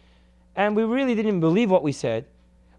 And 0.58 0.76
we 0.76 0.84
really 0.84 1.16
didn't 1.16 1.40
believe 1.40 1.72
what 1.72 1.82
we 1.82 1.94
said. 1.94 2.26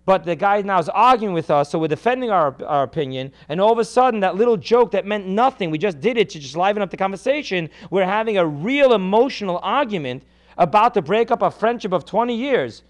But 0.09 0.25
the 0.25 0.35
guy 0.35 0.63
now 0.63 0.79
is 0.79 0.89
arguing 0.89 1.35
with 1.35 1.51
us, 1.51 1.69
so 1.69 1.79
we're 1.79 1.87
defending 1.87 2.31
our, 2.31 2.57
our 2.65 2.83
opinion, 2.83 3.31
and 3.51 3.61
all 3.61 3.71
of 3.71 3.79
a 3.79 3.85
sudden, 3.85 4.21
that 4.21 4.37
little 4.37 4.57
joke 4.57 4.91
that 4.93 5.05
meant 5.05 5.27
nothing, 5.27 5.71
we 5.71 5.77
just 5.77 6.01
did 6.01 6.17
it 6.17 6.31
to 6.31 6.39
just 6.39 6.57
liven 6.57 6.81
up 6.81 6.89
the 6.89 6.97
conversation, 6.97 7.69
we're 7.91 8.07
having 8.07 8.39
a 8.39 8.47
real 8.47 8.95
emotional 8.95 9.61
argument 9.63 10.23
about 10.57 10.95
to 10.95 11.03
break 11.03 11.31
up 11.31 11.43
a 11.43 11.51
friendship 11.51 11.93
of 11.93 12.07
20 12.07 12.35
years 12.35 12.85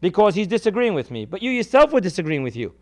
because 0.00 0.34
he's 0.34 0.46
disagreeing 0.46 0.94
with 0.94 1.10
me. 1.10 1.26
But 1.26 1.42
you 1.42 1.50
yourself 1.50 1.92
were 1.92 2.00
disagreeing 2.00 2.42
with 2.42 2.56
you. 2.56 2.72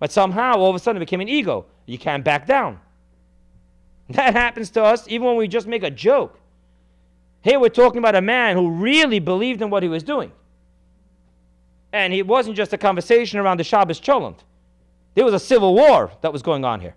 But 0.00 0.10
somehow, 0.10 0.54
all 0.54 0.70
of 0.70 0.74
a 0.74 0.78
sudden, 0.78 0.96
it 0.96 1.04
became 1.04 1.20
an 1.20 1.28
ego. 1.28 1.66
You 1.84 1.98
can't 1.98 2.24
back 2.24 2.46
down. 2.46 2.80
That 4.08 4.32
happens 4.32 4.70
to 4.70 4.82
us 4.82 5.06
even 5.08 5.26
when 5.26 5.36
we 5.36 5.46
just 5.46 5.66
make 5.66 5.82
a 5.82 5.90
joke. 5.90 6.40
Here 7.42 7.60
we're 7.60 7.68
talking 7.68 7.98
about 7.98 8.14
a 8.14 8.22
man 8.22 8.56
who 8.56 8.70
really 8.70 9.18
believed 9.18 9.60
in 9.60 9.68
what 9.68 9.82
he 9.82 9.90
was 9.90 10.02
doing. 10.02 10.32
And 11.92 12.12
it 12.12 12.26
wasn't 12.26 12.56
just 12.56 12.72
a 12.72 12.78
conversation 12.78 13.38
around 13.38 13.58
the 13.58 13.64
Shabbos 13.64 14.00
Cholent. 14.00 14.38
There 15.14 15.24
was 15.24 15.34
a 15.34 15.38
civil 15.38 15.74
war 15.74 16.10
that 16.20 16.32
was 16.32 16.42
going 16.42 16.64
on 16.64 16.80
here. 16.80 16.94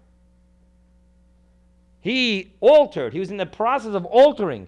He 2.02 2.54
altered, 2.60 3.14
he 3.14 3.20
was 3.20 3.32
in 3.32 3.38
the 3.38 3.46
process 3.46 3.94
of 3.94 4.06
altering 4.06 4.68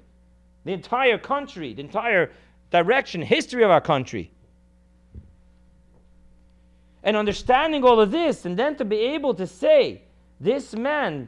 the 0.65 0.71
entire 0.71 1.17
country, 1.17 1.73
the 1.73 1.81
entire 1.81 2.31
direction, 2.71 3.21
history 3.21 3.63
of 3.63 3.71
our 3.71 3.81
country. 3.81 4.31
And 7.03 7.17
understanding 7.17 7.83
all 7.83 7.99
of 7.99 8.11
this, 8.11 8.45
and 8.45 8.57
then 8.57 8.75
to 8.77 8.85
be 8.85 8.97
able 8.97 9.33
to 9.33 9.45
say, 9.45 10.03
this 10.39 10.73
man 10.73 11.27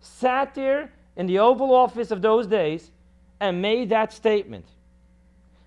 sat 0.00 0.54
there 0.54 0.92
in 1.16 1.26
the 1.26 1.38
Oval 1.38 1.74
Office 1.74 2.10
of 2.10 2.20
those 2.20 2.46
days 2.46 2.90
and 3.40 3.62
made 3.62 3.88
that 3.88 4.12
statement. 4.12 4.66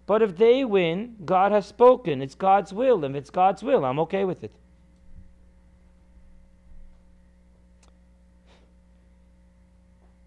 But 0.08 0.22
if 0.22 0.38
they 0.38 0.64
win, 0.64 1.16
God 1.26 1.52
has 1.52 1.66
spoken. 1.66 2.22
It's 2.22 2.36
God's 2.36 2.72
will. 2.72 3.04
and 3.04 3.16
If 3.16 3.24
it's 3.24 3.30
God's 3.30 3.64
will, 3.64 3.84
I'm 3.84 4.00
okay 4.00 4.24
with 4.24 4.44
it. 4.44 4.52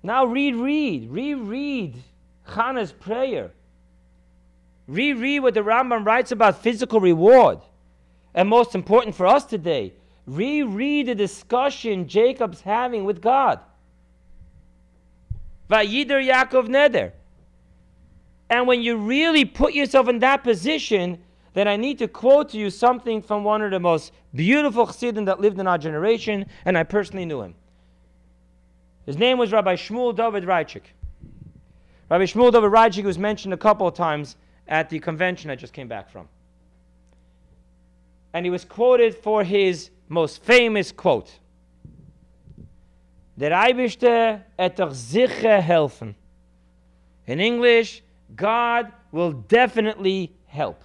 Now 0.02 0.24
read, 0.24 0.56
read, 0.56 1.10
reread 1.10 1.96
Hannah's 2.44 2.92
prayer. 2.92 3.52
Reread 4.86 5.42
what 5.42 5.54
the 5.54 5.60
Rambam 5.60 6.04
writes 6.04 6.32
about 6.32 6.62
physical 6.62 7.00
reward. 7.00 7.58
And 8.34 8.48
most 8.48 8.74
important 8.74 9.14
for 9.14 9.26
us 9.26 9.44
today, 9.44 9.92
reread 10.26 11.06
the 11.06 11.14
discussion 11.14 12.08
Jacob's 12.08 12.62
having 12.62 13.04
with 13.04 13.20
God. 13.20 13.60
Vayider 15.68 16.24
Yaakov 16.26 16.68
Neder. 16.68 17.12
And 18.50 18.66
when 18.66 18.82
you 18.82 18.96
really 18.96 19.44
put 19.44 19.74
yourself 19.74 20.08
in 20.08 20.20
that 20.20 20.42
position, 20.42 21.18
then 21.54 21.68
I 21.68 21.76
need 21.76 21.98
to 21.98 22.08
quote 22.08 22.50
to 22.50 22.58
you 22.58 22.70
something 22.70 23.20
from 23.20 23.44
one 23.44 23.62
of 23.62 23.70
the 23.70 23.80
most 23.80 24.12
beautiful 24.34 24.86
chassidim 24.86 25.24
that 25.26 25.40
lived 25.40 25.58
in 25.58 25.66
our 25.66 25.78
generation, 25.78 26.46
and 26.64 26.78
I 26.78 26.84
personally 26.84 27.24
knew 27.24 27.42
him. 27.42 27.54
His 29.06 29.16
name 29.16 29.38
was 29.38 29.52
Rabbi 29.52 29.74
Shmuel 29.74 30.14
David 30.14 30.44
Reichik. 30.44 30.82
Rabbi 32.10 32.24
Shmuel 32.24 32.52
David 32.52 32.70
Reichik 32.70 33.04
was 33.04 33.18
mentioned 33.18 33.54
a 33.54 33.56
couple 33.56 33.86
of 33.86 33.94
times 33.94 34.36
at 34.66 34.88
the 34.90 34.98
convention 34.98 35.50
I 35.50 35.56
just 35.56 35.72
came 35.72 35.88
back 35.88 36.10
from. 36.10 36.28
And 38.32 38.44
he 38.44 38.50
was 38.50 38.64
quoted 38.64 39.14
for 39.16 39.42
his 39.42 39.90
most 40.08 40.42
famous 40.42 40.92
quote. 40.92 41.30
Der 43.38 43.50
Eibischte 43.50 44.42
et 44.58 44.76
doch 44.76 44.92
helfen. 44.92 46.14
In 47.26 47.40
English, 47.40 48.02
God 48.36 48.92
will 49.12 49.32
definitely 49.32 50.32
help. 50.46 50.82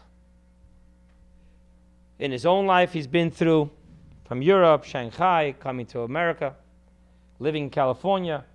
In 2.20 2.32
his 2.32 2.46
own 2.46 2.66
life, 2.66 2.94
he's 2.94 3.08
been 3.08 3.32
through 3.32 3.70
from 4.26 4.42
Europe, 4.42 4.84
Shanghai, 4.84 5.54
coming 5.60 5.86
to 5.88 6.02
America, 6.02 6.56
living 7.40 7.64
in 7.64 7.70
California, 7.70 8.46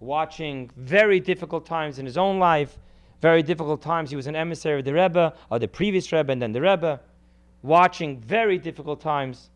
watching 0.00 0.70
very 0.76 1.20
difficult 1.20 1.66
times 1.66 1.98
in 1.98 2.06
his 2.06 2.16
own 2.16 2.38
life, 2.38 2.78
very 3.20 3.42
difficult 3.42 3.82
times. 3.82 4.10
He 4.10 4.16
was 4.16 4.26
an 4.26 4.36
emissary 4.36 4.80
of 4.80 4.84
the 4.84 4.94
Rebbe, 4.94 5.34
of 5.50 5.60
the 5.60 5.68
previous 5.68 6.12
Rebbe, 6.12 6.32
and 6.32 6.40
then 6.40 6.52
the 6.52 6.60
Rebbe, 6.60 7.00
watching 7.62 8.20
very 8.20 8.58
difficult 8.58 9.00
times. 9.00 9.50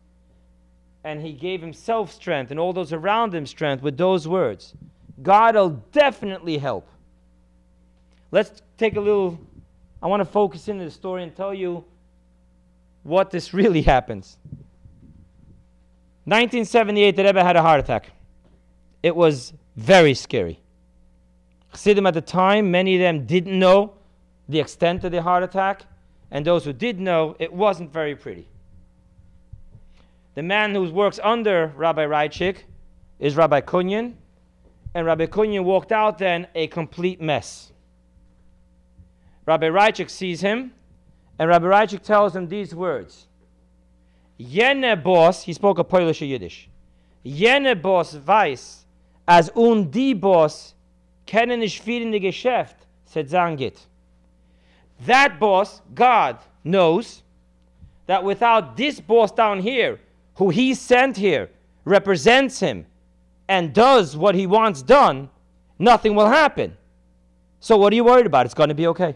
And 1.03 1.21
he 1.21 1.33
gave 1.33 1.61
himself 1.61 2.11
strength 2.11 2.51
and 2.51 2.59
all 2.59 2.73
those 2.73 2.93
around 2.93 3.33
him 3.33 3.45
strength 3.45 3.81
with 3.81 3.97
those 3.97 4.27
words 4.27 4.75
God 5.23 5.55
will 5.55 5.81
definitely 5.91 6.57
help. 6.57 6.87
Let's 8.31 8.61
take 8.77 8.95
a 8.95 9.01
little, 9.01 9.37
I 10.01 10.07
want 10.07 10.21
to 10.21 10.25
focus 10.25 10.69
into 10.69 10.85
the 10.85 10.91
story 10.91 11.23
and 11.23 11.35
tell 11.35 11.53
you 11.53 11.83
what 13.03 13.29
this 13.29 13.53
really 13.61 13.81
happens. 13.81 14.37
1978, 16.25 17.15
the 17.15 17.23
Rebbe 17.23 17.43
had 17.43 17.55
a 17.55 17.61
heart 17.61 17.79
attack. 17.79 18.11
It 19.03 19.15
was 19.15 19.53
very 19.75 20.13
scary. 20.13 20.59
Chassidim 21.71 22.05
at 22.05 22.13
the 22.13 22.21
time, 22.21 22.71
many 22.71 22.95
of 22.95 22.99
them 22.99 23.25
didn't 23.25 23.57
know 23.57 23.93
the 24.47 24.59
extent 24.59 25.03
of 25.03 25.11
the 25.11 25.21
heart 25.21 25.43
attack, 25.43 25.83
and 26.29 26.45
those 26.45 26.63
who 26.63 26.73
did 26.73 26.99
know, 26.99 27.35
it 27.39 27.51
wasn't 27.51 27.91
very 27.91 28.15
pretty. 28.15 28.47
The 30.35 30.43
man 30.43 30.73
who 30.73 30.89
works 30.91 31.19
under 31.23 31.73
Rabbi 31.75 32.05
Reichik 32.05 32.63
is 33.19 33.35
Rabbi 33.35 33.61
Cunin, 33.61 34.13
and 34.93 35.05
Rabbi 35.05 35.25
Cunin 35.25 35.63
walked 35.63 35.91
out 35.91 36.17
then 36.17 36.47
a 36.55 36.67
complete 36.67 37.19
mess. 37.19 37.70
Rabbi 39.45 39.67
Reichik 39.67 40.09
sees 40.09 40.41
him, 40.41 40.73
and 41.39 41.49
Rabbi 41.49 41.65
Reichik 41.65 42.03
tells 42.03 42.35
him 42.35 42.47
these 42.47 42.75
words. 42.75 43.27
Jene 44.39 45.01
Boss, 45.01 45.43
he 45.43 45.53
spoke 45.53 45.79
a 45.79 45.83
Polish 45.83 46.21
or 46.21 46.25
Yiddish. 46.25 46.69
Jene 47.25 47.79
Boss 47.79 48.15
weiß, 48.15 48.83
as 49.27 49.51
un 49.55 49.89
die 49.89 50.13
Boss 50.13 50.73
kennen 51.25 51.59
nicht 51.59 51.81
viel 51.81 52.01
in 52.01 52.11
the 52.11 52.19
Geschäft, 52.19 52.75
said 53.05 53.29
Zangit. 53.29 53.77
That 55.05 55.39
boss, 55.39 55.81
God, 55.95 56.39
knows 56.63 57.23
that 58.05 58.23
without 58.23 58.77
this 58.77 58.99
boss 58.99 59.31
down 59.31 59.59
here, 59.59 59.99
who 60.35 60.49
he 60.49 60.75
sent 60.75 61.17
here, 61.17 61.49
represents 61.85 62.59
him, 62.59 62.85
and 63.47 63.73
does 63.73 64.15
what 64.15 64.35
he 64.35 64.45
wants 64.45 64.81
done, 64.81 65.29
nothing 65.79 66.15
will 66.15 66.27
happen. 66.27 66.77
So 67.59 67.77
what 67.77 67.93
are 67.93 67.95
you 67.95 68.03
worried 68.03 68.25
about? 68.25 68.45
It's 68.45 68.55
going 68.55 68.69
to 68.69 68.75
be 68.75 68.87
okay. 68.87 69.15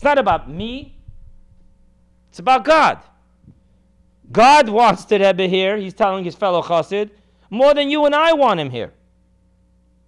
It's 0.00 0.04
not 0.06 0.16
about 0.16 0.48
me, 0.48 0.96
it's 2.30 2.38
about 2.38 2.64
God. 2.64 3.00
God 4.32 4.70
wants 4.70 5.04
the 5.04 5.18
Rebbe 5.18 5.46
here, 5.46 5.76
he's 5.76 5.92
telling 5.92 6.24
his 6.24 6.34
fellow 6.34 6.62
chassid, 6.62 7.10
more 7.50 7.74
than 7.74 7.90
you 7.90 8.06
and 8.06 8.14
I 8.14 8.32
want 8.32 8.60
him 8.60 8.70
here. 8.70 8.94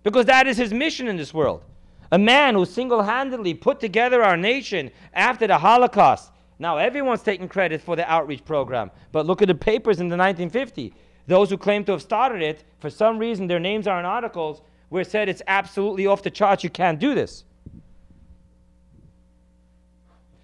Because 0.02 0.24
that 0.24 0.46
is 0.46 0.56
his 0.56 0.72
mission 0.72 1.08
in 1.08 1.18
this 1.18 1.34
world. 1.34 1.62
A 2.10 2.18
man 2.18 2.54
who 2.54 2.64
single 2.64 3.02
handedly 3.02 3.52
put 3.52 3.80
together 3.80 4.22
our 4.22 4.34
nation 4.34 4.90
after 5.12 5.46
the 5.46 5.58
Holocaust. 5.58 6.32
Now, 6.58 6.78
everyone's 6.78 7.20
taking 7.20 7.46
credit 7.46 7.82
for 7.82 7.94
the 7.94 8.10
outreach 8.10 8.46
program, 8.46 8.90
but 9.12 9.26
look 9.26 9.42
at 9.42 9.48
the 9.48 9.54
papers 9.54 10.00
in 10.00 10.08
the 10.08 10.16
1950. 10.16 10.94
Those 11.26 11.50
who 11.50 11.58
claim 11.58 11.84
to 11.84 11.92
have 11.92 12.00
started 12.00 12.40
it, 12.40 12.64
for 12.78 12.88
some 12.88 13.18
reason, 13.18 13.46
their 13.46 13.60
names 13.60 13.86
are 13.86 14.00
in 14.00 14.06
articles 14.06 14.62
where 14.88 15.02
it 15.02 15.10
said 15.10 15.28
it's 15.28 15.42
absolutely 15.48 16.06
off 16.06 16.22
the 16.22 16.30
charts, 16.30 16.64
you 16.64 16.70
can't 16.70 16.98
do 16.98 17.14
this. 17.14 17.44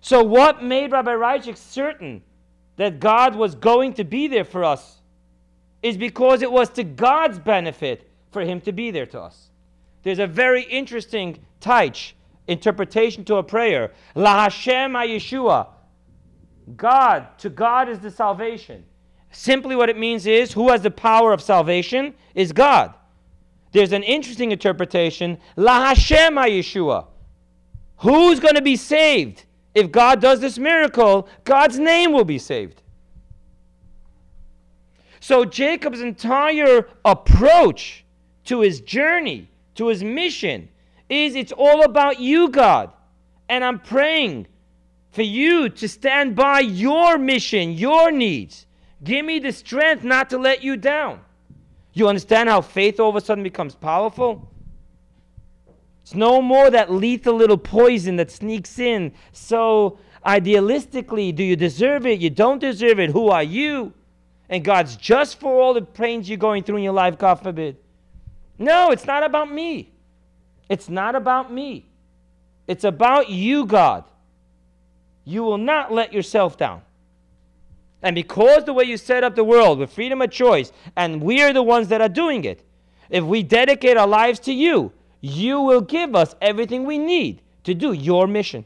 So, 0.09 0.23
what 0.23 0.63
made 0.63 0.93
Rabbi 0.93 1.11
Reichik 1.11 1.59
certain 1.59 2.23
that 2.77 2.99
God 2.99 3.37
was 3.37 3.55
going 3.55 3.93
to 3.93 4.05
be 4.05 4.27
there 4.27 4.43
for 4.43 4.65
us 4.65 5.03
is 5.83 5.99
because 5.99 6.41
it 6.41 6.51
was 6.51 6.71
to 6.71 6.83
God's 6.83 7.39
benefit 7.39 8.11
for 8.31 8.41
him 8.41 8.63
to 8.63 8.73
be 8.73 8.91
there 8.91 9.05
to 9.05 9.21
us. 9.21 9.51
There's 10.05 10.19
a 10.19 10.27
very 10.27 10.63
interesting 10.63 11.45
taich 11.61 12.13
interpretation 12.47 13.23
to 13.27 13.37
a 13.37 13.43
prayer. 13.43 13.93
La 14.15 14.45
Hashem 14.45 14.93
Yeshua. 14.93 15.67
God, 16.75 17.39
to 17.41 17.51
God 17.51 17.91
is 17.91 17.99
the 17.99 18.11
salvation. 18.11 18.87
Simply 19.31 19.77
what 19.77 19.91
it 19.91 19.99
means 19.99 20.27
is 20.27 20.55
who 20.55 20.71
has 20.71 20.81
the 20.81 20.91
power 20.91 21.35
of 21.35 21.43
salvation 21.43 22.15
is 22.35 22.51
God. 22.53 22.95
There's 23.73 23.93
an 23.93 24.05
interesting 24.05 24.53
interpretation. 24.53 25.37
La 25.57 25.89
Hashem 25.89 26.37
Yeshua. 26.37 27.09
Who's 27.99 28.41
going 28.41 28.55
to 28.55 28.63
be 28.63 28.77
saved? 28.77 29.45
If 29.79 29.93
God 29.93 30.21
does 30.21 30.41
this 30.41 30.59
miracle, 30.59 31.29
God's 31.45 31.79
name 31.79 32.13
will 32.13 32.25
be 32.25 32.39
saved. 32.39 32.83
So 35.21 35.45
Jacob's 35.45 36.01
entire 36.01 36.89
approach 37.05 38.05
to 38.47 38.61
his 38.61 38.81
journey, 38.81 39.49
to 39.77 39.87
his 39.87 40.03
mission, 40.03 40.69
is 41.09 41.37
it's 41.37 41.53
all 41.53 41.85
about 41.85 42.19
you, 42.19 42.49
God. 42.49 42.93
And 43.49 43.63
I'm 43.63 43.79
praying 43.79 44.49
for 45.13 45.23
you 45.23 45.69
to 45.69 45.89
stand 45.89 46.35
by 46.35 46.59
your 46.59 47.17
mission, 47.17 47.73
your 47.73 48.11
needs. 48.11 48.67
Give 49.05 49.25
me 49.25 49.39
the 49.39 49.53
strength 49.53 50.03
not 50.03 50.29
to 50.31 50.39
let 50.39 50.65
you 50.65 50.77
down. 50.77 51.21
You 51.93 52.09
understand 52.09 52.49
how 52.49 52.63
faith 52.63 52.99
all 52.99 53.11
of 53.11 53.17
a 53.17 53.21
sudden 53.21 53.45
becomes 53.45 53.77
powerful? 53.77 54.51
It's 56.09 56.15
no 56.15 56.41
more 56.41 56.71
that 56.71 56.91
lethal 56.91 57.35
little 57.35 57.59
poison 57.59 58.17
that 58.17 58.31
sneaks 58.31 58.79
in. 58.79 59.13
So 59.33 59.99
idealistically, 60.25 61.35
do 61.35 61.45
you 61.45 61.55
deserve 61.55 62.07
it? 62.07 62.19
You 62.19 62.31
don't 62.31 62.61
deserve 62.61 62.99
it. 62.99 63.11
Who 63.11 63.29
are 63.29 63.43
you? 63.43 63.93
And 64.49 64.65
God's 64.65 64.97
just 64.97 65.39
for 65.39 65.61
all 65.61 65.75
the 65.75 65.83
pains 65.83 66.27
you're 66.27 66.39
going 66.39 66.63
through 66.63 66.79
in 66.79 66.83
your 66.83 66.95
life, 66.95 67.19
God 67.19 67.35
forbid. 67.35 67.77
No, 68.59 68.91
it's 68.91 69.05
not 69.05 69.23
about 69.23 69.53
me. 69.53 69.91
It's 70.71 70.89
not 70.89 71.15
about 71.15 71.53
me. 71.53 71.85
It's 72.67 72.85
about 72.85 73.29
you, 73.29 73.67
God. 73.67 74.05
You 75.27 75.43
will 75.43 75.59
not 75.59 75.93
let 75.93 76.15
yourself 76.15 76.57
down. 76.57 76.81
And 78.03 78.15
because 78.15 78.65
the 78.65 78.73
way 78.73 78.85
you 78.85 78.97
set 78.97 79.25
up 79.25 79.35
the 79.35 79.45
world 79.45 79.79
with 79.79 79.93
freedom 79.93 80.23
of 80.23 80.31
choice, 80.31 80.73
and 80.97 81.21
we 81.21 81.43
are 81.43 81.53
the 81.53 81.63
ones 81.63 81.89
that 81.89 82.01
are 82.01 82.09
doing 82.09 82.47
it, 82.47 82.65
if 83.11 83.25
we 83.25 83.43
dedicate 83.43 83.99
our 83.99 84.09
lives 84.09 84.39
to 84.41 84.55
you, 84.55 84.95
you 85.21 85.61
will 85.61 85.81
give 85.81 86.15
us 86.15 86.35
everything 86.41 86.85
we 86.85 86.99
need 86.99 87.43
to 87.65 87.75
do 87.75 87.93
your 87.93 88.27
mission. 88.27 88.65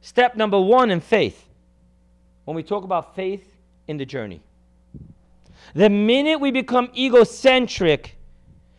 Step 0.00 0.36
number 0.36 0.60
one 0.60 0.90
in 0.90 1.00
faith. 1.00 1.46
When 2.44 2.56
we 2.56 2.62
talk 2.62 2.84
about 2.84 3.14
faith 3.14 3.46
in 3.86 3.96
the 3.96 4.06
journey, 4.06 4.40
the 5.74 5.88
minute 5.88 6.40
we 6.40 6.50
become 6.50 6.90
egocentric, 6.96 8.16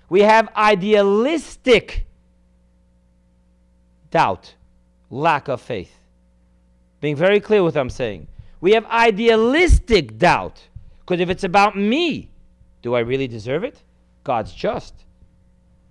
we 0.10 0.22
have 0.22 0.50
idealistic 0.56 2.06
doubt, 4.10 4.56
lack 5.10 5.48
of 5.48 5.62
faith. 5.62 5.96
Being 7.00 7.16
very 7.16 7.40
clear 7.40 7.64
with 7.64 7.76
what 7.76 7.82
I'm 7.82 7.90
saying. 7.90 8.28
We 8.60 8.74
have 8.74 8.86
idealistic 8.86 10.18
doubt. 10.18 10.68
Because 11.00 11.20
if 11.20 11.30
it's 11.30 11.44
about 11.44 11.76
me, 11.76 12.30
do 12.82 12.94
I 12.94 13.00
really 13.00 13.28
deserve 13.28 13.64
it? 13.64 13.82
God's 14.24 14.54
just. 14.54 14.94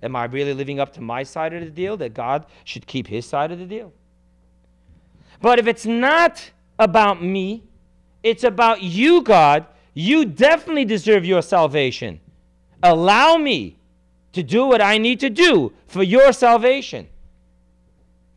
Am 0.02 0.16
I 0.16 0.24
really 0.24 0.54
living 0.54 0.80
up 0.80 0.92
to 0.94 1.00
my 1.00 1.22
side 1.22 1.52
of 1.52 1.60
the 1.60 1.70
deal 1.70 1.96
that 1.98 2.14
God 2.14 2.46
should 2.64 2.86
keep 2.86 3.06
his 3.06 3.26
side 3.26 3.52
of 3.52 3.58
the 3.58 3.66
deal? 3.66 3.92
But 5.40 5.58
if 5.58 5.66
it's 5.66 5.86
not 5.86 6.50
about 6.78 7.22
me, 7.22 7.64
it's 8.22 8.44
about 8.44 8.82
you, 8.82 9.22
God, 9.22 9.66
you 9.94 10.24
definitely 10.24 10.84
deserve 10.84 11.24
your 11.24 11.42
salvation. 11.42 12.20
Allow 12.82 13.36
me 13.36 13.76
to 14.32 14.42
do 14.42 14.66
what 14.66 14.80
I 14.80 14.98
need 14.98 15.20
to 15.20 15.30
do 15.30 15.72
for 15.86 16.02
your 16.02 16.32
salvation. 16.32 17.08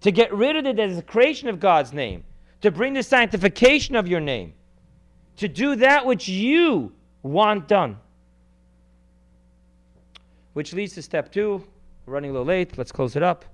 To 0.02 0.12
get 0.12 0.34
rid 0.34 0.56
of 0.56 0.64
the 0.64 0.74
desecration 0.74 1.48
of 1.48 1.60
God's 1.60 1.94
name, 1.94 2.24
to 2.62 2.72
bring 2.72 2.94
the 2.94 3.04
sanctification 3.04 3.96
of 3.96 4.08
your 4.08 4.20
name, 4.20 4.54
to 5.38 5.48
do 5.48 5.76
that 5.78 6.06
which 6.06 6.28
you 6.28 6.92
want 7.22 7.68
done. 7.68 7.98
Which 10.54 10.74
leads 10.74 10.94
to 10.94 11.02
step 11.02 11.32
two. 11.32 11.64
We're 12.06 12.14
running 12.14 12.30
a 12.30 12.34
little 12.34 12.48
late. 12.48 12.78
Let's 12.78 12.92
close 12.92 13.16
it 13.16 13.24
up. 13.24 13.46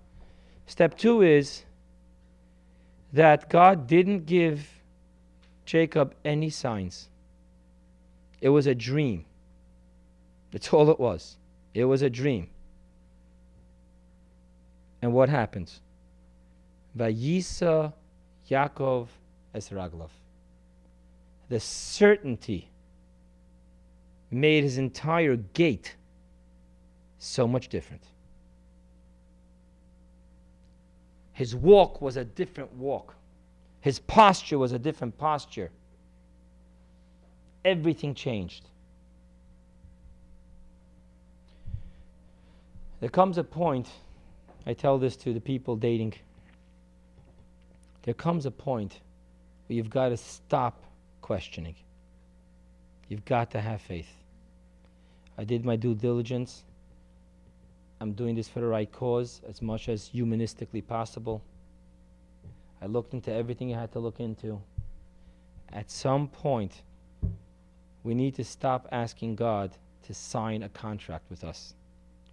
Step 0.66 0.98
two 0.98 1.22
is 1.22 1.64
that 3.14 3.50
God 3.50 3.88
didn't 3.88 4.26
give 4.26 4.68
Jacob 5.66 6.14
any 6.24 6.50
signs. 6.50 7.10
It 8.42 8.50
was 8.50 8.68
a 8.68 8.76
dream. 8.76 9.26
That's 10.52 10.70
all 10.74 10.90
it 10.90 11.00
was. 11.00 11.38
It 11.74 11.86
was 11.86 12.02
a 12.02 12.10
dream. 12.10 12.50
And 15.02 15.14
what 15.14 15.30
happens? 15.30 15.82
Vayisa 16.98 17.94
Yaakov 18.50 19.08
es 19.54 19.70
Raglav. 19.70 20.10
The 21.48 21.60
certainty 21.60 22.70
made 24.30 24.64
his 24.64 24.78
entire 24.78 25.36
gait 25.36 25.96
so 27.20 27.48
much 27.48 27.68
different. 27.68 28.04
His 31.34 31.56
walk 31.56 32.02
was 32.02 32.18
a 32.18 32.24
different 32.24 32.74
walk. 32.74 33.16
His 33.82 34.00
posture 34.00 34.58
was 34.58 34.72
a 34.72 34.80
different 34.80 35.18
posture. 35.18 35.70
Everything 37.64 38.14
changed. 38.14 38.70
There 43.00 43.10
comes 43.10 43.38
a 43.38 43.44
point, 43.44 43.88
I 44.66 44.74
tell 44.74 44.98
this 44.98 45.16
to 45.18 45.34
the 45.34 45.40
people 45.40 45.76
dating, 45.76 46.14
there 48.04 48.14
comes 48.14 48.46
a 48.46 48.52
point 48.52 49.00
where 49.68 49.78
you've 49.78 49.90
got 49.90 50.10
to 50.10 50.18
stop 50.18 50.84
questioning. 51.22 51.76
You've 53.08 53.26
got 53.26 53.52
to 53.52 53.62
have 53.62 53.82
faith. 53.82 54.10
I 55.38 55.44
did 55.44 55.64
my 55.64 55.76
due 55.76 55.96
diligence. 55.96 56.64
I'm 58.02 58.14
doing 58.14 58.36
this 58.36 58.48
for 58.48 58.62
the 58.62 58.68
right 58.68 58.92
cause 58.92 59.42
as 59.48 59.62
much 59.62 59.90
as 59.90 60.10
humanistically 60.10 60.86
possible. 60.86 61.44
I 62.82 62.86
looked 62.86 63.14
into 63.14 63.32
everything 63.32 63.76
I 63.76 63.80
had 63.80 63.92
to 63.94 64.00
look 64.00 64.20
into. 64.20 64.62
At 65.74 65.92
some 65.92 66.28
point, 66.28 66.82
we 68.04 68.14
need 68.14 68.36
to 68.36 68.44
stop 68.44 68.88
asking 68.92 69.36
God 69.36 69.72
to 70.04 70.14
sign 70.14 70.64
a 70.64 70.70
contract 70.70 71.26
with 71.30 71.44
us. 71.44 71.74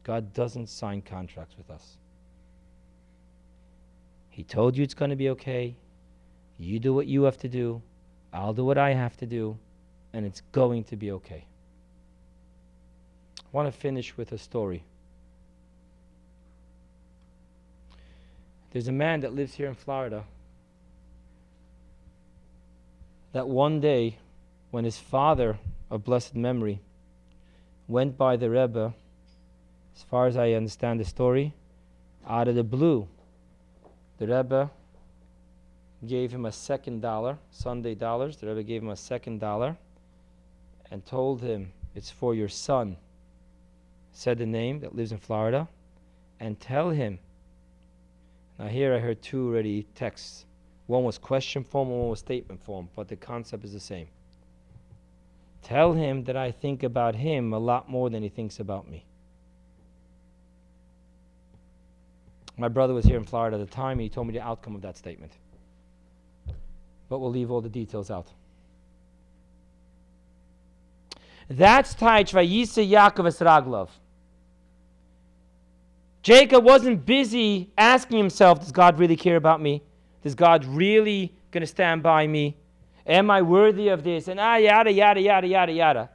God 0.05 0.33
doesn't 0.33 0.69
sign 0.69 1.03
contracts 1.03 1.57
with 1.59 1.69
us. 1.69 1.97
He 4.31 4.45
told 4.45 4.77
you 4.77 4.85
it's 4.85 4.95
going 4.95 5.11
to 5.11 5.17
be 5.17 5.31
okay. 5.31 5.77
You 6.59 6.79
do 6.79 6.95
what 6.95 7.07
you 7.07 7.25
have 7.25 7.39
to 7.39 7.49
do. 7.49 7.83
I'll 8.33 8.55
do 8.55 8.65
what 8.65 8.79
I 8.79 8.93
have 8.93 9.17
to 9.17 9.27
do. 9.27 9.59
And 10.13 10.25
it's 10.25 10.43
going 10.53 10.85
to 10.85 10.97
be 10.97 11.11
okay. 11.11 11.45
I 13.39 13.49
want 13.51 13.73
to 13.73 13.79
finish 13.79 14.17
with 14.17 14.33
a 14.33 14.39
story. 14.39 14.85
There's 18.77 18.89
a 18.89 18.93
man 18.93 19.21
that 19.21 19.35
lives 19.35 19.55
here 19.55 19.69
in 19.69 19.75
Florida 19.75 20.25
that 23.33 23.49
one 23.49 23.81
day, 23.81 24.19
when 24.71 24.85
his 24.85 24.99
father 24.99 25.59
of 25.91 26.05
blessed 26.05 26.35
memory 26.35 26.83
went 27.89 28.19
by 28.19 28.37
the 28.37 28.51
Rebbe, 28.51 28.93
as 29.97 30.03
far 30.03 30.27
as 30.27 30.37
I 30.37 30.53
understand 30.53 31.01
the 31.01 31.07
story, 31.07 31.55
out 32.27 32.49
of 32.49 32.55
the 32.55 32.63
blue, 32.63 33.09
the 34.19 34.27
Rebbe 34.27 34.71
gave 36.07 36.31
him 36.31 36.45
a 36.45 36.53
second 36.53 37.01
dollar, 37.01 37.39
Sunday 37.51 37.95
dollars. 37.95 38.37
The 38.37 38.49
Rebbe 38.49 38.63
gave 38.63 38.83
him 38.83 38.91
a 38.91 38.97
second 38.97 39.41
dollar 39.41 39.79
and 40.91 41.03
told 41.07 41.41
him, 41.41 41.73
It's 41.95 42.11
for 42.11 42.35
your 42.35 42.51
son. 42.51 42.99
Said 44.13 44.37
the 44.37 44.45
name 44.45 44.81
that 44.81 44.95
lives 44.95 45.13
in 45.13 45.19
Florida. 45.19 45.67
And 46.39 46.61
tell 46.61 46.91
him 46.91 47.21
now 48.59 48.67
here 48.67 48.95
I 48.95 48.99
heard 48.99 49.23
two 49.23 49.49
already 49.49 49.87
texts. 49.95 50.47
One 50.87 51.05
was 51.05 51.19
question 51.19 51.65
form, 51.65 51.91
one 51.91 52.09
was 52.09 52.21
statement 52.21 52.63
form, 52.63 52.89
but 52.95 53.09
the 53.09 53.17
concept 53.17 53.65
is 53.65 53.73
the 53.73 53.81
same. 53.81 54.09
Tell 55.63 55.93
him 55.93 56.25
that 56.25 56.37
I 56.37 56.53
think 56.53 56.85
about 56.85 57.17
him 57.17 57.53
a 57.53 57.59
lot 57.59 57.91
more 57.91 58.09
than 58.09 58.23
he 58.23 58.29
thinks 58.29 58.61
about 58.61 58.89
me. 58.89 59.05
My 62.57 62.69
brother 62.69 62.95
was 62.95 63.05
here 63.05 63.17
in 63.17 63.25
Florida 63.25 63.59
at 63.59 63.69
the 63.69 63.75
time, 63.75 63.93
and 63.93 64.03
he 64.03 64.09
told 64.09 64.29
me 64.29 64.33
the 64.33 64.41
outcome 64.41 64.75
of 64.75 64.83
that 64.83 64.97
statement. 64.97 65.33
But 67.09 67.19
we'll 67.19 67.31
leave 67.31 67.51
all 67.51 67.61
the 67.61 67.69
details 67.69 68.11
out. 68.11 68.29
That's 71.49 71.95
Taich 71.95 72.33
Vayisa 72.33 72.89
Yaakov 72.89 73.27
Esraglov. 73.27 73.89
Jacob 76.27 76.65
wasn't 76.65 77.07
busy 77.07 77.71
asking 77.79 78.19
himself, 78.19 78.59
Does 78.59 78.73
God 78.73 78.99
really 78.99 79.15
care 79.15 79.37
about 79.37 79.63
me? 79.63 79.81
Does 80.25 80.35
God 80.35 80.65
really 80.65 81.33
going 81.53 81.61
to 81.61 81.69
stand 81.69 82.03
by 82.03 82.27
me? 82.27 82.57
Am 83.07 83.31
I 83.31 83.43
worthy 83.43 83.91
of 83.91 84.03
this? 84.03 84.27
And 84.27 84.41
ah, 84.41 84.57
yada, 84.57 84.91
yada, 84.91 85.21
yada, 85.21 85.47
yada, 85.47 85.73
yada. 85.73 86.11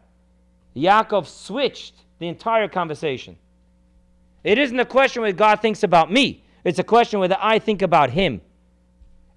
Yaakov 0.75 1.27
switched 1.27 1.93
the 2.19 2.27
entire 2.27 2.67
conversation. 2.67 3.37
It 4.43 4.57
isn't 4.57 4.77
a 4.77 4.83
question 4.83 5.21
whether 5.21 5.33
God 5.33 5.61
thinks 5.61 5.81
about 5.81 6.11
me, 6.11 6.43
it's 6.65 6.79
a 6.79 6.83
question 6.83 7.21
whether 7.21 7.37
I 7.39 7.57
think 7.57 7.81
about 7.81 8.09
him. 8.09 8.41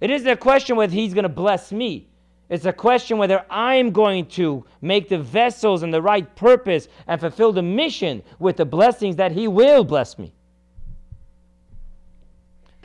It 0.01 0.09
isn't 0.09 0.27
a 0.27 0.35
question 0.35 0.75
whether 0.75 0.91
he's 0.93 1.13
going 1.13 1.23
to 1.23 1.29
bless 1.29 1.71
me. 1.71 2.09
It's 2.49 2.65
a 2.65 2.73
question 2.73 3.17
whether 3.17 3.45
I'm 3.49 3.91
going 3.91 4.25
to 4.31 4.65
make 4.81 5.07
the 5.07 5.19
vessels 5.19 5.83
and 5.83 5.93
the 5.93 6.01
right 6.01 6.35
purpose 6.35 6.89
and 7.07 7.21
fulfill 7.21 7.53
the 7.53 7.63
mission 7.63 8.21
with 8.39 8.57
the 8.57 8.65
blessings 8.65 9.15
that 9.15 9.31
he 9.31 9.47
will 9.47 9.85
bless 9.85 10.19
me. 10.19 10.33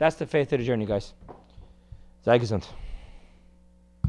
That's 0.01 0.15
the 0.15 0.25
faith 0.25 0.51
of 0.51 0.57
the 0.57 0.65
journey, 0.65 0.87
guys. 0.87 1.13
Sei 2.25 2.39
gesund. 2.39 2.65